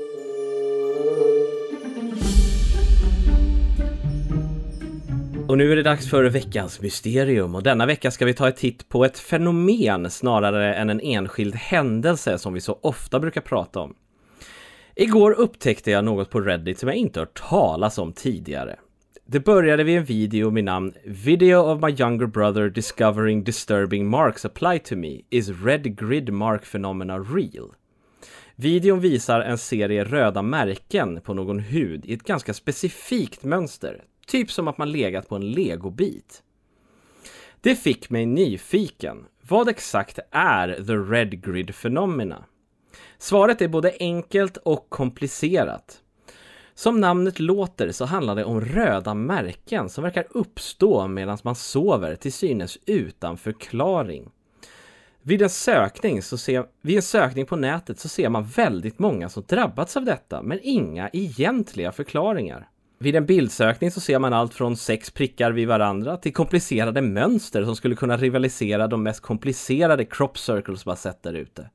Och 5.48 5.58
nu 5.58 5.72
är 5.72 5.76
det 5.76 5.82
dags 5.82 6.10
för 6.10 6.24
veckans 6.24 6.80
mysterium 6.80 7.54
och 7.54 7.62
denna 7.62 7.86
vecka 7.86 8.10
ska 8.10 8.24
vi 8.24 8.34
ta 8.34 8.48
ett 8.48 8.56
titt 8.56 8.88
på 8.88 9.04
ett 9.04 9.18
fenomen 9.18 10.10
snarare 10.10 10.74
än 10.74 10.90
en 10.90 11.00
enskild 11.00 11.54
händelse 11.54 12.38
som 12.38 12.54
vi 12.54 12.60
så 12.60 12.78
ofta 12.82 13.20
brukar 13.20 13.40
prata 13.40 13.80
om. 13.80 13.94
Igår 14.96 15.32
upptäckte 15.32 15.90
jag 15.90 16.04
något 16.04 16.30
på 16.30 16.40
Reddit 16.40 16.78
som 16.78 16.88
jag 16.88 16.96
inte 16.96 17.20
hört 17.20 17.48
talas 17.48 17.98
om 17.98 18.12
tidigare. 18.12 18.76
Det 19.26 19.40
började 19.40 19.84
vid 19.84 19.98
en 19.98 20.04
video 20.04 20.50
med 20.50 20.64
namn 20.64 20.92
“Video 21.04 21.56
of 21.56 21.82
my 21.82 21.90
younger 21.90 22.26
brother 22.26 22.68
discovering 22.68 23.44
disturbing 23.44 24.08
marks 24.08 24.44
apply 24.44 24.78
to 24.78 24.96
me. 24.96 25.20
Is 25.30 25.48
red 25.48 25.96
grid 25.96 26.32
mark 26.32 26.64
phenomena 26.64 27.18
real?” 27.18 27.72
Videon 28.56 29.00
visar 29.00 29.40
en 29.40 29.58
serie 29.58 30.04
röda 30.04 30.42
märken 30.42 31.20
på 31.20 31.34
någon 31.34 31.58
hud 31.58 32.06
i 32.06 32.14
ett 32.14 32.22
ganska 32.22 32.54
specifikt 32.54 33.44
mönster, 33.44 34.04
Typ 34.26 34.50
som 34.50 34.68
att 34.68 34.78
man 34.78 34.92
legat 34.92 35.28
på 35.28 35.36
en 35.36 35.52
legobit. 35.52 36.42
Det 37.60 37.74
fick 37.74 38.10
mig 38.10 38.26
nyfiken. 38.26 39.24
Vad 39.48 39.68
exakt 39.68 40.18
är 40.30 40.84
the 40.86 40.96
red 40.96 41.42
grid 41.42 41.74
phenomena? 41.74 42.44
Svaret 43.18 43.62
är 43.62 43.68
både 43.68 43.94
enkelt 44.00 44.56
och 44.56 44.90
komplicerat. 44.90 46.00
Som 46.74 47.00
namnet 47.00 47.40
låter 47.40 47.92
så 47.92 48.04
handlar 48.04 48.34
det 48.34 48.44
om 48.44 48.60
röda 48.60 49.14
märken 49.14 49.88
som 49.88 50.04
verkar 50.04 50.26
uppstå 50.30 51.08
medan 51.08 51.38
man 51.42 51.54
sover 51.54 52.16
till 52.16 52.32
synes 52.32 52.78
utan 52.86 53.36
förklaring. 53.36 54.30
Vid 55.22 55.42
en, 55.42 55.50
sökning 55.50 56.22
så 56.22 56.38
ser, 56.38 56.64
vid 56.82 56.96
en 56.96 57.02
sökning 57.02 57.46
på 57.46 57.56
nätet 57.56 57.98
så 57.98 58.08
ser 58.08 58.28
man 58.28 58.44
väldigt 58.44 58.98
många 58.98 59.28
som 59.28 59.44
drabbats 59.48 59.96
av 59.96 60.04
detta 60.04 60.42
men 60.42 60.60
inga 60.62 61.10
egentliga 61.12 61.92
förklaringar. 61.92 62.68
Vid 62.98 63.16
en 63.16 63.26
bildsökning 63.26 63.90
så 63.90 64.00
ser 64.00 64.18
man 64.18 64.32
allt 64.32 64.54
från 64.54 64.76
sex 64.76 65.10
prickar 65.10 65.50
vid 65.50 65.68
varandra 65.68 66.16
till 66.16 66.32
komplicerade 66.32 67.02
mönster 67.02 67.64
som 67.64 67.76
skulle 67.76 67.94
kunna 67.94 68.16
rivalisera 68.16 68.86
de 68.86 69.02
mest 69.02 69.20
komplicerade 69.20 70.04
crop 70.04 70.38
circles 70.38 70.86
man 70.86 70.96
sett 70.96 71.22
där 71.22 71.32
ute. 71.32 71.70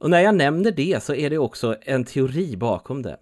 Och 0.00 0.10
när 0.10 0.20
jag 0.20 0.34
nämner 0.34 0.70
det 0.70 1.02
så 1.02 1.14
är 1.14 1.30
det 1.30 1.38
också 1.38 1.76
en 1.82 2.04
teori 2.04 2.56
bakom 2.56 3.02
det. 3.02 3.16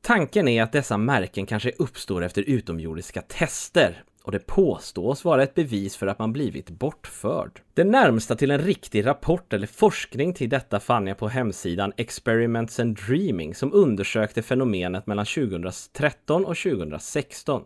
Tanken 0.00 0.48
är 0.48 0.62
att 0.62 0.72
dessa 0.72 0.96
märken 0.96 1.46
kanske 1.46 1.72
uppstår 1.78 2.24
efter 2.24 2.42
utomjordiska 2.42 3.22
tester 3.22 4.04
och 4.22 4.32
det 4.32 4.46
påstås 4.46 5.24
vara 5.24 5.42
ett 5.42 5.54
bevis 5.54 5.96
för 5.96 6.06
att 6.06 6.18
man 6.18 6.32
blivit 6.32 6.70
bortförd. 6.70 7.60
Det 7.74 7.84
närmsta 7.84 8.36
till 8.36 8.50
en 8.50 8.58
riktig 8.58 9.06
rapport 9.06 9.52
eller 9.52 9.66
forskning 9.66 10.34
till 10.34 10.48
detta 10.48 10.80
fann 10.80 11.06
jag 11.06 11.18
på 11.18 11.28
hemsidan 11.28 11.92
Experiments 11.96 12.80
and 12.80 12.96
Dreaming 12.96 13.54
som 13.54 13.72
undersökte 13.72 14.42
fenomenet 14.42 15.06
mellan 15.06 15.26
2013 15.26 16.44
och 16.44 16.56
2016. 16.56 17.62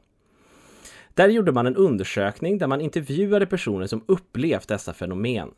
Där 1.14 1.28
gjorde 1.28 1.52
man 1.52 1.66
en 1.66 1.76
undersökning 1.76 2.58
där 2.58 2.66
man 2.66 2.80
intervjuade 2.80 3.46
personer 3.46 3.86
som 3.86 4.04
upplevt 4.06 4.68
dessa 4.68 4.92
fenomen. 4.92 5.50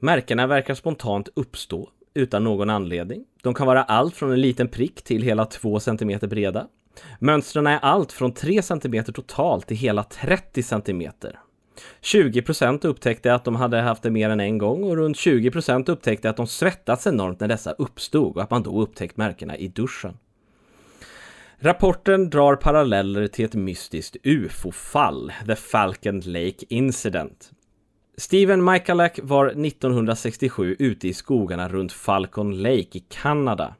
Märkena 0.00 0.46
verkar 0.46 0.74
spontant 0.74 1.28
uppstå 1.34 1.88
utan 2.14 2.44
någon 2.44 2.70
anledning. 2.70 3.24
De 3.42 3.54
kan 3.54 3.66
vara 3.66 3.82
allt 3.82 4.16
från 4.16 4.32
en 4.32 4.40
liten 4.40 4.68
prick 4.68 5.02
till 5.02 5.22
hela 5.22 5.44
2 5.44 5.80
cm 5.80 6.18
breda. 6.22 6.66
Mönstren 7.18 7.66
är 7.66 7.78
allt 7.78 8.12
från 8.12 8.32
3 8.32 8.62
cm 8.62 9.04
totalt 9.04 9.66
till 9.66 9.76
hela 9.76 10.04
30 10.04 10.62
cm. 10.62 11.02
20% 12.02 12.86
upptäckte 12.86 13.34
att 13.34 13.44
de 13.44 13.56
hade 13.56 13.80
haft 13.80 14.02
det 14.02 14.10
mer 14.10 14.30
än 14.30 14.40
en 14.40 14.58
gång 14.58 14.84
och 14.84 14.96
runt 14.96 15.16
20% 15.16 15.90
upptäckte 15.90 16.30
att 16.30 16.36
de 16.36 16.46
svettats 16.46 17.06
enormt 17.06 17.40
när 17.40 17.48
dessa 17.48 17.72
uppstod 17.72 18.36
och 18.36 18.42
att 18.42 18.50
man 18.50 18.62
då 18.62 18.82
upptäckt 18.82 19.16
märkena 19.16 19.56
i 19.56 19.68
duschen. 19.68 20.16
Rapporten 21.60 22.30
drar 22.30 22.56
paralleller 22.56 23.26
till 23.26 23.44
ett 23.44 23.54
mystiskt 23.54 24.16
ufo-fall, 24.22 25.32
The 25.46 25.56
Falcon 25.56 26.20
Lake 26.20 26.64
Incident. 26.68 27.52
Steven 28.18 28.64
Michalak 28.64 29.18
var 29.22 29.46
1967 29.46 30.76
ute 30.78 31.08
i 31.08 31.14
skogarna 31.14 31.68
runt 31.68 31.92
Falcon 31.92 32.62
Lake 32.62 32.98
i 32.98 33.04
Kanada 33.08 33.74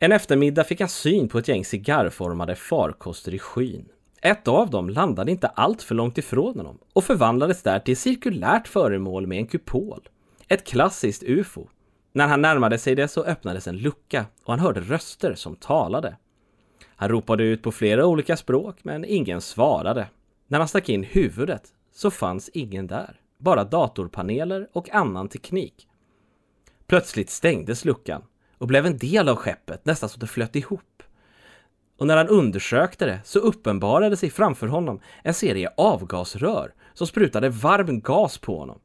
en 0.00 0.12
eftermiddag 0.12 0.64
fick 0.64 0.80
han 0.80 0.88
syn 0.88 1.28
på 1.28 1.38
ett 1.38 1.48
gäng 1.48 1.64
cigarrformade 1.64 2.56
farkoster 2.56 3.34
i 3.34 3.38
skyn. 3.38 3.88
Ett 4.22 4.48
av 4.48 4.70
dem 4.70 4.90
landade 4.90 5.30
inte 5.30 5.48
allt 5.48 5.82
för 5.82 5.94
långt 5.94 6.18
ifrån 6.18 6.56
honom 6.56 6.78
och 6.92 7.04
förvandlades 7.04 7.62
där 7.62 7.78
till 7.78 7.92
ett 7.92 7.98
cirkulärt 7.98 8.68
föremål 8.68 9.26
med 9.26 9.38
en 9.38 9.46
kupol. 9.46 10.08
Ett 10.48 10.66
klassiskt 10.66 11.22
ufo. 11.22 11.66
När 12.12 12.26
han 12.26 12.42
närmade 12.42 12.78
sig 12.78 12.94
det 12.94 13.08
så 13.08 13.24
öppnades 13.24 13.66
en 13.66 13.78
lucka 13.78 14.26
och 14.44 14.52
han 14.52 14.60
hörde 14.60 14.80
röster 14.80 15.34
som 15.34 15.56
talade. 15.56 16.16
Han 16.96 17.08
ropade 17.08 17.44
ut 17.44 17.62
på 17.62 17.72
flera 17.72 18.06
olika 18.06 18.36
språk 18.36 18.76
men 18.82 19.04
ingen 19.04 19.40
svarade. 19.40 20.08
När 20.46 20.58
han 20.58 20.68
stack 20.68 20.88
in 20.88 21.04
huvudet 21.04 21.62
så 21.98 22.10
fanns 22.10 22.48
ingen 22.48 22.86
där. 22.86 23.20
Bara 23.38 23.64
datorpaneler 23.64 24.68
och 24.72 24.90
annan 24.90 25.28
teknik. 25.28 25.88
Plötsligt 26.86 27.30
stängdes 27.30 27.84
luckan 27.84 28.22
och 28.58 28.66
blev 28.66 28.86
en 28.86 28.98
del 28.98 29.28
av 29.28 29.36
skeppet, 29.36 29.84
nästan 29.84 30.08
så 30.08 30.18
det 30.20 30.26
flöt 30.26 30.56
ihop. 30.56 31.02
Och 31.98 32.06
när 32.06 32.16
han 32.16 32.28
undersökte 32.28 33.06
det 33.06 33.20
så 33.24 33.38
uppenbarade 33.38 34.16
sig 34.16 34.30
framför 34.30 34.66
honom 34.66 35.00
en 35.22 35.34
serie 35.34 35.72
avgasrör 35.76 36.74
som 36.94 37.06
sprutade 37.06 37.48
varm 37.48 38.00
gas 38.00 38.38
på 38.38 38.58
honom. 38.58 38.80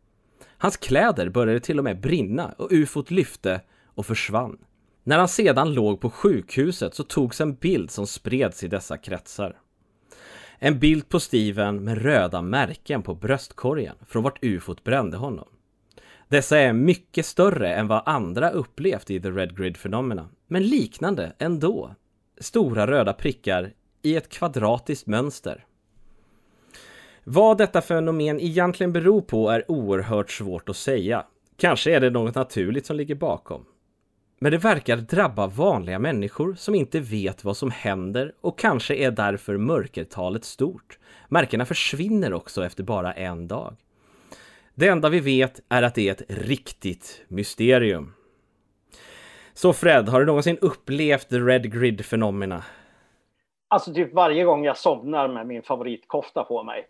Hans 0.57 0.77
kläder 0.77 1.29
började 1.29 1.59
till 1.59 1.77
och 1.77 1.83
med 1.83 2.01
brinna 2.01 2.53
och 2.57 2.71
ufot 2.71 3.11
lyfte 3.11 3.61
och 3.95 4.05
försvann. 4.05 4.57
När 5.03 5.17
han 5.17 5.27
sedan 5.27 5.73
låg 5.73 6.01
på 6.01 6.09
sjukhuset 6.09 6.95
så 6.95 7.03
togs 7.03 7.41
en 7.41 7.55
bild 7.55 7.91
som 7.91 8.07
spreds 8.07 8.63
i 8.63 8.67
dessa 8.67 8.97
kretsar. 8.97 9.57
En 10.59 10.79
bild 10.79 11.09
på 11.09 11.19
Steven 11.19 11.83
med 11.83 12.01
röda 12.01 12.41
märken 12.41 13.01
på 13.03 13.15
bröstkorgen 13.15 13.95
från 14.07 14.23
vart 14.23 14.43
ufot 14.43 14.83
brände 14.83 15.17
honom. 15.17 15.47
Dessa 16.27 16.59
är 16.59 16.73
mycket 16.73 17.25
större 17.25 17.73
än 17.73 17.87
vad 17.87 18.03
andra 18.05 18.49
upplevt 18.49 19.11
i 19.11 19.21
The 19.21 19.29
Red 19.29 19.57
Grid 19.57 19.77
Phenomena, 19.77 20.29
men 20.47 20.63
liknande 20.63 21.33
ändå. 21.37 21.95
Stora 22.37 22.87
röda 22.87 23.13
prickar 23.13 23.73
i 24.01 24.15
ett 24.15 24.29
kvadratiskt 24.29 25.07
mönster. 25.07 25.65
Vad 27.23 27.57
detta 27.57 27.81
fenomen 27.81 28.39
egentligen 28.39 28.93
beror 28.93 29.21
på 29.21 29.49
är 29.49 29.71
oerhört 29.71 30.31
svårt 30.31 30.69
att 30.69 30.77
säga. 30.77 31.25
Kanske 31.57 31.95
är 31.95 31.99
det 31.99 32.09
något 32.09 32.35
naturligt 32.35 32.85
som 32.85 32.95
ligger 32.95 33.15
bakom. 33.15 33.65
Men 34.43 34.51
det 34.51 34.57
verkar 34.57 34.97
drabba 34.97 35.47
vanliga 35.47 35.99
människor 35.99 36.53
som 36.53 36.75
inte 36.75 36.99
vet 36.99 37.43
vad 37.43 37.57
som 37.57 37.71
händer 37.71 38.33
och 38.41 38.59
kanske 38.59 38.95
är 38.95 39.11
därför 39.11 39.57
mörkertalet 39.57 40.45
stort. 40.45 40.99
Märkena 41.27 41.65
försvinner 41.65 42.33
också 42.33 42.65
efter 42.65 42.83
bara 42.83 43.13
en 43.13 43.47
dag. 43.47 43.75
Det 44.75 44.87
enda 44.87 45.09
vi 45.09 45.19
vet 45.19 45.61
är 45.69 45.83
att 45.83 45.95
det 45.95 46.07
är 46.07 46.11
ett 46.11 46.21
riktigt 46.27 47.23
mysterium. 47.27 48.13
Så 49.53 49.73
Fred, 49.73 50.09
har 50.09 50.19
du 50.19 50.25
någonsin 50.25 50.57
upplevt 50.61 51.29
the 51.29 51.39
Red 51.39 51.73
Grid-fenomena? 51.73 52.63
Alltså 53.67 53.93
typ 53.93 54.13
varje 54.13 54.43
gång 54.43 54.65
jag 54.65 54.77
somnar 54.77 55.27
med 55.27 55.47
min 55.47 55.61
favoritkofta 55.61 56.43
på 56.43 56.63
mig. 56.63 56.87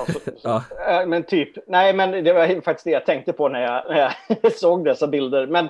Alltså, 0.00 0.30
ja. 0.42 0.62
Eh, 0.88 1.06
men 1.06 1.22
typ, 1.22 1.50
nej 1.66 1.94
men 1.94 2.24
det 2.24 2.32
var 2.32 2.60
faktiskt 2.60 2.84
det 2.84 2.90
jag 2.90 3.06
tänkte 3.06 3.32
på 3.32 3.48
när 3.48 3.60
jag, 3.60 3.84
när 3.88 4.14
jag 4.42 4.52
såg 4.58 4.84
dessa 4.84 5.06
bilder. 5.06 5.46
Men 5.46 5.68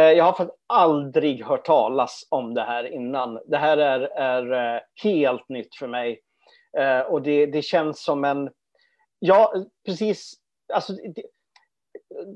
jag 0.00 0.24
har 0.24 0.32
faktiskt 0.32 0.58
aldrig 0.66 1.44
hört 1.44 1.66
talas 1.66 2.26
om 2.30 2.54
det 2.54 2.62
här 2.62 2.92
innan. 2.92 3.40
Det 3.46 3.56
här 3.56 3.76
är, 3.76 4.00
är 4.00 4.74
eh, 4.74 4.80
helt 5.02 5.48
nytt 5.48 5.74
för 5.74 5.86
mig. 5.86 6.20
Eh, 6.78 7.00
och 7.00 7.22
det, 7.22 7.46
det 7.46 7.62
känns 7.62 8.04
som 8.04 8.24
en, 8.24 8.50
ja 9.18 9.54
precis, 9.86 10.34
alltså 10.72 10.92
det, 10.92 11.22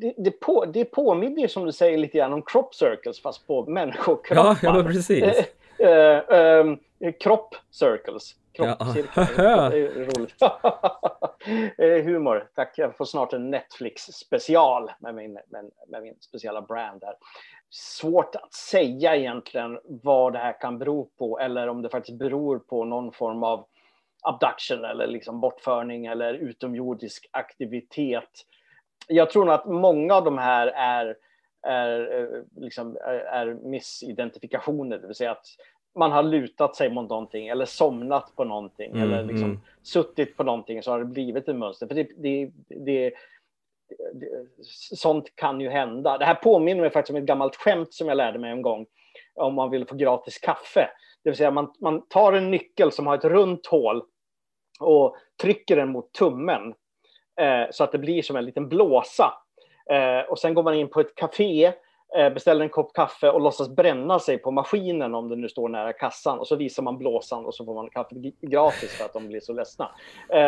det, 0.01 0.15
det, 0.19 0.31
på, 0.31 0.65
det 0.65 0.85
påminner 0.85 1.49
som 1.49 1.65
du 1.65 1.73
säger 1.73 1.99
lite 1.99 2.19
grann 2.19 2.33
om 2.33 2.43
crop 2.43 2.75
circles 2.75 3.23
fast 3.23 3.47
på 3.47 3.67
människokroppar. 3.67 4.59
Ja, 4.63 4.77
ja 4.77 4.83
precis. 4.83 5.25
Uh, 5.81 5.89
uh, 7.07 7.13
crop 7.21 7.55
circles. 7.71 8.35
Kroppcirklar. 8.59 9.29
Ja. 9.37 9.69
det 9.71 9.79
är 9.87 10.05
roligt. 10.05 10.35
Humor. 12.07 12.49
Tack. 12.55 12.79
Jag 12.79 12.97
får 12.97 13.05
snart 13.05 13.33
en 13.33 13.51
Netflix 13.51 14.03
special 14.03 14.91
med 15.01 15.15
min, 15.15 15.33
med, 15.33 15.71
med 15.89 16.03
min 16.03 16.15
speciella 16.21 16.63
brand 16.63 17.01
där. 17.01 17.15
Svårt 17.71 18.35
att 18.35 18.53
säga 18.55 19.17
egentligen 19.17 19.79
vad 19.85 20.33
det 20.33 20.39
här 20.39 20.61
kan 20.61 20.79
bero 20.79 21.11
på 21.19 21.39
eller 21.39 21.69
om 21.69 21.83
det 21.83 21.89
faktiskt 21.89 22.19
beror 22.19 22.59
på 22.59 22.85
någon 22.85 23.13
form 23.13 23.43
av 23.43 23.67
abduction 24.23 24.85
eller 24.85 25.07
liksom 25.07 25.41
bortförning 25.41 26.07
eller 26.07 26.35
utomjordisk 26.35 27.29
aktivitet 27.33 28.45
jag 29.09 29.31
tror 29.31 29.45
nog 29.45 29.55
att 29.55 29.67
många 29.67 30.15
av 30.15 30.25
de 30.25 30.39
här 30.39 30.67
är, 30.67 31.17
är, 31.63 32.21
eh, 32.21 32.43
liksom, 32.57 32.97
är 33.33 33.55
missidentifikationer, 33.55 34.99
det 34.99 35.07
vill 35.07 35.17
säga 35.17 35.31
att 35.31 35.47
man 35.95 36.13
har 36.13 36.23
lutat 36.23 36.77
sig 36.77 36.91
mot 36.91 37.11
någonting 37.11 37.49
eller 37.49 37.65
somnat 37.65 38.33
på 38.37 38.45
någonting 38.45 38.91
mm, 38.91 39.03
eller 39.03 39.25
liksom 39.25 39.51
mm. 39.51 39.61
suttit 39.83 40.37
på 40.37 40.43
någonting 40.43 40.83
så 40.83 40.91
har 40.91 40.99
det 40.99 41.05
blivit 41.05 41.49
ett 41.49 41.57
mönster. 41.57 41.87
För 41.87 41.95
det, 41.95 42.09
det, 42.17 42.51
det, 42.69 43.13
det, 44.15 44.35
sånt 44.97 45.37
kan 45.37 45.61
ju 45.61 45.69
hända. 45.69 46.19
Det 46.19 46.25
här 46.25 46.35
påminner 46.35 46.81
mig 46.81 46.91
faktiskt 46.91 47.11
om 47.11 47.17
ett 47.17 47.29
gammalt 47.29 47.57
skämt 47.57 47.95
som 47.95 48.09
jag 48.09 48.17
lärde 48.17 48.39
mig 48.39 48.51
en 48.51 48.63
gång 48.63 48.87
om 49.35 49.55
man 49.55 49.71
vill 49.71 49.87
få 49.87 49.95
gratis 49.95 50.39
kaffe. 50.39 50.91
Det 51.25 51.31
vill 51.31 51.37
säga 51.37 51.51
man, 51.51 51.73
man 51.81 52.09
tar 52.09 52.33
en 52.33 52.51
nyckel 52.51 52.93
som 52.93 53.07
har 53.07 53.15
ett 53.15 53.25
runt 53.25 53.67
hål 53.67 54.03
och 54.81 55.17
trycker 55.43 55.77
den 55.77 55.89
mot 55.89 56.13
tummen 56.13 56.75
eh, 57.41 57.65
så 57.71 57.85
att 57.85 57.93
det 57.93 57.99
blir 57.99 58.23
som 58.23 58.37
en 58.37 58.45
liten 58.45 58.69
blåsa. 58.69 59.35
Eh, 59.91 60.31
och 60.31 60.39
sen 60.39 60.55
går 60.55 60.63
man 60.63 60.75
in 60.75 60.91
på 60.91 61.01
ett 61.01 61.15
café, 61.15 61.73
beställer 62.35 62.65
en 62.65 62.69
kopp 62.69 62.93
kaffe 62.93 63.31
och 63.31 63.41
låtsas 63.41 63.69
bränna 63.69 64.19
sig 64.19 64.39
på 64.39 64.51
maskinen 64.51 65.15
om 65.15 65.29
det 65.29 65.37
nu 65.37 65.49
står 65.49 65.69
nära 65.69 65.93
kassan. 65.93 66.39
Och 66.39 66.47
så 66.47 66.57
visar 66.57 66.83
man 66.83 66.99
blåsan 66.99 67.47
och 67.47 67.55
så 67.55 67.65
får 67.65 67.75
man 67.75 67.91
kaffe 67.91 68.15
gratis 68.41 68.97
för 68.97 69.05
att 69.05 69.13
de 69.13 69.29
blir 69.29 69.41
så 69.41 69.53
ledsna. 69.53 69.85
Eh, 70.29 70.39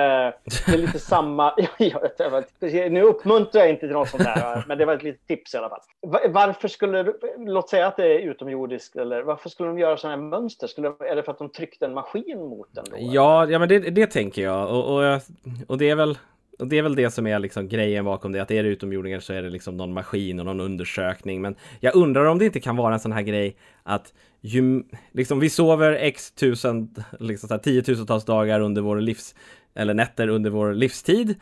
det 0.67 0.73
är 0.73 0.79
lite 0.79 0.99
samma... 0.99 1.55
nu 2.91 3.03
uppmuntrar 3.03 3.61
jag 3.61 3.71
inte 3.71 3.81
till 3.81 3.97
något 3.97 4.09
sånt 4.09 4.23
här, 4.23 4.65
men 4.69 4.79
det 4.79 4.85
var 4.85 4.95
ett 4.95 5.03
litet 5.03 5.27
tips 5.27 5.55
i 5.55 5.59
alla 5.59 5.69
fall. 5.69 5.81
Varför 6.29 6.69
skulle... 6.69 7.13
Låt 7.39 7.69
säga 7.69 7.87
att 7.87 7.97
det 7.97 8.07
är 8.07 8.19
utomjordiskt, 8.19 8.97
eller 8.97 9.23
varför 9.23 9.49
skulle 9.49 9.69
de 9.69 9.79
göra 9.79 9.97
sådana 9.97 10.17
här 10.17 10.23
mönster? 10.23 10.67
Skulle, 10.67 10.89
är 10.89 11.17
det 11.17 11.23
för 11.23 11.33
att 11.33 11.39
de 11.39 11.49
tryckte 11.49 11.85
en 11.85 11.95
maskin 11.95 12.39
mot 12.39 12.69
den? 12.73 12.85
Då, 12.91 12.97
ja, 12.99 13.47
ja, 13.51 13.59
men 13.59 13.69
det, 13.69 13.79
det 13.79 14.07
tänker 14.07 14.43
jag. 14.43 14.71
Och, 14.71 14.97
och, 14.97 15.21
och 15.69 15.79
det 15.79 15.91
är 15.91 15.97
väl 15.97 16.19
och 16.61 16.67
det 16.67 16.79
är 16.79 16.83
väl 16.83 16.95
det 16.95 17.11
som 17.11 17.27
är 17.27 17.39
liksom 17.39 17.69
grejen 17.69 18.05
bakom 18.05 18.33
det, 18.33 18.43
att 18.43 18.51
är 18.51 18.63
det 18.63 18.69
utomjordingar 18.69 19.21
så 19.21 19.33
är 19.33 19.43
det 19.43 19.51
liksom 19.51 19.77
någon 19.77 19.93
maskin 19.93 20.41
och 20.41 20.47
någon 20.47 20.61
undersökning. 20.61 21.41
Men 21.41 21.55
jag 21.81 21.97
undrar 21.97 22.25
om 22.25 22.39
det 22.39 22.45
inte 22.45 22.61
kan 22.61 22.77
vara 22.77 22.95
en 22.95 23.01
sån 23.01 23.13
här 23.13 23.23
grej 23.23 23.57
att 23.83 24.13
ju, 24.41 24.83
liksom 25.13 25.41
vi 25.41 25.51
sover 25.51 25.93
x 25.93 26.33
tusen, 26.33 26.95
liksom 27.19 27.49
så 27.49 27.55
här, 27.55 27.61
tiotusentals 27.61 28.25
dagar 28.25 28.61
under 28.61 28.83
vår 28.83 29.01
livs, 29.01 29.35
eller 29.75 29.95
nätter 29.95 30.29
under 30.29 30.51
vår 30.51 30.75
livstid. 30.75 31.35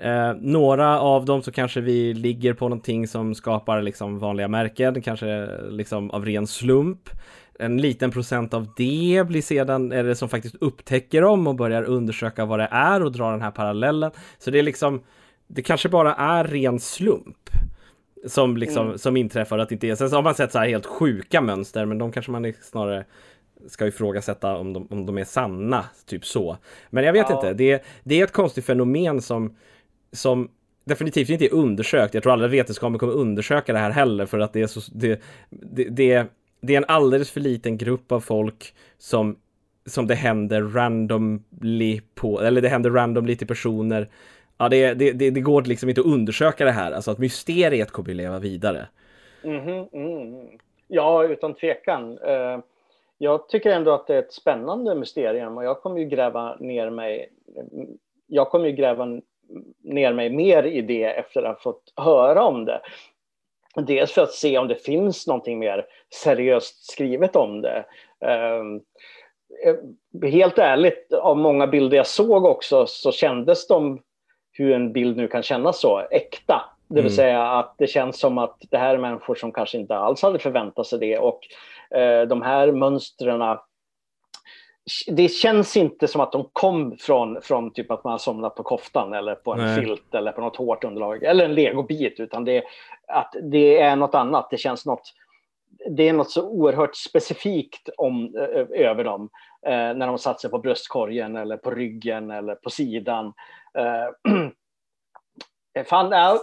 Eh, 0.00 0.34
några 0.40 1.00
av 1.00 1.24
dem 1.24 1.42
så 1.42 1.52
kanske 1.52 1.80
vi 1.80 2.14
ligger 2.14 2.54
på 2.54 2.68
någonting 2.68 3.08
som 3.08 3.34
skapar 3.34 3.82
liksom 3.82 4.18
vanliga 4.18 4.48
märken, 4.48 5.02
kanske 5.02 5.48
liksom 5.70 6.10
av 6.10 6.24
ren 6.24 6.46
slump 6.46 7.10
en 7.58 7.80
liten 7.80 8.10
procent 8.10 8.54
av 8.54 8.68
det 8.76 9.24
blir 9.26 9.42
sedan 9.42 9.92
är 9.92 10.04
det 10.04 10.14
som 10.14 10.28
faktiskt 10.28 10.56
upptäcker 10.60 11.22
dem 11.22 11.46
och 11.46 11.54
börjar 11.54 11.82
undersöka 11.82 12.44
vad 12.44 12.58
det 12.58 12.68
är 12.70 13.02
och 13.02 13.12
drar 13.12 13.32
den 13.32 13.42
här 13.42 13.50
parallellen. 13.50 14.10
Så 14.38 14.50
det 14.50 14.58
är 14.58 14.62
liksom, 14.62 15.02
det 15.46 15.62
kanske 15.62 15.88
bara 15.88 16.14
är 16.14 16.44
ren 16.44 16.80
slump 16.80 17.50
som 18.26 18.56
liksom 18.56 18.86
mm. 18.86 18.98
som 18.98 19.16
inträffar 19.16 19.58
att 19.58 19.72
inte 19.72 19.86
är. 19.86 19.94
Sen 19.94 20.10
så 20.10 20.16
har 20.16 20.22
man 20.22 20.34
sett 20.34 20.52
så 20.52 20.58
här 20.58 20.68
helt 20.68 20.86
sjuka 20.86 21.40
mönster, 21.40 21.84
men 21.84 21.98
de 21.98 22.12
kanske 22.12 22.32
man 22.32 22.52
snarare 22.62 23.04
ska 23.68 23.86
ifrågasätta 23.86 24.56
om 24.56 24.72
de, 24.72 24.86
om 24.90 25.06
de 25.06 25.18
är 25.18 25.24
sanna, 25.24 25.84
typ 26.06 26.26
så. 26.26 26.56
Men 26.90 27.04
jag 27.04 27.12
vet 27.12 27.26
ja. 27.30 27.34
inte, 27.36 27.52
det, 27.52 27.84
det 28.04 28.20
är 28.20 28.24
ett 28.24 28.32
konstigt 28.32 28.64
fenomen 28.64 29.20
som, 29.20 29.56
som 30.12 30.48
definitivt 30.84 31.28
inte 31.28 31.44
är 31.44 31.54
undersökt. 31.54 32.14
Jag 32.14 32.22
tror 32.22 32.32
aldrig 32.32 32.50
vetenskapen 32.50 32.98
kommer 32.98 33.12
undersöka 33.12 33.72
det 33.72 33.78
här 33.78 33.90
heller 33.90 34.26
för 34.26 34.38
att 34.38 34.52
det 34.52 34.62
är 34.62 34.66
så, 34.66 34.80
det, 34.94 35.22
det, 35.50 35.84
det 35.84 36.26
det 36.66 36.74
är 36.74 36.78
en 36.78 36.84
alldeles 36.88 37.30
för 37.30 37.40
liten 37.40 37.78
grupp 37.78 38.12
av 38.12 38.20
folk 38.20 38.74
som, 38.98 39.36
som 39.86 40.06
det 40.06 40.14
händer 40.14 40.62
randomly 40.62 42.00
på, 42.14 42.40
eller 42.40 42.60
det 42.60 42.68
händer 42.68 42.90
randomly 42.90 43.36
till 43.36 43.46
personer. 43.46 44.08
Ja, 44.58 44.68
det, 44.68 44.94
det, 44.94 45.12
det, 45.12 45.30
det 45.30 45.40
går 45.40 45.62
liksom 45.62 45.88
inte 45.88 46.00
att 46.00 46.06
undersöka 46.06 46.64
det 46.64 46.70
här, 46.70 46.92
alltså 46.92 47.10
att 47.10 47.18
mysteriet 47.18 47.90
kommer 47.90 48.10
att 48.10 48.16
leva 48.16 48.38
vidare. 48.38 48.86
Mm 49.44 49.60
-hmm, 49.60 49.88
mm. 49.92 50.48
Ja, 50.88 51.24
utan 51.24 51.54
tvekan. 51.54 52.18
Eh, 52.18 52.58
jag 53.18 53.48
tycker 53.48 53.70
ändå 53.70 53.94
att 53.94 54.06
det 54.06 54.14
är 54.14 54.18
ett 54.18 54.32
spännande 54.32 54.94
mysterium 54.94 55.56
och 55.56 55.64
jag 55.64 55.82
kommer 55.82 55.98
ju 55.98 56.04
gräva 56.04 56.56
ner 56.56 56.90
mig. 56.90 57.28
Jag 58.26 58.50
kommer 58.50 58.66
ju 58.66 58.72
gräva 58.72 59.20
ner 59.82 60.12
mig 60.12 60.30
mer 60.30 60.62
i 60.62 60.82
det 60.82 61.04
efter 61.04 61.42
att 61.42 61.56
ha 61.56 61.62
fått 61.62 61.92
höra 61.96 62.44
om 62.44 62.64
det. 62.64 62.80
Dels 63.76 64.12
för 64.12 64.22
att 64.22 64.32
se 64.32 64.58
om 64.58 64.68
det 64.68 64.84
finns 64.84 65.26
någonting 65.26 65.58
mer 65.58 65.86
seriöst 66.22 66.90
skrivet 66.92 67.36
om 67.36 67.62
det. 67.62 67.84
Ehm, 68.20 68.80
eh, 69.64 70.30
helt 70.30 70.58
ärligt, 70.58 71.12
av 71.12 71.36
många 71.36 71.66
bilder 71.66 71.96
jag 71.96 72.06
såg 72.06 72.44
också 72.44 72.86
så 72.86 73.12
kändes 73.12 73.66
de, 73.66 74.02
hur 74.52 74.72
en 74.72 74.92
bild 74.92 75.16
nu 75.16 75.28
kan 75.28 75.42
kännas 75.42 75.80
så, 75.80 75.98
äkta. 76.10 76.64
Det 76.88 76.94
vill 76.94 77.04
mm. 77.04 77.16
säga 77.16 77.42
att 77.42 77.74
det 77.78 77.86
känns 77.86 78.18
som 78.18 78.38
att 78.38 78.56
det 78.70 78.78
här 78.78 78.94
är 78.94 78.98
människor 78.98 79.34
som 79.34 79.52
kanske 79.52 79.78
inte 79.78 79.96
alls 79.96 80.22
hade 80.22 80.38
förväntat 80.38 80.86
sig 80.86 80.98
det 80.98 81.18
och 81.18 81.40
eh, 81.98 82.22
de 82.22 82.42
här 82.42 82.72
mönstren 82.72 83.42
det 85.06 85.28
känns 85.28 85.76
inte 85.76 86.08
som 86.08 86.20
att 86.20 86.32
de 86.32 86.48
kom 86.52 86.96
från, 87.00 87.42
från 87.42 87.72
typ 87.72 87.90
att 87.90 88.04
man 88.04 88.10
har 88.10 88.18
somnat 88.18 88.54
på 88.54 88.62
koftan 88.62 89.12
eller 89.12 89.34
på 89.34 89.52
en 89.52 89.58
Nej. 89.58 89.80
filt 89.80 90.14
eller 90.14 90.32
på 90.32 90.40
något 90.40 90.56
hårt 90.56 90.84
underlag 90.84 91.22
eller 91.22 91.44
en 91.44 91.54
legobit 91.54 92.20
utan 92.20 92.44
det, 92.44 92.64
att 93.08 93.34
det 93.42 93.80
är 93.80 93.96
något 93.96 94.14
annat. 94.14 94.48
Det 94.50 94.58
känns 94.58 94.86
något, 94.86 95.14
det 95.90 96.08
är 96.08 96.12
något 96.12 96.30
så 96.30 96.48
oerhört 96.48 96.96
specifikt 96.96 97.88
om, 97.96 98.34
över 98.74 99.04
dem 99.04 99.28
eh, 99.66 99.94
när 99.94 100.06
de 100.06 100.18
satt 100.18 100.40
sig 100.40 100.50
på 100.50 100.58
bröstkorgen 100.58 101.36
eller 101.36 101.56
på 101.56 101.70
ryggen 101.70 102.30
eller 102.30 102.54
på 102.54 102.70
sidan. 102.70 103.32
Eh, 103.78 104.32
fan, 105.82 106.12
äh, 106.12 106.36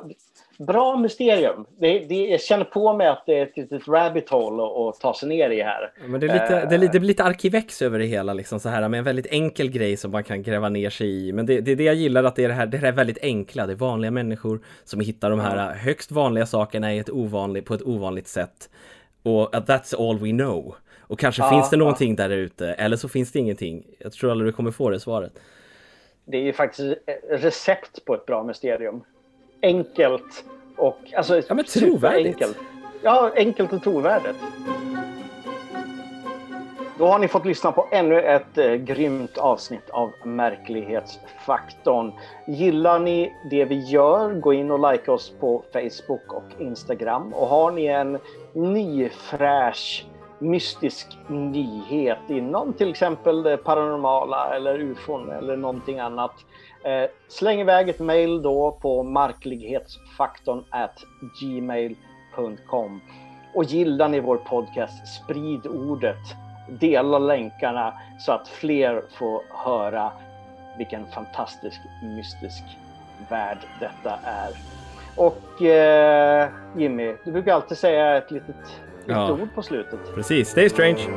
bra 0.65 0.97
mysterium. 0.97 1.65
Det, 1.79 1.99
det, 1.99 2.27
jag 2.27 2.41
känner 2.41 2.65
på 2.65 2.93
mig 2.93 3.07
att 3.07 3.23
det 3.25 3.39
är 3.39 3.43
ett 3.43 3.57
litet 3.57 3.87
rabbit 3.87 4.29
hole 4.29 4.63
att 4.89 4.99
ta 4.99 5.13
sig 5.13 5.29
ner 5.29 5.49
i 5.49 5.61
här. 5.61 5.91
Men 6.05 6.19
det, 6.19 6.27
är 6.27 6.33
lite, 6.33 6.65
det, 6.65 6.75
är, 6.75 6.79
det 6.79 6.99
blir 6.99 7.07
lite 7.07 7.23
arkivex 7.23 7.81
över 7.81 7.99
det 7.99 8.05
hela, 8.05 8.33
liksom 8.33 8.59
så 8.59 8.69
här, 8.69 8.89
med 8.89 8.97
en 8.97 9.03
väldigt 9.03 9.25
enkel 9.25 9.69
grej 9.69 9.97
som 9.97 10.11
man 10.11 10.23
kan 10.23 10.43
gräva 10.43 10.69
ner 10.69 10.89
sig 10.89 11.27
i. 11.27 11.31
Men 11.31 11.45
det, 11.45 11.61
det 11.61 11.71
är 11.71 11.75
det 11.75 11.83
jag 11.83 11.95
gillar, 11.95 12.23
att 12.23 12.35
det 12.35 12.43
är 12.43 12.47
det 12.47 12.53
här, 12.53 12.65
det 12.65 12.77
här 12.77 12.87
är 12.87 12.91
väldigt 12.91 13.19
enkla, 13.21 13.67
det 13.67 13.73
är 13.73 13.77
vanliga 13.77 14.11
människor 14.11 14.59
som 14.83 14.99
hittar 14.99 15.29
de 15.29 15.39
här 15.39 15.73
högst 15.73 16.11
vanliga 16.11 16.45
sakerna 16.45 16.93
i 16.93 16.99
ett 16.99 17.09
ovanligt, 17.09 17.65
på 17.65 17.73
ett 17.73 17.83
ovanligt 17.83 18.27
sätt. 18.27 18.69
Och 19.23 19.55
att 19.55 19.67
that's 19.67 20.09
all 20.09 20.19
we 20.19 20.29
know. 20.29 20.75
Och 20.99 21.19
kanske 21.19 21.41
ja, 21.41 21.49
finns 21.49 21.69
det 21.69 21.77
någonting 21.77 22.15
ja. 22.17 22.27
där 22.27 22.29
ute, 22.29 22.67
eller 22.73 22.97
så 22.97 23.09
finns 23.09 23.31
det 23.31 23.39
ingenting. 23.39 23.83
Jag 23.99 24.11
tror 24.11 24.31
aldrig 24.31 24.47
du 24.47 24.53
kommer 24.53 24.71
få 24.71 24.89
det 24.89 24.99
svaret. 24.99 25.33
Det 26.25 26.37
är 26.37 26.41
ju 26.41 26.53
faktiskt 26.53 26.97
recept 27.29 28.05
på 28.05 28.15
ett 28.15 28.25
bra 28.25 28.43
mysterium. 28.43 29.03
Enkelt 29.61 30.45
och 30.77 30.99
alltså, 31.17 31.41
ja, 31.47 31.53
men 31.53 31.65
trovärdigt. 31.65 32.57
Ja, 33.03 33.31
enkelt 33.35 33.73
och 33.73 33.83
trovärdigt. 33.83 34.37
Då 36.97 37.07
har 37.07 37.19
ni 37.19 37.27
fått 37.27 37.45
lyssna 37.45 37.71
på 37.71 37.87
ännu 37.91 38.21
ett 38.21 38.57
eh, 38.57 38.73
grymt 38.73 39.37
avsnitt 39.37 39.89
av 39.89 40.11
Märklighetsfaktorn. 40.25 42.11
Gillar 42.47 42.99
ni 42.99 43.33
det 43.49 43.65
vi 43.65 43.79
gör, 43.79 44.33
gå 44.33 44.53
in 44.53 44.71
och 44.71 44.91
like 44.91 45.11
oss 45.11 45.33
på 45.39 45.63
Facebook 45.73 46.33
och 46.33 46.61
Instagram. 46.61 47.33
Och 47.33 47.47
har 47.47 47.71
ni 47.71 47.85
en 47.85 48.17
ny 48.53 49.09
fräsch 49.09 50.05
mystisk 50.39 51.17
nyhet 51.27 52.29
inom 52.29 52.73
till 52.73 52.89
exempel 52.89 53.43
det 53.43 53.57
paranormala 53.57 54.55
eller 54.55 54.79
ufon 54.79 55.31
eller 55.31 55.57
någonting 55.57 55.99
annat. 55.99 56.33
Eh, 56.83 57.09
släng 57.27 57.59
iväg 57.59 57.89
ett 57.89 57.99
mail 57.99 58.41
då 58.41 58.77
på 58.81 59.03
marklighetsfaktorn 59.03 60.63
at 60.69 61.03
gmail.com. 61.41 63.01
Och 63.53 63.63
gillar 63.63 64.09
ni 64.09 64.19
vår 64.19 64.37
podcast, 64.37 65.07
sprid 65.07 65.67
ordet 65.67 66.35
dela 66.79 67.19
länkarna 67.19 67.93
så 68.19 68.31
att 68.31 68.47
fler 68.47 69.03
får 69.17 69.41
höra 69.49 70.11
vilken 70.77 71.05
fantastisk 71.07 71.81
mystisk 72.03 72.63
värld 73.29 73.57
detta 73.79 74.19
är. 74.23 74.51
Och 75.15 75.61
eh, 75.61 76.49
Jimmy, 76.77 77.15
du 77.23 77.31
brukar 77.31 77.53
alltid 77.53 77.77
säga 77.77 78.17
ett 78.17 78.31
litet, 78.31 78.55
litet 78.99 79.15
ja. 79.15 79.31
ord 79.31 79.55
på 79.55 79.61
slutet. 79.61 79.99
Precis, 80.15 80.49
stay 80.49 80.69
strange. 80.69 81.07